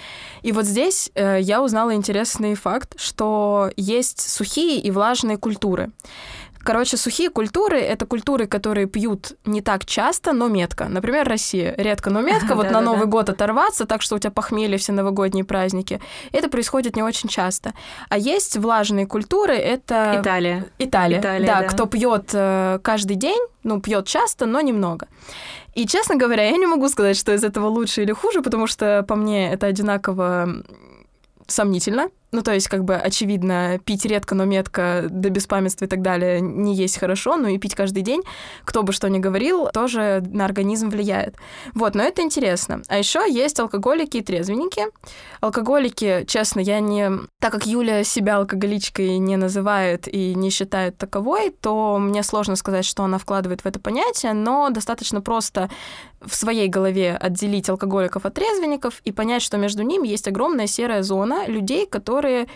И 0.41 0.51
вот 0.51 0.65
здесь 0.65 1.11
э, 1.15 1.39
я 1.41 1.61
узнала 1.61 1.93
интересный 1.93 2.55
факт, 2.55 2.99
что 2.99 3.69
есть 3.77 4.21
сухие 4.21 4.79
и 4.79 4.91
влажные 4.91 5.37
культуры. 5.37 5.91
Короче, 6.65 6.97
сухие 6.97 7.29
культуры— 7.29 7.79
это 7.79 8.07
культуры, 8.07 8.47
которые 8.47 8.87
пьют 8.87 9.33
не 9.45 9.61
так 9.61 9.85
часто, 9.85 10.33
но 10.33 10.47
метко. 10.47 10.85
Например, 10.85 11.27
Россия. 11.27 11.75
Редко, 11.77 12.09
но 12.09 12.21
метко. 12.21 12.55
Вот 12.55 12.71
на 12.71 12.81
Новый 12.81 13.05
год 13.05 13.29
оторваться, 13.29 13.85
так 13.85 14.01
что 14.01 14.15
у 14.15 14.19
тебя 14.19 14.31
похмелье 14.31 14.77
все 14.77 14.91
новогодние 14.91 15.45
праздники. 15.45 16.01
Это 16.31 16.49
происходит 16.49 16.95
не 16.95 17.03
очень 17.03 17.29
часто. 17.29 17.73
А 18.09 18.17
есть 18.17 18.57
влажные 18.57 19.05
культуры— 19.05 19.53
это... 19.55 20.19
Италия. 20.19 20.65
Италия, 20.79 21.45
да. 21.45 21.63
Кто 21.63 21.85
пьет 21.85 22.31
э, 22.33 22.79
каждый 22.81 23.15
день, 23.15 23.41
ну, 23.63 23.79
пьет 23.79 24.07
часто, 24.07 24.47
но 24.47 24.61
немного. 24.61 25.07
И, 25.75 25.85
честно 25.85 26.15
говоря, 26.15 26.43
я 26.49 26.57
не 26.57 26.65
могу 26.65 26.89
сказать, 26.89 27.15
что 27.15 27.31
из 27.31 27.43
этого 27.43 27.67
лучше 27.67 28.01
или 28.01 28.11
хуже, 28.11 28.41
потому 28.41 28.65
что 28.65 29.03
по 29.07 29.15
мне 29.15 29.53
это 29.53 29.67
одинаково 29.67 30.63
сомнительно. 31.47 32.09
Ну, 32.35 32.41
то 32.41 32.53
есть, 32.53 32.67
как 32.67 32.83
бы, 32.83 32.95
очевидно, 32.95 33.79
пить 33.85 34.03
редко, 34.03 34.35
но 34.35 34.43
метко, 34.43 35.07
до 35.09 35.29
беспамятства 35.29 35.85
и 35.85 35.87
так 35.87 36.01
далее 36.01 36.41
не 36.41 36.75
есть 36.75 36.97
хорошо, 36.97 37.37
но 37.37 37.47
и 37.47 37.57
пить 37.57 37.75
каждый 37.75 38.03
день, 38.03 38.23
кто 38.65 38.83
бы 38.83 38.91
что 38.91 39.07
ни 39.07 39.19
говорил, 39.19 39.69
тоже 39.73 40.21
на 40.27 40.43
организм 40.43 40.89
влияет. 40.89 41.37
Вот, 41.73 41.95
но 41.95 42.03
это 42.03 42.21
интересно. 42.21 42.81
А 42.89 42.97
еще 42.97 43.23
есть 43.25 43.57
алкоголики 43.57 44.17
и 44.17 44.21
трезвенники. 44.21 44.83
Алкоголики, 45.39 46.25
честно, 46.27 46.59
я 46.59 46.81
не... 46.81 47.09
Так 47.39 47.53
как 47.53 47.65
Юля 47.65 48.03
себя 48.03 48.35
алкоголичкой 48.35 49.17
не 49.17 49.37
называет 49.37 50.13
и 50.13 50.35
не 50.35 50.49
считает 50.49 50.97
таковой, 50.97 51.51
то 51.61 51.97
мне 51.99 52.21
сложно 52.21 52.57
сказать, 52.57 52.83
что 52.83 53.03
она 53.05 53.17
вкладывает 53.17 53.61
в 53.61 53.65
это 53.65 53.79
понятие, 53.79 54.33
но 54.33 54.69
достаточно 54.71 55.21
просто 55.21 55.69
в 56.25 56.35
своей 56.35 56.67
голове 56.67 57.15
отделить 57.15 57.69
алкоголиков 57.69 58.25
от 58.25 58.33
трезвенников 58.33 59.01
и 59.05 59.11
понять, 59.11 59.41
что 59.41 59.57
между 59.57 59.83
ними 59.83 60.07
есть 60.07 60.27
огромная 60.27 60.67
серая 60.67 61.03
зона 61.03 61.47
людей, 61.47 61.85
которые 61.85 62.47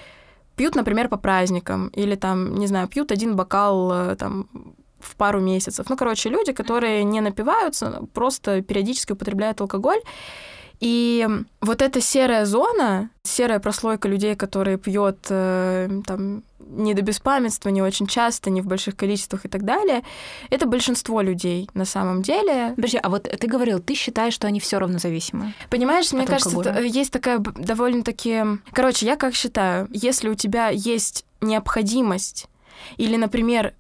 пьют, 0.56 0.76
например, 0.76 1.08
по 1.08 1.18
праздникам 1.18 1.88
или 1.90 2.16
там, 2.16 2.56
не 2.56 2.68
знаю, 2.68 2.88
пьют 2.88 3.12
один 3.12 3.36
бокал 3.36 3.92
э, 3.92 4.16
там 4.16 4.48
в 5.00 5.16
пару 5.16 5.40
месяцев. 5.40 5.90
Ну, 5.90 5.96
короче, 5.96 6.30
люди, 6.30 6.52
которые 6.52 7.04
не 7.04 7.22
напиваются, 7.22 8.04
просто 8.14 8.62
периодически 8.62 9.14
употребляют 9.14 9.62
алкоголь. 9.62 10.02
И 10.80 11.28
вот 11.62 11.82
эта 11.82 12.00
серая 12.02 12.46
зона, 12.46 13.10
серая 13.24 13.60
прослойка 13.60 14.08
людей, 14.08 14.36
которые 14.36 14.78
пьет 14.78 15.18
э, 15.30 15.90
там 16.06 16.44
не 16.60 16.94
до 16.94 17.02
беспамятства, 17.02 17.70
не 17.70 17.82
очень 17.82 18.08
часто, 18.08 18.50
не 18.50 18.62
в 18.62 18.68
больших 18.68 18.96
количествах 18.96 19.46
и 19.46 19.50
так 19.50 19.64
далее, 19.64 20.04
это 20.50 20.66
большинство 20.68 21.22
людей 21.22 21.70
на 21.74 21.86
самом 21.86 22.22
деле. 22.22 22.74
Подожди, 22.76 23.00
а 23.02 23.10
вот 23.10 23.24
ты 23.24 23.48
говорил, 23.48 23.80
ты 23.80 23.96
считаешь, 23.96 24.34
что 24.34 24.48
они 24.48 24.60
все 24.60 24.80
равно 24.80 25.00
зависимы? 25.00 25.54
Понимаешь, 25.70 26.12
мне 26.14 26.26
кажется, 26.26 26.60
это, 26.62 26.82
есть 26.82 27.12
такая 27.12 27.40
довольно-таки... 27.40 28.44
Короче, 28.72 29.06
я 29.06 29.16
как 29.16 29.36
считаю, 29.36 29.88
если 29.92 30.30
у 30.30 30.36
тебя 30.36 30.70
есть 30.70 31.26
необходимость 31.42 32.48
или, 32.98 33.16
например, 33.18 33.74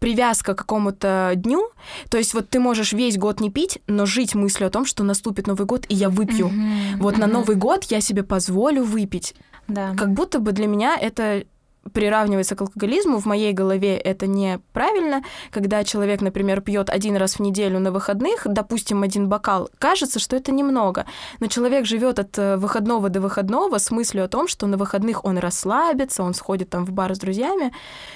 привязка 0.00 0.54
к 0.54 0.58
какому-то 0.58 1.32
дню. 1.36 1.70
То 2.08 2.18
есть 2.18 2.34
вот 2.34 2.48
ты 2.48 2.58
можешь 2.58 2.92
весь 2.92 3.16
год 3.16 3.40
не 3.40 3.50
пить, 3.50 3.78
но 3.86 4.06
жить 4.06 4.34
мыслью 4.34 4.66
о 4.66 4.70
том, 4.70 4.84
что 4.84 5.04
наступит 5.04 5.46
Новый 5.46 5.66
год, 5.66 5.86
и 5.88 5.94
я 5.94 6.08
выпью. 6.08 6.48
Mm-hmm. 6.48 6.96
Вот 6.98 7.14
mm-hmm. 7.14 7.20
на 7.20 7.26
Новый 7.28 7.56
год 7.56 7.84
я 7.84 8.00
себе 8.00 8.24
позволю 8.24 8.82
выпить. 8.82 9.34
Да. 9.68 9.94
Как 9.96 10.12
будто 10.12 10.40
бы 10.40 10.50
для 10.50 10.66
меня 10.66 10.96
это 11.00 11.44
приравнивается 11.92 12.56
к 12.56 12.60
алкоголизму, 12.60 13.18
в 13.18 13.26
моей 13.26 13.52
голове 13.52 13.96
это 13.96 14.26
неправильно. 14.26 15.22
Когда 15.50 15.82
человек, 15.84 16.20
например, 16.20 16.60
пьет 16.60 16.90
один 16.90 17.16
раз 17.16 17.34
в 17.34 17.40
неделю 17.40 17.78
на 17.78 17.90
выходных, 17.90 18.46
допустим, 18.46 19.02
один 19.02 19.28
бокал, 19.28 19.70
кажется, 19.78 20.18
что 20.18 20.36
это 20.36 20.52
немного. 20.52 21.06
Но 21.40 21.46
человек 21.46 21.86
живет 21.86 22.18
от 22.18 22.38
э, 22.38 22.56
выходного 22.56 23.08
до 23.08 23.20
выходного 23.20 23.78
с 23.78 23.90
мыслью 23.90 24.24
о 24.24 24.28
том, 24.28 24.46
что 24.48 24.66
на 24.66 24.76
выходных 24.76 25.24
он 25.24 25.38
расслабится, 25.38 26.22
он 26.22 26.34
сходит 26.34 26.70
там 26.70 26.84
в 26.84 26.92
бар 26.92 27.14
с 27.14 27.18
друзьями. 27.18 27.72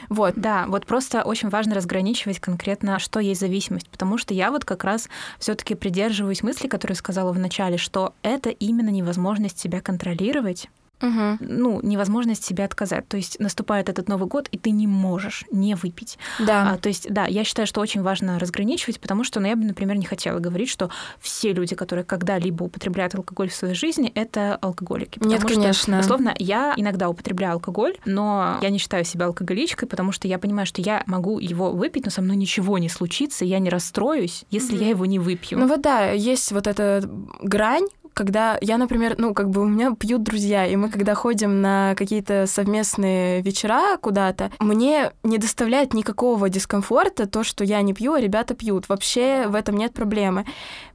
Вот. 0.09 0.35
Да, 0.37 0.67
вот 0.69 0.87
просто 0.87 1.23
очень 1.23 1.49
важно 1.49 1.75
разграничивать 1.75 2.41
конкретно, 2.41 2.99
что 2.99 3.21
есть 3.21 3.41
зависимость, 3.41 3.89
потому 3.89 4.19
что 4.19 4.35
я 4.35 4.51
вот 4.51 4.65
как 4.65 4.85
раз 4.85 5.09
все-таки 5.39 5.75
придерживаюсь 5.75 6.43
мысли, 6.43 6.69
которые 6.69 6.97
сказала 6.97 7.33
в 7.33 7.39
начале, 7.39 7.79
что 7.79 8.15
это 8.23 8.51
именно 8.51 8.91
невозможность 8.91 9.59
себя 9.59 9.81
контролировать 9.81 10.69
угу. 11.01 11.37
ну, 11.41 11.81
невозможность 11.83 12.45
себе 12.45 12.65
отказать. 12.65 13.09
То 13.09 13.17
есть 13.17 13.39
наступает 13.41 13.89
этот 13.89 14.09
Новый 14.09 14.29
год, 14.29 14.49
и 14.51 14.59
ты 14.59 14.71
не 14.71 14.87
можешь 14.87 15.45
не 15.51 15.75
выпить. 15.75 16.19
Да. 16.39 16.73
А, 16.73 16.79
то 16.79 16.89
есть, 16.89 17.13
да, 17.13 17.27
я 17.27 17.45
считаю, 17.45 17.67
что 17.67 17.81
очень 17.81 18.03
важно 18.03 18.39
разграничивать, 18.39 19.01
потому 19.01 19.25
что, 19.25 19.41
ну, 19.41 19.47
я 19.47 19.57
бы, 19.57 19.65
например, 19.65 19.97
не 19.97 20.05
хотела 20.05 20.39
говорить, 20.39 20.69
что 20.69 20.91
все 21.21 21.53
люди, 21.53 21.75
которые 21.75 22.05
когда-либо 22.05 22.65
употребляют 22.65 23.15
алкоголь 23.15 23.49
в 23.49 23.55
своей 23.55 23.75
жизни, 23.75 24.11
это 24.15 24.57
алкоголики. 24.57 25.19
Нет, 25.23 25.41
что, 25.41 25.49
конечно. 25.49 25.99
Условно, 26.01 26.35
я 26.39 26.75
иногда 26.77 27.09
употребляю 27.09 27.55
алкоголь, 27.55 27.97
но 28.05 28.59
я 28.63 28.71
не 28.71 28.79
считаю 28.79 29.05
себя 29.05 29.27
алкоголичкой, 29.27 29.89
потому 29.89 30.13
что 30.13 30.29
я 30.29 30.39
понимаю, 30.39 30.67
что 30.67 30.81
я 30.81 31.03
могу 31.07 31.39
его 31.39 31.73
выпить, 31.73 32.05
но 32.05 32.11
со 32.11 32.23
мной 32.23 32.37
ничего 32.37 32.79
не 32.79 32.89
случится, 32.89 33.45
я 33.45 33.59
не 33.59 33.71
расстроюсь, 33.71 34.45
если 34.51 34.77
угу. 34.77 34.85
я 34.85 34.91
его 34.91 35.07
не 35.07 35.19
выпью. 35.19 35.59
Ну 35.59 35.69
вот 35.69 35.81
да, 35.81 36.11
есть 36.11 36.53
вот 36.53 36.67
эта 36.67 37.03
грань, 37.43 37.87
когда 38.15 38.57
я, 38.61 38.79
например, 38.79 39.17
ну, 39.19 39.35
как 39.35 39.51
бы 39.51 39.63
у 39.63 39.67
меня 39.67 39.95
пьют 39.95 40.23
друзья, 40.23 40.67
и 40.67 40.77
мы, 40.77 40.89
когда 40.89 41.15
ходим 41.15 41.61
на 41.61 41.95
какие-то 41.97 42.47
совместные 42.47 43.43
вечера 43.43 43.97
куда-то, 43.99 44.51
мне 44.61 45.13
не 45.23 45.39
доставляет 45.39 45.93
никакого 45.93 46.49
дискомфорта 46.49 47.27
то, 47.27 47.45
что 47.45 47.65
я 47.65 47.83
не 47.83 47.93
пью, 47.93 48.15
а 48.15 48.21
ребята 48.21 48.55
пьют. 48.55 48.89
Вообще 48.89 49.47
в 49.49 49.55
этом 49.55 49.77
нет 49.77 49.93
проблемы. 49.93 50.47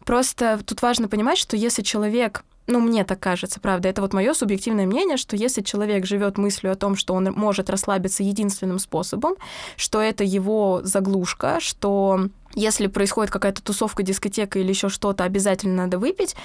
Просто 0.06 0.60
тут 0.66 0.82
важно 0.82 1.08
понимать, 1.08 1.38
что 1.38 1.56
если 1.56 1.84
человек 1.84 2.44
ну, 2.70 2.80
мне 2.80 3.04
так 3.04 3.20
кажется, 3.20 3.60
правда, 3.60 3.90
это 3.90 4.02
вот 4.02 4.14
мое 4.14 4.34
субъективное 4.36 4.86
мнение, 4.86 5.18
что 5.18 5.36
если 5.36 5.62
человек 5.62 6.06
живет 6.06 6.38
мыслью 6.38 6.72
о 6.72 6.76
том, 6.76 6.96
что 6.96 7.16
он 7.16 7.26
может 7.36 7.68
расслабиться 7.68 8.22
единственным 8.22 8.78
способом, 8.78 9.34
что 9.76 10.00
это 10.00 10.24
его 10.24 10.82
заглушка, 10.84 11.60
что 11.60 12.30
если 12.54 12.86
происходит 12.86 13.32
какая-то 13.32 13.64
тусовка, 13.64 14.04
дискотека 14.04 14.60
или 14.60 14.70
еще 14.70 14.90
что-то, 14.90 15.24
обязательно 15.24 15.84
надо 15.84 15.98
выпить, 15.98 16.36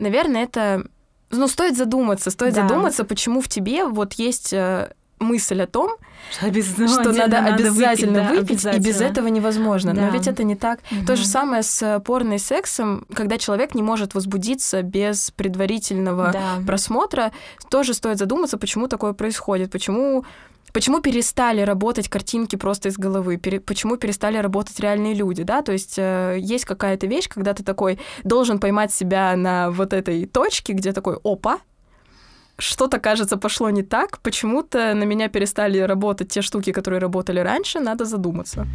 наверное, 0.00 0.44
это... 0.44 0.84
Ну, 1.30 1.46
стоит 1.46 1.76
задуматься, 1.76 2.30
стоит 2.30 2.54
да. 2.54 2.62
задуматься, 2.62 3.04
почему 3.04 3.40
в 3.40 3.48
тебе 3.48 3.84
вот 3.84 4.14
есть 4.14 4.52
э, 4.52 4.92
мысль 5.20 5.62
о 5.62 5.66
том, 5.66 5.96
что, 6.32 6.48
что 6.88 7.12
надо, 7.12 7.40
надо 7.40 7.54
обязательно 7.54 8.22
выпить, 8.24 8.40
выпить 8.40 8.62
да, 8.64 8.70
обязательно. 8.70 8.76
и 8.76 8.78
без 8.78 9.00
этого 9.00 9.26
невозможно. 9.28 9.94
Да. 9.94 10.02
Но 10.02 10.08
ведь 10.08 10.26
это 10.26 10.42
не 10.42 10.56
так. 10.56 10.80
Угу. 10.90 11.06
То 11.06 11.16
же 11.16 11.26
самое 11.26 11.62
с 11.62 12.00
порно 12.04 12.34
и 12.34 12.38
сексом, 12.38 13.06
когда 13.14 13.38
человек 13.38 13.74
не 13.74 13.82
может 13.82 14.14
возбудиться 14.14 14.82
без 14.82 15.30
предварительного 15.30 16.32
да. 16.32 16.66
просмотра, 16.66 17.32
тоже 17.68 17.94
стоит 17.94 18.18
задуматься, 18.18 18.58
почему 18.58 18.88
такое 18.88 19.12
происходит, 19.12 19.70
почему 19.70 20.24
Почему 20.72 21.00
перестали 21.00 21.62
работать 21.62 22.08
картинки 22.08 22.56
просто 22.56 22.88
из 22.88 22.96
головы? 22.96 23.36
Пере, 23.36 23.60
почему 23.60 23.96
перестали 23.96 24.38
работать 24.38 24.78
реальные 24.80 25.14
люди, 25.14 25.42
да? 25.42 25.62
То 25.62 25.72
есть 25.72 25.98
э, 25.98 26.36
есть 26.38 26.64
какая-то 26.64 27.06
вещь, 27.06 27.28
когда 27.28 27.54
ты 27.54 27.64
такой 27.64 27.98
должен 28.24 28.58
поймать 28.58 28.92
себя 28.92 29.36
на 29.36 29.70
вот 29.70 29.92
этой 29.92 30.26
точке, 30.26 30.72
где 30.72 30.92
такой 30.92 31.18
«опа», 31.24 31.58
что-то, 32.58 32.98
кажется, 32.98 33.36
пошло 33.36 33.70
не 33.70 33.82
так, 33.82 34.20
почему-то 34.20 34.94
на 34.94 35.04
меня 35.04 35.28
перестали 35.28 35.78
работать 35.78 36.28
те 36.28 36.42
штуки, 36.42 36.72
которые 36.72 37.00
работали 37.00 37.40
раньше, 37.40 37.80
надо 37.80 38.04
задуматься. 38.04 38.66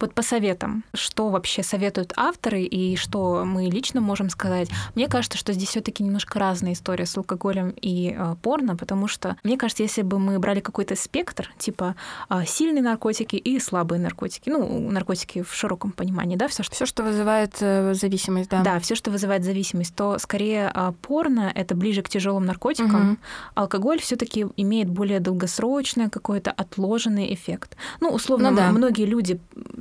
Вот 0.00 0.14
по 0.14 0.22
советам, 0.22 0.82
что 0.94 1.28
вообще 1.28 1.62
советуют 1.62 2.14
авторы 2.16 2.62
и 2.62 2.96
что 2.96 3.44
мы 3.44 3.66
лично 3.66 4.00
можем 4.00 4.30
сказать? 4.30 4.70
Мне 4.94 5.08
кажется, 5.08 5.36
что 5.36 5.52
здесь 5.52 5.68
все 5.68 5.82
таки 5.82 6.02
немножко 6.02 6.38
разная 6.38 6.72
история 6.72 7.04
с 7.04 7.16
алкоголем 7.18 7.74
и 7.82 8.16
э, 8.16 8.34
порно, 8.42 8.76
потому 8.76 9.08
что, 9.08 9.36
мне 9.44 9.58
кажется, 9.58 9.82
если 9.82 10.00
бы 10.00 10.18
мы 10.18 10.38
брали 10.38 10.60
какой-то 10.60 10.96
спектр, 10.96 11.52
типа 11.58 11.96
э, 12.30 12.44
сильные 12.46 12.82
наркотики 12.82 13.36
и 13.36 13.60
слабые 13.60 14.00
наркотики, 14.00 14.48
ну, 14.48 14.90
наркотики 14.90 15.42
в 15.42 15.52
широком 15.52 15.92
понимании, 15.92 16.36
да, 16.36 16.48
все, 16.48 16.62
что... 16.62 16.74
Все, 16.74 16.86
что 16.86 17.02
вызывает 17.02 17.56
э, 17.60 17.92
зависимость, 17.92 18.48
да. 18.48 18.62
Да, 18.62 18.80
все, 18.80 18.94
что 18.94 19.10
вызывает 19.10 19.44
зависимость, 19.44 19.94
то 19.94 20.18
скорее 20.18 20.72
э, 20.74 20.92
порно 21.02 21.52
это 21.54 21.74
ближе 21.74 22.00
к 22.00 22.08
тяжелым 22.08 22.46
наркотикам, 22.46 23.12
угу. 23.12 23.18
алкоголь 23.54 24.00
все-таки 24.00 24.46
имеет 24.56 24.88
более 24.88 25.20
долгосрочный 25.20 26.08
какой-то 26.08 26.52
отложенный 26.52 27.34
эффект. 27.34 27.76
Ну, 28.00 28.08
условно, 28.08 28.50
ну, 28.50 28.56
да. 28.56 28.70
многие 28.70 29.04
люди 29.04 29.38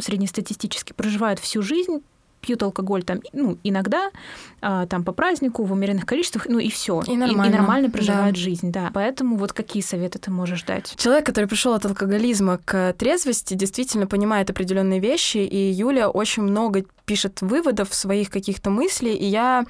среднестатистически 0.09 0.93
проживают 0.93 1.39
всю 1.39 1.61
жизнь 1.61 2.01
пьют 2.41 2.63
алкоголь 2.63 3.03
там, 3.03 3.19
ну, 3.33 3.57
иногда, 3.65 4.11
а, 4.61 4.85
там 4.85 5.03
по 5.03 5.11
празднику, 5.11 5.65
в 5.65 5.73
умеренных 5.73 6.05
количествах, 6.05 6.47
ну 6.47 6.57
и 6.57 6.69
все. 6.69 7.01
И 7.05 7.17
нормально. 7.17 7.51
И, 7.51 7.53
и 7.53 7.59
нормально 7.59 7.89
проживают 7.89 8.37
да. 8.37 8.41
жизнь, 8.41 8.71
да. 8.71 8.91
Поэтому 8.93 9.35
вот 9.35 9.51
какие 9.51 9.83
советы 9.83 10.19
ты 10.19 10.31
можешь 10.31 10.63
дать? 10.63 10.95
Человек, 10.95 11.25
который 11.25 11.47
пришел 11.47 11.73
от 11.73 11.85
алкоголизма 11.85 12.57
к 12.63 12.93
трезвости, 12.93 13.55
действительно 13.55 14.07
понимает 14.07 14.49
определенные 14.49 15.01
вещи, 15.01 15.39
и 15.39 15.69
Юля 15.69 16.09
очень 16.09 16.43
много 16.43 16.85
пишет 17.03 17.41
выводов 17.41 17.93
своих 17.93 18.29
каких-то 18.29 18.69
мыслей, 18.69 19.15
и 19.15 19.25
я 19.25 19.65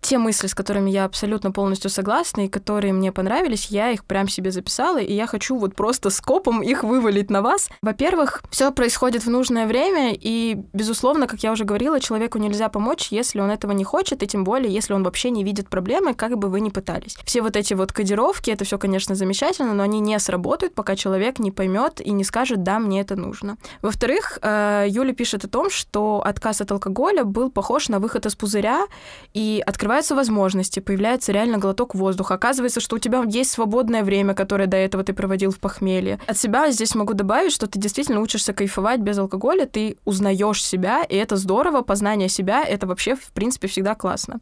те 0.00 0.18
мысли, 0.18 0.46
с 0.46 0.54
которыми 0.54 0.90
я 0.90 1.04
абсолютно 1.04 1.50
полностью 1.50 1.90
согласна 1.90 2.42
и 2.42 2.48
которые 2.48 2.92
мне 2.92 3.10
понравились, 3.10 3.66
я 3.66 3.90
их 3.90 4.04
прям 4.04 4.28
себе 4.28 4.52
записала, 4.52 4.98
и 4.98 5.12
я 5.12 5.26
хочу 5.26 5.56
вот 5.56 5.74
просто 5.74 6.10
скопом 6.10 6.62
их 6.62 6.84
вывалить 6.84 7.30
на 7.30 7.42
вас. 7.42 7.68
Во-первых, 7.82 8.42
все 8.50 8.70
происходит 8.70 9.24
в 9.24 9.30
нужное 9.30 9.66
время, 9.66 10.14
и, 10.14 10.58
безусловно, 10.72 11.26
как 11.26 11.42
я 11.42 11.50
уже 11.50 11.64
говорила, 11.64 11.98
человеку 11.98 12.38
нельзя 12.38 12.68
помочь, 12.68 13.08
если 13.10 13.40
он 13.40 13.50
этого 13.50 13.72
не 13.72 13.84
хочет, 13.84 14.22
и 14.22 14.26
тем 14.26 14.44
более, 14.44 14.72
если 14.72 14.92
он 14.92 15.02
вообще 15.02 15.30
не 15.30 15.42
видит 15.42 15.68
проблемы, 15.68 16.14
как 16.14 16.38
бы 16.38 16.48
вы 16.48 16.60
ни 16.60 16.70
пытались. 16.70 17.16
Все 17.24 17.42
вот 17.42 17.56
эти 17.56 17.74
вот 17.74 17.92
кодировки, 17.92 18.50
это 18.50 18.64
все, 18.64 18.78
конечно, 18.78 19.14
замечательно, 19.14 19.74
но 19.74 19.82
они 19.82 19.98
не 19.98 20.18
сработают, 20.20 20.74
пока 20.74 20.94
человек 20.94 21.40
не 21.40 21.50
поймет 21.50 22.00
и 22.00 22.12
не 22.12 22.22
скажет, 22.22 22.62
да, 22.62 22.78
мне 22.78 23.00
это 23.00 23.16
нужно. 23.16 23.56
Во-вторых, 23.82 24.38
э, 24.40 24.86
Юля 24.88 25.14
пишет 25.14 25.44
о 25.44 25.48
том, 25.48 25.68
что 25.68 26.22
отказ 26.24 26.60
от 26.60 26.70
алкоголя 26.70 27.24
был 27.24 27.50
похож 27.50 27.88
на 27.88 27.98
выход 27.98 28.26
из 28.26 28.36
пузыря 28.36 28.86
и 29.34 29.62
открывает 29.66 29.85
открываются 29.86 30.16
возможности, 30.16 30.80
появляется 30.80 31.30
реально 31.30 31.58
глоток 31.58 31.94
воздуха. 31.94 32.34
Оказывается, 32.34 32.80
что 32.80 32.96
у 32.96 32.98
тебя 32.98 33.22
есть 33.24 33.52
свободное 33.52 34.02
время, 34.02 34.34
которое 34.34 34.66
до 34.66 34.76
этого 34.76 35.04
ты 35.04 35.12
проводил 35.12 35.52
в 35.52 35.60
похмелье. 35.60 36.18
От 36.26 36.36
себя 36.36 36.72
здесь 36.72 36.96
могу 36.96 37.14
добавить, 37.14 37.52
что 37.52 37.68
ты 37.68 37.78
действительно 37.78 38.20
учишься 38.20 38.52
кайфовать 38.52 38.98
без 38.98 39.16
алкоголя, 39.18 39.64
ты 39.64 39.96
узнаешь 40.04 40.64
себя, 40.64 41.04
и 41.04 41.14
это 41.14 41.36
здорово, 41.36 41.82
познание 41.82 42.28
себя, 42.28 42.64
это 42.64 42.88
вообще, 42.88 43.14
в 43.14 43.30
принципе, 43.32 43.68
всегда 43.68 43.94
классно. 43.94 44.40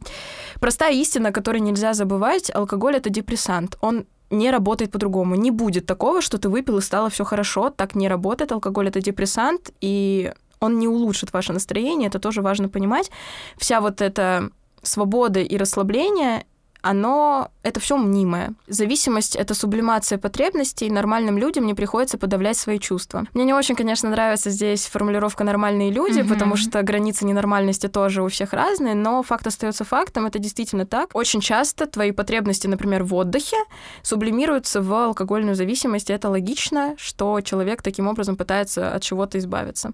Простая 0.59 0.93
истина, 0.93 1.31
которую 1.31 1.61
нельзя 1.61 1.93
забывать, 1.93 2.49
алкоголь— 2.55 2.95
это 2.97 3.11
депрессант. 3.11 3.77
Он 3.81 4.05
не 4.31 4.49
работает 4.49 4.91
по-другому. 4.91 5.35
Не 5.35 5.51
будет 5.51 5.85
такого, 5.85 6.21
что 6.21 6.39
ты 6.39 6.49
выпил 6.49 6.79
и 6.79 6.81
стало 6.81 7.09
все 7.09 7.23
хорошо. 7.23 7.69
Так 7.69 7.93
не 7.93 8.09
работает. 8.09 8.51
Алкоголь 8.51 8.87
это 8.87 8.99
депрессант, 8.99 9.69
и 9.79 10.33
он 10.59 10.79
не 10.79 10.87
улучшит 10.87 11.33
ваше 11.33 11.53
настроение. 11.53 12.07
Это 12.07 12.17
тоже 12.19 12.41
важно 12.41 12.67
понимать. 12.67 13.11
Вся 13.57 13.79
вот 13.79 14.01
эта 14.01 14.49
свободы 14.85 15.43
и 15.43 15.57
расслабления 15.57 16.45
оно 16.85 17.49
это 17.63 17.79
все 17.79 17.97
мнимое. 17.97 18.53
Зависимость 18.67 19.35
это 19.35 19.55
сублимация 19.55 20.19
потребностей. 20.19 20.87
Нормальным 20.91 21.35
людям 21.35 21.65
не 21.65 21.73
приходится 21.73 22.19
подавлять 22.19 22.57
свои 22.57 22.77
чувства. 22.77 23.23
Мне 23.33 23.43
не 23.43 23.55
очень, 23.55 23.75
конечно, 23.75 24.07
нравится 24.07 24.51
здесь 24.51 24.85
формулировка 24.85 25.43
нормальные 25.43 25.89
люди, 25.89 26.19
mm-hmm. 26.19 26.29
потому 26.29 26.55
что 26.55 26.83
границы 26.83 27.25
ненормальности 27.25 27.87
тоже 27.87 28.21
у 28.21 28.27
всех 28.27 28.53
разные, 28.53 28.93
но 28.93 29.23
факт 29.23 29.47
остается 29.47 29.83
фактом, 29.83 30.27
это 30.27 30.37
действительно 30.37 30.85
так. 30.85 31.09
Очень 31.15 31.41
часто 31.41 31.87
твои 31.87 32.11
потребности, 32.11 32.67
например, 32.67 33.03
в 33.03 33.15
отдыхе, 33.15 33.57
сублимируются 34.03 34.79
в 34.83 34.93
алкогольную 34.93 35.55
зависимость. 35.55 36.11
И 36.11 36.13
это 36.13 36.29
логично, 36.29 36.93
что 36.97 37.41
человек 37.41 37.81
таким 37.81 38.07
образом 38.07 38.35
пытается 38.35 38.93
от 38.93 39.01
чего-то 39.01 39.39
избавиться. 39.39 39.93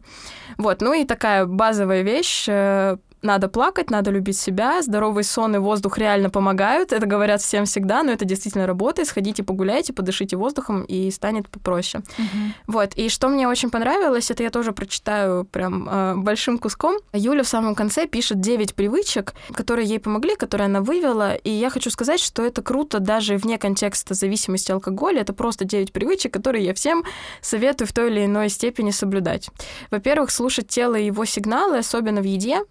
Вот, 0.58 0.82
ну 0.82 0.94
и 0.94 1.06
такая 1.06 1.46
базовая 1.46 2.02
вещь 2.02 2.48
э, 2.50 2.98
надо 3.22 3.48
плакать, 3.48 3.90
надо 3.90 4.12
любить 4.12 4.38
себя, 4.38 4.82
здоровый 4.82 5.24
сон 5.24 5.56
и 5.56 5.60
воздух 5.60 5.98
реально 5.98 6.30
помогают, 6.30 6.92
это 6.92 7.06
говорят 7.06 7.42
всем 7.42 7.66
всегда, 7.66 8.04
но 8.04 8.12
это 8.12 8.26
действительно 8.26 8.66
работает, 8.66 9.08
сходите 9.08 9.44
погуляйте, 9.44 9.94
подышите 9.94 10.38
воздухом, 10.38 10.84
и 10.84 11.12
станет 11.12 11.48
попроще. 11.50 12.04
Угу. 12.18 12.74
Вот, 12.74 12.94
и 12.96 13.10
что 13.10 13.28
мне 13.28 13.48
очень 13.48 13.70
понравилось, 13.70 14.32
это 14.32 14.44
я 14.44 14.50
тоже 14.50 14.72
прочитаю 14.72 15.46
прям 15.46 15.88
э, 15.90 16.16
большим 16.18 16.58
куском. 16.58 16.98
Юля 17.14 17.44
в 17.44 17.48
самом 17.48 17.76
конце 17.76 18.08
пишет 18.08 18.40
9 18.42 18.76
привычек, 18.76 19.34
которые 19.54 19.88
ей 19.88 20.00
помогли, 20.00 20.36
которые 20.36 20.66
она 20.66 20.82
вывела, 20.82 21.36
и 21.36 21.50
я 21.50 21.70
хочу 21.70 21.90
сказать, 21.90 22.20
что 22.20 22.44
это 22.44 22.62
круто 22.62 23.00
даже 23.00 23.38
вне 23.38 23.58
контекста 23.58 24.14
зависимости 24.14 24.72
алкоголя, 24.72 25.22
это 25.22 25.34
просто 25.34 25.66
9 25.66 25.94
привычек, 25.94 26.34
которые 26.34 26.66
я 26.66 26.74
всем 26.74 27.04
советую 27.42 27.88
в 27.88 27.94
той 27.94 28.10
или 28.10 28.26
иной 28.26 28.50
степени 28.50 28.92
соблюдать. 28.92 29.50
Во-первых, 29.92 30.32
слушать 30.32 30.68
тело 30.68 30.96
и 30.96 31.06
его 31.06 31.26
сигналы, 31.26 31.78
особенно 31.78 32.22
в 32.22 32.26
еде, 32.26 32.62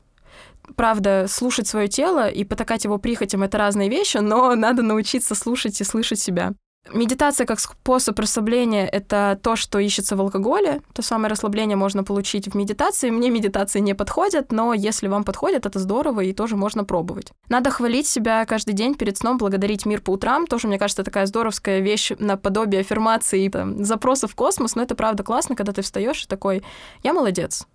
правда, 0.76 1.26
слушать 1.28 1.66
свое 1.66 1.88
тело 1.88 2.28
и 2.28 2.44
потакать 2.44 2.84
его 2.84 2.98
прихотям— 2.98 3.42
это 3.44 3.58
разные 3.58 3.88
вещи, 3.88 4.18
но 4.18 4.54
надо 4.54 4.82
научиться 4.82 5.34
слушать 5.34 5.80
и 5.80 5.84
слышать 5.84 6.20
себя. 6.20 6.52
Медитация 6.92 7.46
как 7.46 7.60
способ 7.60 8.18
расслабления— 8.18 8.86
это 8.92 9.38
то, 9.42 9.54
что 9.54 9.78
ищется 9.78 10.16
в 10.16 10.20
алкоголе. 10.20 10.80
То 10.94 11.02
самое 11.02 11.30
расслабление 11.30 11.76
можно 11.76 12.04
получить 12.04 12.48
в 12.48 12.56
медитации. 12.56 13.10
Мне 13.10 13.28
медитации 13.28 13.80
не 13.80 13.94
подходят, 13.94 14.50
но 14.50 14.72
если 14.72 15.06
вам 15.06 15.24
подходит, 15.24 15.66
это 15.66 15.78
здорово 15.78 16.20
и 16.22 16.32
тоже 16.32 16.56
можно 16.56 16.84
пробовать. 16.84 17.32
Надо 17.48 17.70
хвалить 17.70 18.06
себя 18.06 18.44
каждый 18.46 18.72
день 18.72 18.94
перед 18.94 19.18
сном, 19.18 19.36
благодарить 19.36 19.84
мир 19.84 20.00
по 20.00 20.12
утрам. 20.12 20.46
Тоже, 20.46 20.68
мне 20.68 20.78
кажется, 20.78 21.04
такая 21.04 21.26
здоровская 21.26 21.80
вещь 21.80 22.12
наподобие 22.18 22.80
аффирмации 22.80 23.44
и 23.44 23.84
запросов 23.84 24.32
в 24.32 24.34
космос, 24.34 24.74
но 24.74 24.82
это 24.82 24.94
правда 24.94 25.22
классно, 25.22 25.56
когда 25.56 25.72
ты 25.72 25.82
встаешь 25.82 26.24
и 26.24 26.26
такой 26.26 26.62
«я 27.02 27.12
молодец, 27.12 27.66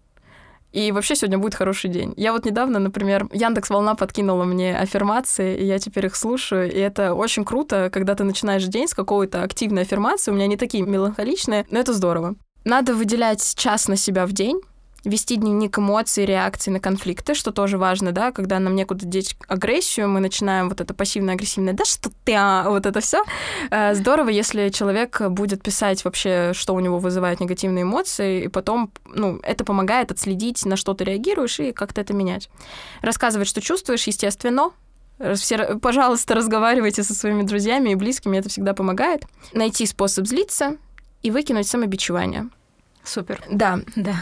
и 0.76 0.92
вообще 0.92 1.16
сегодня 1.16 1.38
будет 1.38 1.56
хороший 1.56 1.90
день. 1.90 2.14
Я 2.18 2.34
вот 2.34 2.44
недавно, 2.44 2.80
например, 2.80 3.30
Яндекс 3.32 3.70
Волна 3.70 3.96
подкинула 3.96 4.44
мне 4.44 4.78
аффирмации, 4.78 5.56
и 5.56 5.66
я 5.66 5.80
теперь 5.80 6.08
их 6.08 6.18
слушаю, 6.18 6.70
и 6.70 6.78
это 6.78 7.14
очень 7.14 7.46
круто, 7.46 7.90
когда 7.90 8.14
ты 8.14 8.26
начинаешь 8.26 8.66
день 8.66 8.90
с 8.90 8.94
какой-то 8.94 9.44
активной 9.44 9.84
аффирмации. 9.84 10.32
У 10.32 10.34
меня 10.34 10.48
не 10.48 10.58
такие 10.58 10.84
меланхоличные, 10.84 11.66
но 11.72 11.80
это 11.80 11.94
здорово. 11.94 12.36
Надо 12.66 12.94
выделять 12.94 13.56
час 13.56 13.88
на 13.88 13.96
себя 13.96 14.26
в 14.26 14.34
день, 14.34 14.60
вести 15.06 15.36
дневник 15.36 15.78
эмоций, 15.78 16.26
реакций 16.26 16.74
на 16.74 16.80
конфликты, 16.80 17.34
что 17.34 17.52
тоже 17.52 17.78
важно, 17.78 18.12
да, 18.12 18.32
когда 18.32 18.60
нам 18.60 18.76
некуда 18.76 19.06
деть 19.06 19.38
агрессию, 19.48 20.10
мы 20.10 20.20
начинаем 20.20 20.70
вот 20.70 20.82
это 20.82 20.94
пассивно-агрессивное, 20.94 21.74
да 21.74 21.86
что 21.86 22.10
ты, 22.24 22.34
а, 22.36 22.70
вот 22.70 22.86
это 22.86 23.00
все. 23.00 23.24
Э, 23.72 23.94
здорово, 23.94 24.30
если 24.30 24.70
человек 24.70 25.22
будет 25.30 25.62
писать 25.62 26.04
вообще, 26.04 26.52
что 26.54 26.74
у 26.74 26.80
него 26.80 27.00
вызывает 27.00 27.40
негативные 27.40 27.84
эмоции, 27.84 28.44
и 28.44 28.48
потом, 28.48 28.92
ну, 29.06 29.40
это 29.44 29.64
помогает 29.64 30.12
отследить, 30.12 30.66
на 30.66 30.76
что 30.76 30.94
ты 30.94 31.04
реагируешь, 31.04 31.60
и 31.60 31.72
как-то 31.72 32.02
это 32.02 32.14
менять. 32.14 32.50
Рассказывать, 33.02 33.48
что 33.48 33.62
чувствуешь, 33.62 34.08
естественно, 34.08 34.72
все, 35.36 35.78
пожалуйста, 35.80 36.36
разговаривайте 36.36 37.04
со 37.04 37.14
своими 37.14 37.44
друзьями 37.44 37.92
и 37.92 37.96
близкими, 37.96 38.38
это 38.38 38.50
всегда 38.50 38.74
помогает. 38.74 39.24
Найти 39.54 39.86
способ 39.86 40.28
злиться 40.28 40.78
и 41.22 41.32
выкинуть 41.32 41.68
самобичевание. 41.68 42.50
Супер. 43.06 43.42
Да. 43.50 43.80
Да. 43.96 44.16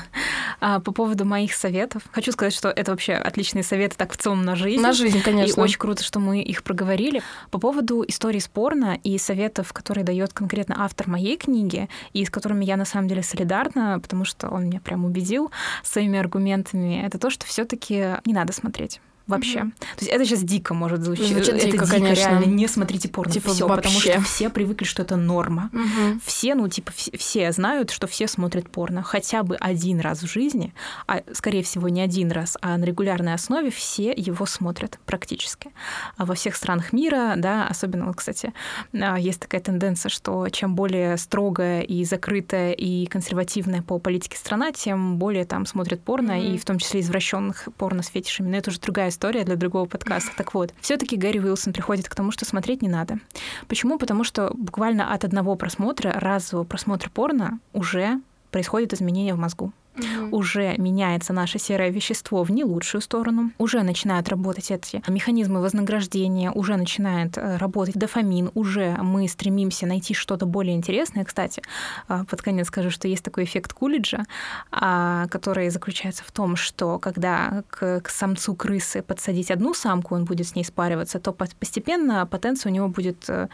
А, 0.60 0.80
по 0.80 0.92
поводу 0.92 1.26
моих 1.26 1.54
советов, 1.54 2.04
хочу 2.12 2.32
сказать, 2.32 2.54
что 2.54 2.70
это 2.70 2.92
вообще 2.92 3.14
отличные 3.14 3.64
советы 3.64 3.96
так 3.98 4.14
в 4.14 4.18
целом 4.18 4.44
на 4.44 4.56
жизнь. 4.56 4.82
На 4.82 4.94
жизнь, 4.94 5.22
конечно. 5.22 5.60
И 5.60 5.64
очень 5.64 5.78
круто, 5.78 6.04
что 6.04 6.20
мы 6.20 6.42
их 6.42 6.64
проговорили. 6.64 7.22
По 7.52 7.60
поводу 7.60 8.04
истории 8.08 8.40
спорна 8.40 9.00
и 9.04 9.18
советов, 9.18 9.74
которые 9.74 10.04
дает 10.04 10.34
конкретно 10.34 10.76
автор 10.80 11.10
моей 11.10 11.38
книги, 11.38 11.90
и 12.14 12.26
с 12.26 12.30
которыми 12.30 12.66
я 12.66 12.78
на 12.78 12.86
самом 12.86 13.08
деле 13.08 13.24
солидарна, 13.24 14.00
потому 14.02 14.26
что 14.26 14.50
он 14.50 14.66
меня 14.66 14.80
прям 14.80 15.06
убедил 15.06 15.52
своими 15.84 16.20
аргументами, 16.20 17.04
это 17.06 17.18
то, 17.18 17.30
что 17.30 17.46
все 17.46 17.66
таки 17.66 18.18
не 18.26 18.34
надо 18.34 18.54
смотреть 18.54 19.00
вообще. 19.28 19.60
Mm-hmm. 19.60 19.80
То 19.80 20.00
есть 20.00 20.12
это 20.12 20.26
сейчас 20.26 20.44
дико 20.44 20.74
может 20.74 21.02
звучать. 21.02 21.28
Звучит 21.28 21.56
это 21.56 21.66
дико, 21.66 21.86
дико 21.86 21.88
конечно. 21.88 22.30
реально. 22.30 22.46
Не 22.46 22.68
смотрите 22.68 23.10
порно. 23.10 23.32
Типа 23.32 23.52
все, 23.52 23.68
потому 23.68 24.00
что 24.00 24.22
все 24.22 24.50
привыкли, 24.50 24.86
что 24.86 25.02
это 25.02 25.16
норма. 25.16 25.70
Mm-hmm. 25.74 26.22
Все, 26.26 26.56
ну, 26.56 26.68
типа, 26.68 26.92
все, 26.92 27.18
все 27.18 27.52
знают, 27.52 27.92
что 27.92 28.08
все 28.08 28.28
смотрят 28.28 28.70
порно. 28.70 29.04
Хотя 29.04 29.44
бы 29.44 29.56
один 29.56 30.00
раз 30.00 30.22
в 30.24 30.28
жизни, 30.28 30.74
а 31.08 31.22
скорее 31.34 31.64
всего 31.64 31.90
не 31.90 32.02
один 32.02 32.32
раз, 32.32 32.58
а 32.62 32.78
на 32.78 32.84
регулярной 32.84 33.34
основе 33.34 33.72
все 33.72 34.14
его 34.16 34.46
смотрят 34.46 35.00
практически. 35.06 35.72
А 36.18 36.26
во 36.26 36.36
всех 36.36 36.56
странах 36.56 36.92
мира, 36.92 37.36
да, 37.38 37.68
особенно, 37.68 38.14
кстати, 38.14 38.54
а, 38.94 39.18
есть 39.18 39.40
такая 39.40 39.62
тенденция, 39.62 40.10
что 40.10 40.50
чем 40.50 40.76
более 40.76 41.18
строгая 41.18 41.82
и 41.82 42.04
закрытая 42.04 42.74
и 42.74 43.06
консервативная 43.06 43.82
по 43.82 44.00
политике 44.00 44.38
страна, 44.38 44.72
тем 44.72 45.18
более 45.18 45.46
там 45.46 45.66
смотрят 45.66 46.02
порно, 46.02 46.32
mm-hmm. 46.32 46.56
и 46.56 46.58
в 46.58 46.66
том 46.66 46.78
числе 46.78 47.00
извращенных 47.00 47.70
порно 47.78 48.04
с 48.04 48.08
фетишами. 48.08 48.50
Но 48.50 48.58
это 48.58 48.70
уже 48.70 48.80
другая 48.80 49.12
история 49.14 49.44
для 49.44 49.56
другого 49.56 49.86
подкаста. 49.86 50.32
Так 50.36 50.54
вот, 50.54 50.74
все-таки 50.82 51.16
Гэри 51.16 51.40
Уилсон 51.40 51.72
приходит 51.72 52.10
к 52.10 52.16
тому, 52.16 52.32
что 52.32 52.46
смотреть 52.46 52.82
не 52.82 52.90
надо. 52.90 53.20
Почему? 53.68 53.98
Потому 53.98 54.24
что 54.24 54.52
буквально 54.54 55.14
от 55.14 55.24
одного 55.24 55.56
просмотра, 55.56 56.12
разового 56.12 56.66
просмотра 56.66 57.10
порно 57.10 57.60
уже 57.72 58.20
происходит 58.52 58.94
изменение 58.94 59.34
в 59.34 59.40
мозгу 59.40 59.72
угу. 59.98 60.38
уже 60.38 60.76
меняется 60.78 61.34
наше 61.34 61.60
серое 61.60 61.90
вещество 61.90 62.44
в 62.44 62.52
не 62.52 62.64
лучшую 62.64 63.02
сторону, 63.02 63.52
уже 63.58 63.84
начинают 63.84 64.30
работать 64.30 64.72
эти 64.72 65.02
механизмы 65.08 65.62
вознаграждения, 65.62 66.52
уже 66.52 66.76
начинает 66.76 67.38
э, 67.38 67.58
работать 67.58 67.96
дофамин, 67.96 68.52
уже 68.54 68.98
мы 69.02 69.28
стремимся 69.28 69.86
найти 69.86 70.14
что-то 70.14 70.46
более 70.46 70.76
интересное. 70.76 71.26
Кстати, 71.26 71.62
э, 72.10 72.24
под 72.30 72.42
конец 72.42 72.68
скажу, 72.68 72.90
что 72.90 73.08
есть 73.08 73.24
такой 73.24 73.44
эффект 73.44 73.74
Кулиджа, 73.74 74.26
а, 74.72 75.28
который 75.28 75.70
заключается 75.70 76.24
в 76.24 76.32
том, 76.32 76.56
что 76.56 77.00
когда 77.00 77.64
к, 77.70 78.02
к 78.02 78.10
самцу 78.10 78.56
крысы 78.56 79.02
подсадить 79.02 79.52
одну 79.52 79.74
самку, 79.74 80.16
он 80.16 80.26
будет 80.26 80.48
с 80.48 80.56
ней 80.56 80.64
спариваться, 80.64 81.20
то 81.20 81.32
постепенно 81.32 82.26
потенция 82.26 82.72
у 82.72 82.74
него 82.74 82.88
будет, 82.88 83.26
э, 83.28 83.48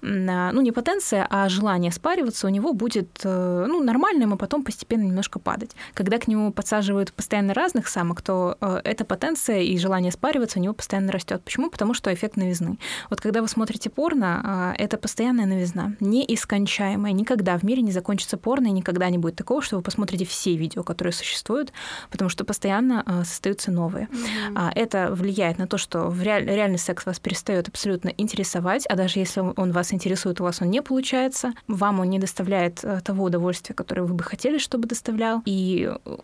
ну 0.00 0.60
не 0.60 0.72
потенция, 0.72 1.26
а 1.30 1.48
желание 1.48 1.92
спариваться 1.92 2.46
у 2.46 2.50
него 2.50 2.72
будет 2.72 3.20
ну, 3.24 3.82
нормальным, 3.82 4.32
а 4.32 4.36
потом 4.36 4.64
постепенно 4.64 5.02
немножко 5.02 5.38
падать. 5.38 5.73
Когда 5.94 6.18
к 6.18 6.28
нему 6.28 6.52
подсаживают 6.52 7.12
постоянно 7.12 7.54
разных 7.54 7.88
самок, 7.88 8.22
то 8.22 8.56
э, 8.60 8.80
эта 8.84 9.04
потенция 9.04 9.60
и 9.60 9.76
желание 9.78 10.12
спариваться 10.12 10.58
у 10.58 10.62
него 10.62 10.74
постоянно 10.74 11.12
растет. 11.12 11.42
Почему? 11.44 11.70
Потому 11.70 11.94
что 11.94 12.12
эффект 12.12 12.36
новизны. 12.36 12.78
Вот 13.10 13.20
когда 13.20 13.42
вы 13.42 13.48
смотрите 13.48 13.90
порно, 13.90 14.74
э, 14.78 14.82
это 14.82 14.96
постоянная 14.96 15.46
новизна, 15.46 15.94
неискончаемая. 16.00 17.12
Никогда 17.12 17.56
в 17.58 17.62
мире 17.62 17.82
не 17.82 17.92
закончится 17.92 18.36
порно, 18.36 18.68
и 18.68 18.72
никогда 18.72 19.08
не 19.10 19.18
будет 19.18 19.36
такого, 19.36 19.62
что 19.62 19.76
вы 19.76 19.82
посмотрите 19.82 20.24
все 20.24 20.56
видео, 20.56 20.82
которые 20.82 21.12
существуют, 21.12 21.72
потому 22.10 22.28
что 22.28 22.44
постоянно 22.44 23.02
э, 23.06 23.24
создаются 23.24 23.70
новые. 23.70 24.08
Mm-hmm. 24.10 24.72
Это 24.74 25.08
влияет 25.12 25.58
на 25.58 25.66
то, 25.66 25.78
что 25.78 26.08
в 26.08 26.22
реаль- 26.22 26.46
реальный 26.46 26.78
секс 26.78 27.06
вас 27.06 27.18
перестает 27.18 27.68
абсолютно 27.68 28.08
интересовать, 28.08 28.86
а 28.86 28.96
даже 28.96 29.18
если 29.18 29.40
он 29.40 29.72
вас 29.72 29.92
интересует, 29.92 30.40
у 30.40 30.44
вас 30.44 30.62
он 30.62 30.70
не 30.70 30.82
получается, 30.82 31.52
вам 31.68 32.00
он 32.00 32.10
не 32.10 32.18
доставляет 32.18 32.84
э, 32.84 33.00
того 33.00 33.24
удовольствия, 33.24 33.74
которое 33.74 34.02
вы 34.02 34.14
бы 34.14 34.22
хотели, 34.22 34.58
чтобы 34.58 34.88
доставлял, 34.88 35.42
и 35.44 35.52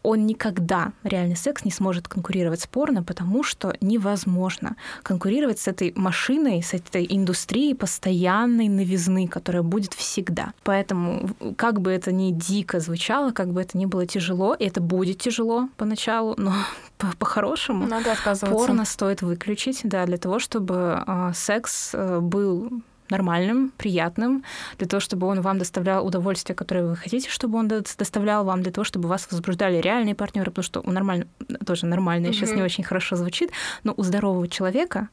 он 0.02 0.26
никогда, 0.26 0.92
реальный 1.02 1.36
секс, 1.36 1.64
не 1.64 1.70
сможет 1.70 2.08
конкурировать 2.08 2.60
с 2.60 2.66
порно, 2.66 3.02
потому 3.02 3.42
что 3.42 3.74
невозможно 3.80 4.76
конкурировать 5.02 5.58
с 5.58 5.68
этой 5.68 5.92
машиной, 5.96 6.62
с 6.62 6.74
этой 6.74 7.06
индустрией 7.08 7.74
постоянной 7.74 8.68
новизны, 8.68 9.28
которая 9.28 9.62
будет 9.62 9.94
всегда. 9.94 10.52
Поэтому, 10.64 11.30
как 11.56 11.80
бы 11.80 11.90
это 11.90 12.12
ни 12.12 12.32
дико 12.32 12.80
звучало, 12.80 13.32
как 13.32 13.48
бы 13.52 13.60
это 13.60 13.78
ни 13.78 13.86
было 13.86 14.06
тяжело, 14.06 14.54
и 14.54 14.64
это 14.64 14.80
будет 14.80 15.18
тяжело 15.18 15.68
поначалу, 15.76 16.34
но 16.36 16.52
по-хорошему 17.18 17.86
Надо 17.86 18.12
отказываться. 18.12 18.56
порно 18.56 18.84
стоит 18.84 19.22
выключить, 19.22 19.80
да, 19.84 20.06
для 20.06 20.18
того, 20.18 20.38
чтобы 20.38 21.02
э, 21.06 21.32
секс 21.34 21.90
э, 21.94 22.20
был 22.20 22.82
нормальным, 23.10 23.72
приятным, 23.76 24.44
для 24.78 24.86
того, 24.86 25.00
чтобы 25.00 25.26
он 25.26 25.40
вам 25.40 25.58
доставлял 25.58 26.06
удовольствие, 26.06 26.56
которое 26.56 26.84
вы 26.84 26.96
хотите, 26.96 27.28
чтобы 27.28 27.58
он 27.58 27.68
доставлял 27.68 28.44
вам, 28.44 28.62
для 28.62 28.72
того, 28.72 28.84
чтобы 28.84 29.08
вас 29.08 29.28
возбуждали 29.30 29.80
реальные 29.80 30.14
партнеры, 30.14 30.50
потому 30.50 30.64
что 30.64 30.80
у 30.80 30.90
нормально, 30.90 31.26
тоже 31.66 31.86
нормально, 31.86 32.26
mm-hmm. 32.26 32.32
сейчас 32.32 32.52
не 32.52 32.62
очень 32.62 32.84
хорошо 32.84 33.16
звучит, 33.16 33.50
но 33.84 33.94
у 33.96 34.02
здорового 34.02 34.48
человека 34.48 35.08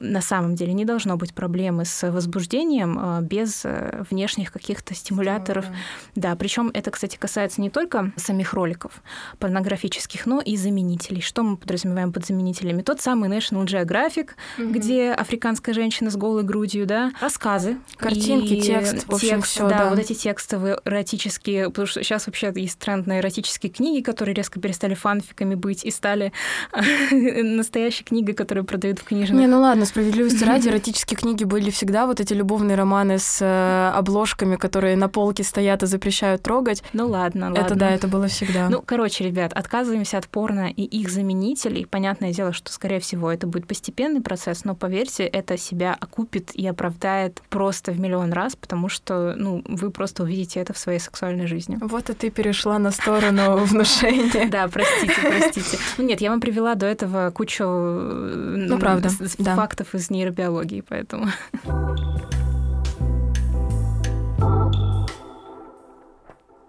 на 0.00 0.20
самом 0.20 0.54
деле 0.54 0.72
не 0.72 0.84
должно 0.84 1.16
быть 1.16 1.34
проблемы 1.34 1.84
с 1.84 2.10
возбуждением 2.10 2.98
а, 2.98 3.20
без 3.20 3.62
э, 3.64 4.04
внешних 4.10 4.52
каких-то 4.52 4.94
стимуляторов. 4.94 5.66
Да, 6.14 6.30
да 6.30 6.36
причем 6.36 6.70
это, 6.74 6.90
кстати, 6.90 7.16
касается 7.16 7.60
не 7.60 7.70
только 7.70 8.12
самих 8.16 8.52
роликов 8.52 9.02
порнографических, 9.38 10.26
но 10.26 10.40
и 10.40 10.56
заменителей. 10.56 11.20
Что 11.20 11.42
мы 11.42 11.56
подразумеваем 11.56 12.12
под 12.12 12.26
заменителями? 12.26 12.82
Тот 12.82 13.00
самый 13.00 13.28
National 13.28 13.64
Geographic, 13.64 14.30
угу. 14.58 14.72
где 14.72 15.12
африканская 15.12 15.74
женщина 15.74 16.10
с 16.10 16.16
голой 16.16 16.42
грудью, 16.42 16.86
да, 16.86 17.12
рассказы, 17.20 17.78
картинки, 17.96 18.60
текст, 18.60 19.06
в 19.06 19.14
общем, 19.14 19.42
все, 19.42 19.68
да, 19.68 19.78
да, 19.78 19.90
вот 19.90 19.98
эти 19.98 20.14
текстовые 20.14 20.78
эротические, 20.84 21.68
потому 21.68 21.86
что 21.86 22.02
сейчас 22.02 22.26
вообще 22.26 22.52
есть 22.54 22.78
тренд 22.78 23.06
на 23.06 23.18
эротические 23.20 23.72
книги, 23.72 24.02
которые 24.02 24.34
резко 24.34 24.60
перестали 24.60 24.94
фанфиками 24.94 25.54
быть 25.54 25.84
и 25.84 25.90
стали 25.90 26.32
настоящей 27.10 28.04
книгой, 28.04 28.34
которую 28.34 28.64
продают 28.64 28.98
в 28.98 29.04
книжных. 29.04 29.38
Не, 29.38 29.46
ну 29.46 29.60
ладно, 29.60 29.81
ладно, 29.82 29.86
справедливости 29.86 30.44
ради, 30.44 30.68
эротические 30.68 31.16
книги 31.16 31.44
были 31.44 31.70
всегда 31.70 32.06
вот 32.06 32.20
эти 32.20 32.32
любовные 32.32 32.76
романы 32.76 33.18
с 33.18 33.38
э, 33.40 33.96
обложками, 33.96 34.56
которые 34.56 34.96
на 34.96 35.08
полке 35.08 35.42
стоят 35.42 35.82
и 35.82 35.86
запрещают 35.86 36.42
трогать. 36.42 36.82
Ну 36.92 37.08
ладно, 37.08 37.46
ладно. 37.46 37.58
Это 37.58 37.74
да, 37.74 37.90
это 37.90 38.08
было 38.08 38.28
всегда. 38.28 38.68
Ну, 38.68 38.82
короче, 38.84 39.24
ребят, 39.24 39.52
отказываемся 39.52 40.18
от 40.18 40.28
порно 40.28 40.70
и 40.70 40.82
их 40.82 41.10
заменителей. 41.10 41.86
Понятное 41.86 42.32
дело, 42.32 42.52
что, 42.52 42.72
скорее 42.72 43.00
всего, 43.00 43.30
это 43.30 43.46
будет 43.46 43.66
постепенный 43.66 44.20
процесс, 44.20 44.64
но 44.64 44.74
поверьте, 44.74 45.24
это 45.24 45.56
себя 45.56 45.96
окупит 45.98 46.54
и 46.54 46.66
оправдает 46.66 47.42
просто 47.50 47.92
в 47.92 48.00
миллион 48.00 48.32
раз, 48.32 48.56
потому 48.56 48.88
что, 48.88 49.34
ну, 49.36 49.62
вы 49.66 49.90
просто 49.90 50.22
увидите 50.22 50.60
это 50.60 50.72
в 50.72 50.78
своей 50.78 50.98
сексуальной 50.98 51.46
жизни. 51.46 51.78
Вот 51.80 52.10
и 52.10 52.14
ты 52.14 52.30
перешла 52.30 52.78
на 52.78 52.90
сторону 52.90 53.56
внушения. 53.64 54.48
Да, 54.48 54.68
простите, 54.68 55.14
простите. 55.20 55.78
Ну, 55.98 56.04
нет, 56.04 56.20
я 56.20 56.30
вам 56.30 56.40
привела 56.40 56.74
до 56.74 56.86
этого 56.86 57.30
кучу 57.30 57.64
ну, 57.64 58.78
правда, 58.78 59.08
фактов 59.08 59.71
фактов 59.72 59.94
из 59.94 60.10
нейробиологии, 60.10 60.82
поэтому... 60.86 61.28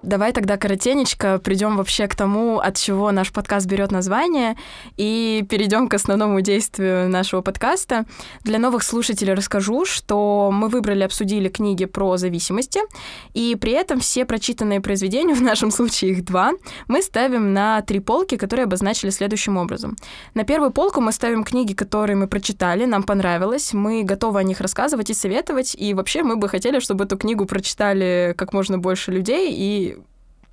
Давай 0.04 0.34
тогда 0.34 0.58
коротенечко 0.58 1.40
придем 1.40 1.78
вообще 1.78 2.10
к 2.10 2.16
тому, 2.16 2.60
от 2.60 2.76
чего 2.76 3.10
наш 3.14 3.32
подкаст 3.32 3.68
берет 3.68 3.90
название, 3.90 4.58
и 4.98 5.46
перейдем 5.50 5.88
к 5.88 5.94
основному 5.94 6.42
действию 6.42 7.08
нашего 7.10 7.40
подкаста. 7.40 8.04
Для 8.44 8.60
новых 8.60 8.84
слушателей 8.84 9.34
расскажу, 9.34 9.86
что 9.86 10.50
мы 10.52 10.68
выбрали, 10.68 11.04
обсудили 11.04 11.48
книги 11.48 11.86
про 11.86 12.18
зависимости, 12.18 12.82
и 13.34 13.56
при 13.56 13.72
этом 13.72 14.02
все 14.02 14.26
прочитанные 14.26 14.82
произведения, 14.82 15.34
в 15.36 15.42
нашем 15.42 15.72
случае 15.72 16.12
их 16.12 16.26
два, 16.26 16.52
мы 16.90 17.02
ставим 17.02 17.54
на 17.54 17.82
три 17.82 18.02
полки, 18.02 18.36
которые 18.36 18.66
обозначили 18.66 19.10
следующим 19.10 19.56
образом. 19.56 19.96
На 20.34 20.44
первую 20.44 20.72
полку 20.72 21.00
мы 21.00 21.14
ставим 21.14 21.46
книги, 21.46 21.74
которые 21.74 22.18
мы 22.18 22.28
прочитали, 22.28 22.84
нам 22.84 23.04
понравилось, 23.04 23.72
мы 23.72 24.04
готовы 24.04 24.40
о 24.40 24.44
них 24.44 24.60
рассказывать 24.60 25.10
и 25.10 25.14
советовать, 25.14 25.78
и 25.80 25.94
вообще 25.94 26.24
мы 26.24 26.36
бы 26.36 26.50
хотели, 26.50 26.80
чтобы 26.80 27.06
эту 27.06 27.18
книгу 27.18 27.46
прочитали 27.46 28.36
как 28.38 28.52
можно 28.52 28.78
больше 28.78 29.10
людей, 29.14 29.54
и 29.56 29.93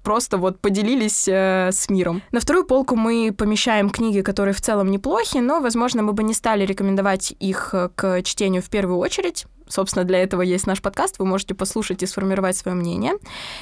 просто 0.03 0.39
вот 0.39 0.61
поделились 0.61 1.29
э, 1.29 1.71
с 1.73 1.89
миром. 1.91 2.23
На 2.33 2.41
вторую 2.41 2.65
полку 2.65 2.97
мы 2.97 3.33
помещаем 3.37 3.91
книги, 3.91 4.21
которые 4.21 4.55
в 4.55 4.61
целом 4.61 4.91
неплохи, 4.91 5.39
но, 5.39 5.61
возможно, 5.61 6.03
мы 6.03 6.13
бы 6.13 6.23
не 6.23 6.35
стали 6.35 6.65
рекомендовать 6.65 7.35
их 7.39 7.71
э, 7.73 7.89
к 7.95 8.23
чтению 8.23 8.63
в 8.63 8.71
первую 8.71 8.99
очередь. 8.99 9.47
Собственно, 9.71 10.05
для 10.05 10.23
этого 10.23 10.43
есть 10.43 10.67
наш 10.67 10.83
подкаст, 10.83 11.19
вы 11.19 11.25
можете 11.25 11.55
послушать 11.55 12.03
и 12.03 12.07
сформировать 12.07 12.57
свое 12.57 12.77
мнение. 12.77 13.15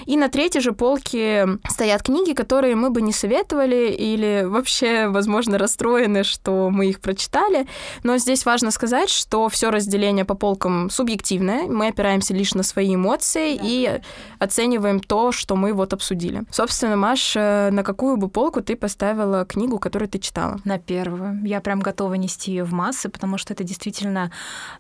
И 0.07 0.17
на 0.17 0.29
третьей 0.29 0.61
же 0.61 0.73
полке 0.73 1.47
стоят 1.69 2.03
книги, 2.03 2.33
которые 2.33 2.75
мы 2.75 2.91
бы 2.91 3.03
не 3.03 3.13
советовали 3.13 3.91
или 3.93 4.45
вообще, 4.47 5.09
возможно, 5.09 5.59
расстроены, 5.59 6.25
что 6.25 6.71
мы 6.71 6.87
их 6.87 7.01
прочитали. 7.01 7.67
Но 8.03 8.17
здесь 8.17 8.45
важно 8.47 8.71
сказать, 8.71 9.11
что 9.11 9.49
все 9.49 9.71
разделение 9.71 10.25
по 10.25 10.35
полкам 10.35 10.91
субъективное, 10.91 11.65
мы 11.67 11.89
опираемся 11.89 12.35
лишь 12.35 12.55
на 12.55 12.63
свои 12.63 12.95
эмоции 12.95 13.57
да. 13.57 13.63
и 13.65 14.01
оцениваем 14.39 15.01
то, 15.01 15.33
что 15.33 15.57
мы 15.57 15.73
вот 15.73 15.93
обсудили. 15.93 16.43
Собственно, 16.51 16.97
Маш, 16.97 17.35
э, 17.37 17.71
на 17.71 17.83
какую 17.83 18.17
бы 18.17 18.29
полку 18.29 18.63
ты 18.63 18.77
поставила 18.77 19.45
книгу, 19.45 19.79
которую 19.79 20.09
ты 20.09 20.19
читала? 20.19 20.59
На 20.65 20.79
первую. 20.79 21.45
Я 21.45 21.61
прям 21.61 21.81
готова 21.81 22.15
нести 22.15 22.53
ее 22.53 22.65
в 22.65 22.73
массы, 22.73 23.09
потому 23.09 23.39
что 23.39 23.53
это 23.53 23.65
действительно, 23.65 24.31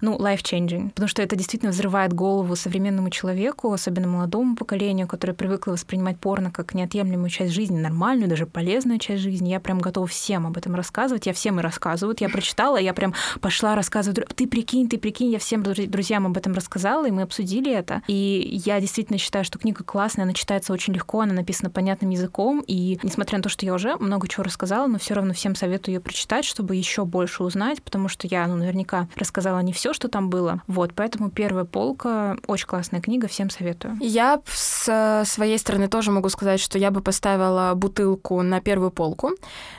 ну, 0.00 0.16
life-changing. 0.18 0.90
Потому 0.90 1.08
что 1.08 1.17
что 1.18 1.24
это 1.24 1.34
действительно 1.34 1.72
взрывает 1.72 2.12
голову 2.12 2.54
современному 2.54 3.10
человеку, 3.10 3.72
особенно 3.72 4.06
молодому 4.06 4.54
поколению, 4.54 5.08
которое 5.08 5.32
привыкло 5.32 5.72
воспринимать 5.72 6.16
порно 6.16 6.52
как 6.52 6.74
неотъемлемую 6.74 7.28
часть 7.28 7.52
жизни, 7.52 7.76
нормальную, 7.76 8.28
даже 8.28 8.46
полезную 8.46 9.00
часть 9.00 9.24
жизни. 9.24 9.48
Я 9.48 9.58
прям 9.58 9.80
готова 9.80 10.06
всем 10.06 10.46
об 10.46 10.56
этом 10.56 10.76
рассказывать. 10.76 11.26
Я 11.26 11.32
всем 11.32 11.58
и 11.58 11.62
рассказываю. 11.64 12.16
Я 12.20 12.28
прочитала, 12.28 12.76
я 12.76 12.94
прям 12.94 13.14
пошла 13.40 13.74
рассказывать. 13.74 14.28
Ты 14.36 14.46
прикинь, 14.46 14.88
ты 14.88 14.96
прикинь. 14.96 15.32
Я 15.32 15.40
всем 15.40 15.64
друзьям 15.64 16.24
об 16.24 16.36
этом 16.36 16.52
рассказала, 16.52 17.08
и 17.08 17.10
мы 17.10 17.22
обсудили 17.22 17.74
это. 17.74 18.02
И 18.06 18.60
я 18.64 18.80
действительно 18.80 19.18
считаю, 19.18 19.44
что 19.44 19.58
книга 19.58 19.82
классная, 19.82 20.22
она 20.22 20.34
читается 20.34 20.72
очень 20.72 20.94
легко, 20.94 21.22
она 21.22 21.34
написана 21.34 21.68
понятным 21.68 22.10
языком. 22.10 22.62
И 22.64 23.00
несмотря 23.02 23.38
на 23.38 23.42
то, 23.42 23.48
что 23.48 23.66
я 23.66 23.74
уже 23.74 23.96
много 23.96 24.28
чего 24.28 24.44
рассказала, 24.44 24.86
но 24.86 25.00
все 25.00 25.14
равно 25.14 25.34
всем 25.34 25.56
советую 25.56 25.96
ее 25.96 26.00
прочитать, 26.00 26.44
чтобы 26.44 26.76
еще 26.76 27.04
больше 27.04 27.42
узнать, 27.42 27.82
потому 27.82 28.06
что 28.06 28.28
я, 28.28 28.46
ну, 28.46 28.54
наверняка 28.54 29.08
рассказала 29.16 29.58
не 29.58 29.72
все, 29.72 29.92
что 29.92 30.06
там 30.06 30.30
было. 30.30 30.62
Вот, 30.68 30.92
поэтому 30.94 31.07
Поэтому 31.08 31.30
первая 31.30 31.64
полка 31.64 32.36
очень 32.46 32.66
классная 32.66 33.00
книга, 33.00 33.28
всем 33.28 33.48
советую. 33.48 33.96
Я 33.98 34.42
с 34.44 35.22
своей 35.24 35.56
стороны 35.56 35.88
тоже 35.88 36.10
могу 36.10 36.28
сказать, 36.28 36.60
что 36.60 36.76
я 36.76 36.90
бы 36.90 37.00
поставила 37.00 37.72
бутылку 37.74 38.42
на 38.42 38.60
первую 38.60 38.90
полку. 38.90 39.30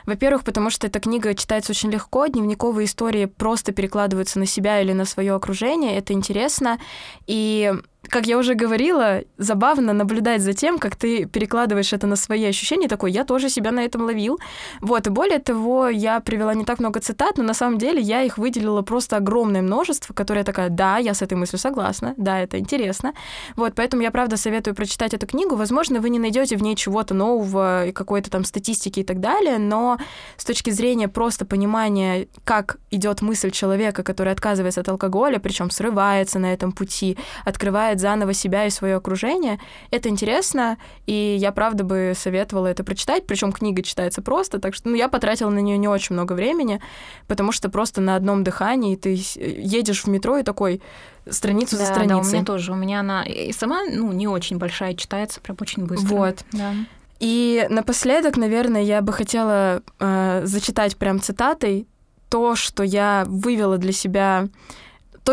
Во-первых, 0.07 0.43
потому 0.43 0.71
что 0.71 0.87
эта 0.87 0.99
книга 0.99 1.35
читается 1.35 1.71
очень 1.71 1.91
легко, 1.91 2.25
дневниковые 2.25 2.87
истории 2.87 3.25
просто 3.25 3.73
перекладываются 3.73 4.39
на 4.39 4.47
себя 4.47 4.81
или 4.81 4.91
на 4.91 5.05
свое 5.05 5.35
окружение, 5.35 5.99
это 5.99 6.13
интересно. 6.13 6.79
И 7.27 7.75
как 8.09 8.27
я 8.27 8.37
уже 8.37 8.55
говорила, 8.55 9.21
забавно 9.37 9.93
наблюдать 9.93 10.41
за 10.41 10.53
тем, 10.53 10.79
как 10.79 10.95
ты 10.95 11.25
перекладываешь 11.25 11.93
это 11.93 12.07
на 12.07 12.15
свои 12.15 12.45
ощущения, 12.45 12.87
такой, 12.87 13.11
я 13.11 13.23
тоже 13.23 13.49
себя 13.49 13.71
на 13.71 13.81
этом 13.81 14.01
ловил. 14.01 14.39
Вот, 14.81 15.07
и 15.07 15.09
более 15.09 15.39
того, 15.39 15.87
я 15.89 16.19
привела 16.19 16.53
не 16.53 16.65
так 16.65 16.79
много 16.79 16.99
цитат, 16.99 17.37
но 17.37 17.43
на 17.43 17.53
самом 17.53 17.77
деле 17.77 18.01
я 18.01 18.23
их 18.23 18.37
выделила 18.37 18.81
просто 18.81 19.17
огромное 19.17 19.61
множество, 19.61 20.13
которое 20.13 20.43
такая, 20.43 20.69
да, 20.69 20.97
я 20.97 21.13
с 21.13 21.21
этой 21.21 21.35
мыслью 21.35 21.59
согласна, 21.59 22.13
да, 22.17 22.39
это 22.39 22.57
интересно. 22.57 23.13
Вот, 23.55 23.73
поэтому 23.75 24.01
я, 24.01 24.11
правда, 24.11 24.37
советую 24.37 24.75
прочитать 24.75 25.13
эту 25.13 25.27
книгу. 25.27 25.55
Возможно, 25.55 25.99
вы 25.99 26.09
не 26.09 26.19
найдете 26.19 26.57
в 26.57 26.63
ней 26.63 26.75
чего-то 26.75 27.13
нового 27.13 27.87
и 27.87 27.91
какой-то 27.91 28.29
там 28.29 28.43
статистики 28.43 29.01
и 29.01 29.03
так 29.03 29.19
далее, 29.19 29.57
но 29.57 29.97
с 30.37 30.45
точки 30.45 30.71
зрения 30.71 31.07
просто 31.07 31.45
понимания, 31.45 32.27
как 32.43 32.77
идет 32.91 33.21
мысль 33.21 33.51
человека, 33.51 34.03
который 34.03 34.33
отказывается 34.33 34.81
от 34.81 34.89
алкоголя, 34.89 35.39
причем 35.39 35.69
срывается 35.69 36.39
на 36.39 36.53
этом 36.53 36.71
пути, 36.71 37.17
открывает 37.45 37.98
открывает 37.99 38.09
заново 38.09 38.33
себя 38.33 38.65
и 38.65 38.69
свое 38.69 38.95
окружение. 38.95 39.59
Это 39.91 40.09
интересно, 40.09 40.77
и 41.07 41.37
я, 41.39 41.51
правда, 41.51 41.83
бы 41.83 42.13
советовала 42.15 42.67
это 42.67 42.83
прочитать. 42.83 43.25
Причем 43.27 43.51
книга 43.51 43.83
читается 43.83 44.21
просто, 44.21 44.59
так 44.59 44.73
что 44.73 44.89
ну, 44.89 44.95
я 44.95 45.07
потратила 45.07 45.49
на 45.49 45.59
нее 45.59 45.77
не 45.77 45.87
очень 45.87 46.15
много 46.15 46.33
времени, 46.33 46.79
потому 47.27 47.51
что 47.51 47.69
просто 47.69 48.01
на 48.01 48.15
одном 48.15 48.43
дыхании 48.43 48.95
ты 48.95 49.09
едешь 49.35 50.03
в 50.03 50.07
метро 50.07 50.37
и 50.37 50.43
такой 50.43 50.81
страницу 51.29 51.77
да, 51.77 51.85
за 51.85 51.85
страницей. 51.85 52.23
Да, 52.23 52.29
у 52.29 52.31
меня 52.31 52.45
тоже. 52.45 52.71
У 52.71 52.75
меня 52.75 52.99
она 53.01 53.23
и 53.23 53.51
сама, 53.51 53.83
ну, 53.83 54.11
не 54.11 54.27
очень 54.27 54.57
большая, 54.57 54.95
читается 54.95 55.39
прям 55.41 55.57
очень 55.61 55.85
быстро. 55.85 56.15
Вот. 56.15 56.45
Да. 56.51 56.73
И 57.19 57.67
напоследок, 57.69 58.37
наверное, 58.37 58.81
я 58.81 59.01
бы 59.01 59.11
хотела 59.11 59.81
э, 59.99 60.41
зачитать 60.45 60.95
прям 60.95 61.19
цитатой 61.19 61.85
то, 62.29 62.55
что 62.55 62.83
я 62.83 63.25
вывела 63.27 63.77
для 63.77 63.91
себя 63.91 64.47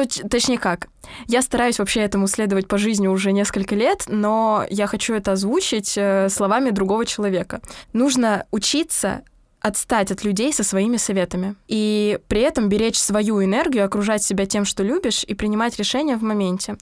то, 0.05 0.29
точнее 0.29 0.59
как, 0.59 0.89
я 1.27 1.41
стараюсь 1.41 1.79
вообще 1.79 2.01
этому 2.01 2.27
следовать 2.27 2.69
по 2.69 2.77
жизни 2.77 3.07
уже 3.07 3.33
несколько 3.33 3.75
лет, 3.75 4.05
но 4.09 4.67
я 4.69 4.87
хочу 4.87 5.15
это 5.15 5.33
озвучить 5.33 5.95
э, 5.97 6.29
словами 6.29 6.71
другого 6.71 7.07
человека. 7.07 7.61
Нужно 7.93 8.45
учиться 8.51 9.23
отстать 9.61 10.13
от 10.13 10.23
людей 10.23 10.53
со 10.53 10.63
своими 10.63 10.97
советами. 10.97 11.57
И 11.67 12.19
при 12.29 12.41
этом 12.43 12.69
беречь 12.69 12.99
свою 12.99 13.43
энергию, 13.43 13.85
окружать 13.85 14.23
себя 14.23 14.47
тем, 14.47 14.65
что 14.65 14.83
любишь, 14.83 15.25
и 15.25 15.35
принимать 15.35 15.79
решения 15.79 16.17
в 16.17 16.23
моменте. 16.23 16.77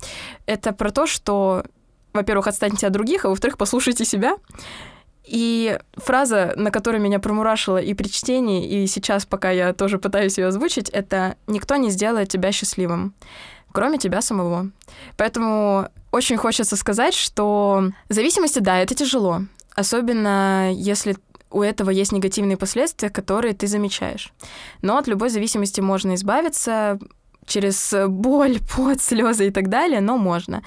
Это 0.44 0.72
про 0.72 0.90
то, 0.90 1.06
что, 1.06 1.64
во-первых, 2.12 2.48
отстаньте 2.48 2.86
от 2.86 2.92
других, 2.92 3.24
а 3.24 3.28
во-вторых, 3.28 3.56
послушайте 3.56 4.04
себя. 4.04 4.36
И 5.24 5.78
фраза, 5.94 6.52
на 6.56 6.70
которой 6.70 7.00
меня 7.00 7.18
промурашила 7.18 7.78
и 7.78 7.94
при 7.94 8.08
чтении, 8.08 8.82
и 8.82 8.86
сейчас, 8.86 9.24
пока 9.24 9.50
я 9.50 9.72
тоже 9.72 9.98
пытаюсь 9.98 10.36
ее 10.36 10.48
озвучить, 10.48 10.90
это 10.90 11.36
«никто 11.46 11.76
не 11.76 11.90
сделает 11.90 12.28
тебя 12.28 12.52
счастливым, 12.52 13.14
кроме 13.72 13.98
тебя 13.98 14.20
самого». 14.20 14.70
Поэтому 15.16 15.88
очень 16.12 16.36
хочется 16.36 16.76
сказать, 16.76 17.14
что 17.14 17.90
зависимости, 18.08 18.58
да, 18.58 18.78
это 18.78 18.94
тяжело. 18.94 19.40
Особенно 19.74 20.70
если 20.72 21.16
у 21.50 21.62
этого 21.62 21.90
есть 21.90 22.12
негативные 22.12 22.56
последствия, 22.56 23.10
которые 23.10 23.54
ты 23.54 23.66
замечаешь. 23.66 24.32
Но 24.82 24.98
от 24.98 25.06
любой 25.06 25.30
зависимости 25.30 25.80
можно 25.80 26.14
избавиться 26.16 26.98
через 27.46 27.94
боль, 28.08 28.58
пот, 28.76 29.00
слезы 29.00 29.48
и 29.48 29.50
так 29.50 29.68
далее, 29.68 30.00
но 30.00 30.18
можно. 30.18 30.62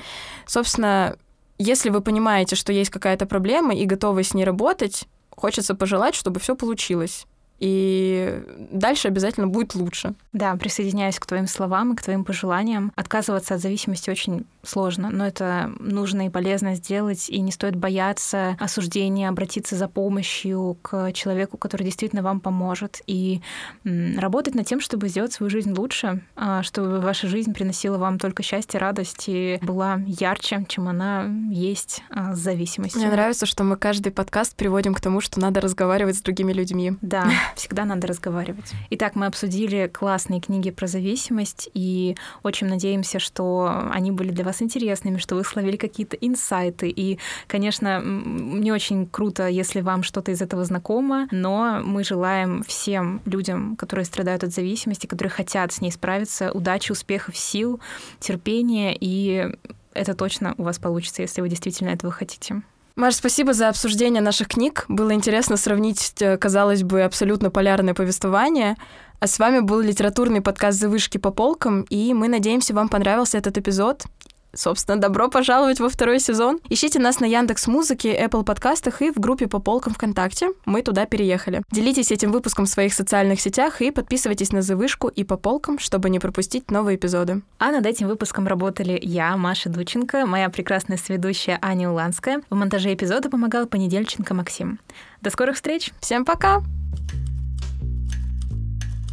Собственно, 0.46 1.16
если 1.58 1.90
вы 1.90 2.02
понимаете, 2.02 2.56
что 2.56 2.72
есть 2.72 2.90
какая-то 2.90 3.26
проблема 3.26 3.74
и 3.76 3.86
готовы 3.86 4.24
с 4.24 4.34
ней 4.34 4.44
работать, 4.44 5.08
хочется 5.30 5.76
пожелать, 5.76 6.16
чтобы 6.16 6.40
все 6.40 6.56
получилось 6.56 7.26
и 7.60 8.44
дальше 8.72 9.08
обязательно 9.08 9.48
будет 9.48 9.76
лучше. 9.76 10.14
Да, 10.34 10.56
присоединяюсь 10.56 11.20
к 11.20 11.26
твоим 11.26 11.48
словам 11.48 11.94
и 11.94 11.96
к 11.96 12.02
твоим 12.02 12.24
пожеланиям. 12.24 12.92
Отказываться 12.96 13.56
от 13.56 13.62
зависимости 13.62 14.10
очень 14.10 14.46
сложно, 14.64 15.10
но 15.10 15.26
это 15.26 15.72
нужно 15.80 16.28
и 16.28 16.30
полезно 16.30 16.76
сделать, 16.76 17.30
и 17.30 17.40
не 17.40 17.52
стоит 17.52 17.76
бояться 17.76 18.58
осуждения, 18.60 19.30
обратиться 19.30 19.76
за 19.76 19.88
помощью 19.88 20.78
к 20.82 21.12
человеку, 21.14 21.58
который 21.58 21.84
действительно 21.84 22.22
вам 22.22 22.40
поможет, 22.40 23.02
и 23.08 23.42
работать 23.84 24.56
над 24.56 24.68
тем, 24.68 24.80
чтобы 24.80 25.08
сделать 25.08 25.34
свою 25.34 25.50
жизнь 25.50 25.74
лучше, 25.74 26.22
а, 26.36 26.64
чтобы 26.64 27.00
ваша 27.00 27.28
жизнь 27.28 27.54
приносила 27.54 27.98
вам 27.98 28.20
только 28.20 28.44
счастье, 28.44 28.80
радость 28.80 29.26
и 29.28 29.60
была 29.62 30.00
ярче, 30.06 30.66
чем 30.68 30.88
она 30.88 31.26
есть 31.50 32.04
а, 32.10 32.36
с 32.36 32.40
зависимостью. 32.40 33.02
Мне 33.02 33.12
нравится, 33.12 33.46
что 33.46 33.64
мы 33.64 33.78
каждый 33.78 34.12
подкаст 34.12 34.56
приводим 34.56 34.94
к 34.94 35.02
тому, 35.02 35.22
что 35.22 35.40
надо 35.40 35.62
разговаривать 35.62 36.18
с 36.18 36.22
другими 36.22 36.54
людьми. 36.54 36.94
Да, 37.02 37.30
всегда 37.56 37.86
надо 37.86 38.08
разговаривать. 38.08 38.72
Итак, 38.92 39.16
мы 39.16 39.26
обсудили 39.26 39.88
классные 39.88 40.42
книги 40.42 40.72
про 40.72 40.88
зависимость, 40.88 41.70
и 41.74 42.16
очень 42.44 42.68
надеемся, 42.68 43.20
что 43.20 43.90
они 43.92 44.12
были 44.12 44.32
для 44.32 44.44
вас 44.44 44.62
интересными, 44.62 45.18
что 45.18 45.36
вы 45.36 45.44
словили 45.44 45.78
какие-то 45.78 46.16
инсайты. 46.18 46.90
И, 46.90 47.20
конечно, 47.48 48.02
не 48.04 48.72
очень 48.72 49.06
круто, 49.06 49.48
если 49.48 49.82
вам 49.82 50.04
что-то 50.04 50.32
из 50.32 50.42
этого 50.42 50.66
знакомо, 50.66 51.28
но 51.32 51.82
мы 51.84 52.04
желаем 52.04 52.64
всем 52.64 53.22
людям, 53.26 53.76
которые 53.76 54.06
страдают 54.06 54.44
от 54.44 54.54
зависимости, 54.54 55.08
которые 55.08 55.32
хотят 55.32 55.72
с 55.72 55.82
ней 55.82 55.92
справиться, 55.92 56.52
удачи, 56.52 56.92
успехов, 56.92 57.38
сил, 57.38 57.80
терпения, 58.20 58.96
и 59.00 59.52
это 59.94 60.14
точно 60.14 60.54
у 60.58 60.64
вас 60.64 60.80
получится, 60.80 61.22
если 61.22 61.42
вы 61.42 61.50
действительно 61.50 61.90
этого 61.90 62.12
хотите. 62.12 62.62
Маш, 62.98 63.14
спасибо 63.18 63.54
за 63.54 63.70
обсуждение 63.70 64.24
наших 64.24 64.48
книг. 64.48 64.86
Было 64.88 65.14
интересно 65.14 65.56
сравнить, 65.56 66.16
э, 66.20 66.36
казалось 66.36 66.82
бы, 66.82 67.04
абсолютно 67.04 67.52
полярное 67.52 67.94
повествование. 67.94 68.76
А 69.20 69.28
с 69.28 69.38
вами 69.38 69.60
был 69.60 69.82
литературный 69.82 70.42
подкаст 70.42 70.80
«Завышки 70.80 71.20
по 71.20 71.30
полкам», 71.30 71.84
и 71.92 72.16
мы 72.16 72.28
надеемся, 72.28 72.74
вам 72.74 72.90
понравился 72.90 73.38
этот 73.38 73.56
эпизод. 73.60 74.06
Собственно, 74.54 75.00
добро 75.00 75.30
пожаловать 75.30 75.80
во 75.80 75.90
второй 75.90 76.20
сезон. 76.20 76.60
Ищите 76.70 77.00
нас 77.00 77.20
на 77.20 77.26
Яндекс 77.26 77.68
Музыке, 77.68 78.18
Apple 78.20 78.44
подкастах 78.44 79.02
и 79.02 79.12
в 79.12 79.20
группе 79.20 79.48
по 79.48 79.60
полкам 79.60 79.94
ВКонтакте. 79.94 80.50
Мы 80.66 80.82
туда 80.82 81.06
переехали. 81.06 81.62
Делитесь 81.72 82.12
этим 82.12 82.32
выпуском 82.32 82.66
в 82.66 82.70
своих 82.70 82.94
социальных 82.94 83.40
сетях 83.42 83.82
и 83.82 83.92
подписывайтесь 83.92 84.52
на 84.52 84.62
Завышку 84.62 85.08
и 85.08 85.24
по 85.24 85.38
полкам, 85.38 85.80
чтобы 85.80 86.10
не 86.10 86.20
пропустить 86.20 86.72
новые 86.72 86.98
эпизоды. 86.98 87.42
А 87.60 87.72
над 87.72 87.86
этим 87.86 88.08
выпуском 88.08 88.48
работали 88.48 89.00
я, 89.02 89.38
Маша 89.38 89.70
Дученко, 89.70 90.26
моя 90.26 90.50
прекрасная 90.50 90.98
сведущая 90.98 91.60
Аня 91.62 91.90
Уланская. 91.90 92.42
В 92.50 92.56
монтаже 92.56 92.94
эпизода 92.94 93.30
помогал 93.30 93.68
Понедельченко 93.68 94.34
Максим. 94.34 94.80
До 95.22 95.30
скорых 95.30 95.56
встреч! 95.56 95.92
Всем 96.00 96.26
пока! 96.26 96.64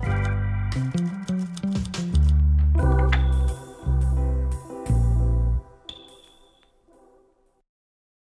thank 0.05 0.27
you 0.27 0.34